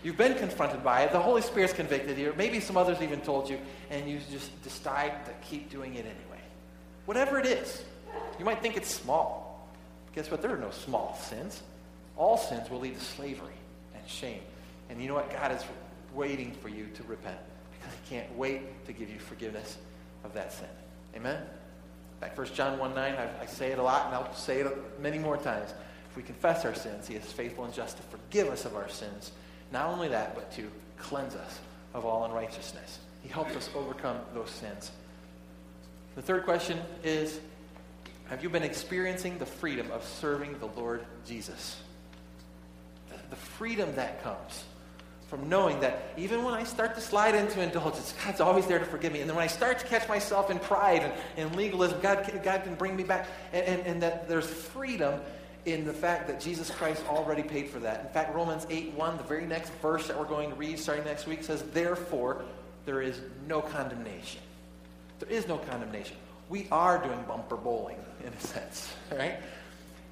You've 0.03 0.17
been 0.17 0.38
confronted 0.38 0.83
by 0.83 1.01
it. 1.01 1.12
The 1.12 1.19
Holy 1.19 1.41
Spirit's 1.41 1.73
convicted 1.73 2.17
you. 2.17 2.33
Maybe 2.38 2.59
some 2.59 2.77
others 2.77 3.01
even 3.01 3.19
told 3.19 3.49
you, 3.49 3.59
and 3.89 4.09
you 4.09 4.19
just 4.31 4.62
decide 4.63 5.25
to 5.25 5.31
keep 5.41 5.69
doing 5.69 5.95
it 5.95 6.05
anyway. 6.05 6.41
Whatever 7.05 7.39
it 7.39 7.45
is, 7.45 7.83
you 8.38 8.45
might 8.45 8.62
think 8.62 8.77
it's 8.77 8.93
small. 8.93 9.67
Guess 10.15 10.31
what? 10.31 10.41
There 10.41 10.54
are 10.54 10.60
no 10.60 10.71
small 10.71 11.19
sins. 11.21 11.62
All 12.15 12.37
sins 12.37 12.69
will 12.69 12.79
lead 12.79 12.97
to 12.97 13.04
slavery 13.04 13.54
and 13.93 14.08
shame. 14.08 14.41
And 14.89 15.02
you 15.02 15.08
know 15.08 15.15
what? 15.15 15.31
God 15.31 15.52
is 15.52 15.63
waiting 16.13 16.54
for 16.54 16.69
you 16.69 16.87
to 16.95 17.04
repent 17.04 17.37
because 17.77 17.93
He 18.04 18.15
can't 18.15 18.37
wait 18.37 18.85
to 18.85 18.93
give 18.93 19.10
you 19.10 19.19
forgiveness 19.19 19.77
of 20.23 20.33
that 20.33 20.54
sin. 20.54 20.69
Amen? 21.15 21.41
Back 22.21 22.35
fact, 22.35 22.50
1 22.50 22.56
John 22.56 22.79
1 22.79 22.95
9, 22.95 23.15
I, 23.15 23.41
I 23.41 23.45
say 23.45 23.71
it 23.71 23.79
a 23.79 23.83
lot, 23.83 24.08
and 24.08 24.15
I'll 24.15 24.33
say 24.33 24.62
it 24.62 25.02
many 25.02 25.19
more 25.19 25.37
times. 25.37 25.73
If 26.10 26.15
we 26.15 26.23
confess 26.23 26.63
our 26.63 26.73
sins, 26.73 27.08
He 27.08 27.15
is 27.15 27.25
faithful 27.25 27.65
and 27.65 27.73
just 27.73 27.97
to 27.97 28.04
forgive 28.04 28.47
us 28.47 28.63
of 28.63 28.75
our 28.75 28.89
sins 28.89 29.31
not 29.72 29.88
only 29.88 30.08
that, 30.10 30.36
but 30.36 30.52
to 30.54 30.70
cleanse 30.98 31.36
us 31.36 31.60
of 31.94 32.06
all 32.06 32.26
unrighteousness. 32.26 33.00
He 33.24 33.30
helps 33.30 33.56
us 33.56 33.70
overcome 33.76 34.17
those 34.34 34.50
sins. 34.50 34.92
The 36.15 36.22
third 36.22 36.44
question 36.44 36.80
is 37.04 37.40
Have 38.30 38.44
you 38.44 38.50
been 38.50 38.63
experiencing 38.63 39.38
the 39.38 39.46
freedom 39.46 39.92
of 39.92 40.04
serving 40.04 40.60
the 40.60 40.67
Lord 40.67 41.06
Jesus? 41.26 41.78
The, 43.30 43.36
freedom 43.36 43.94
that 43.96 44.24
comes 44.24 44.63
from 45.28 45.50
knowing 45.50 45.80
that 45.82 46.13
even 46.17 46.44
when 46.44 46.56
I 46.56 46.63
start 46.63 46.96
to 46.96 47.02
slide 47.02 47.36
into 47.36 47.62
indulgence, 47.62 48.13
God's 48.26 48.42
always 48.42 48.65
there 48.65 48.80
to 48.80 48.86
forgive 48.86 49.13
me. 49.13 49.22
And 49.22 49.30
then 49.30 49.36
when 49.36 49.44
I 49.44 49.48
start 49.48 49.78
to 49.80 49.86
catch 49.86 50.08
myself 50.10 50.50
in 50.50 50.58
pride 50.58 51.04
and, 51.04 51.13
and 51.38 51.56
legalism, 51.56 52.00
God, 52.02 52.28
God 52.44 52.63
can 52.63 52.74
bring 52.76 52.96
me 52.96 53.04
back. 53.04 53.28
And, 53.54 53.65
and, 53.65 53.88
and 53.88 54.04
that 54.04 54.28
there's 54.28 54.48
freedom 54.48 55.20
in 55.65 55.85
the 55.85 55.93
fact 55.93 56.27
that 56.27 56.39
Jesus 56.39 56.69
Christ 56.69 57.03
already 57.07 57.43
paid 57.43 57.69
for 57.69 57.79
that. 57.79 58.05
In 58.05 58.12
fact, 58.12 58.33
Romans 58.33 58.65
8 58.69 58.93
1, 58.93 59.17
the 59.17 59.23
very 59.23 59.45
next 59.45 59.71
verse 59.81 60.07
that 60.07 60.17
we're 60.17 60.25
going 60.25 60.49
to 60.49 60.55
read 60.55 60.79
starting 60.79 61.05
next 61.05 61.27
week, 61.27 61.43
says, 61.43 61.63
Therefore, 61.73 62.43
there 62.85 63.01
is 63.01 63.19
no 63.47 63.62
condemnation. 63.62 64.41
There 65.19 65.29
is 65.29 65.47
no 65.47 65.57
condemnation. 65.57 66.15
We 66.47 66.67
are 66.71 66.97
doing 67.03 67.23
bumper 67.27 67.57
bowling, 67.57 67.99
in 68.25 68.33
a 68.33 68.39
sense, 68.39 68.91
right? 69.12 69.37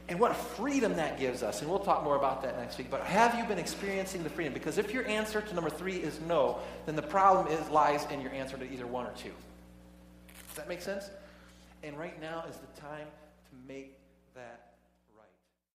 And 0.09 0.19
what 0.19 0.35
freedom 0.35 0.95
that 0.95 1.19
gives 1.19 1.43
us. 1.43 1.61
And 1.61 1.69
we'll 1.69 1.79
talk 1.79 2.03
more 2.03 2.15
about 2.15 2.41
that 2.43 2.57
next 2.57 2.77
week. 2.77 2.89
But 2.89 3.01
have 3.01 3.35
you 3.37 3.43
been 3.43 3.57
experiencing 3.57 4.23
the 4.23 4.29
freedom? 4.29 4.53
Because 4.53 4.77
if 4.77 4.93
your 4.93 5.05
answer 5.05 5.41
to 5.41 5.53
number 5.53 5.69
three 5.69 5.97
is 5.97 6.21
no, 6.21 6.59
then 6.85 6.95
the 6.95 7.01
problem 7.01 7.47
is, 7.47 7.67
lies 7.69 8.05
in 8.09 8.21
your 8.21 8.31
answer 8.31 8.57
to 8.57 8.71
either 8.71 8.87
one 8.87 9.05
or 9.05 9.11
two. 9.17 9.31
Does 10.47 10.55
that 10.55 10.69
make 10.69 10.81
sense? 10.81 11.09
And 11.83 11.97
right 11.97 12.19
now 12.21 12.45
is 12.49 12.55
the 12.55 12.81
time 12.81 13.07
to 13.49 13.73
make 13.73 13.96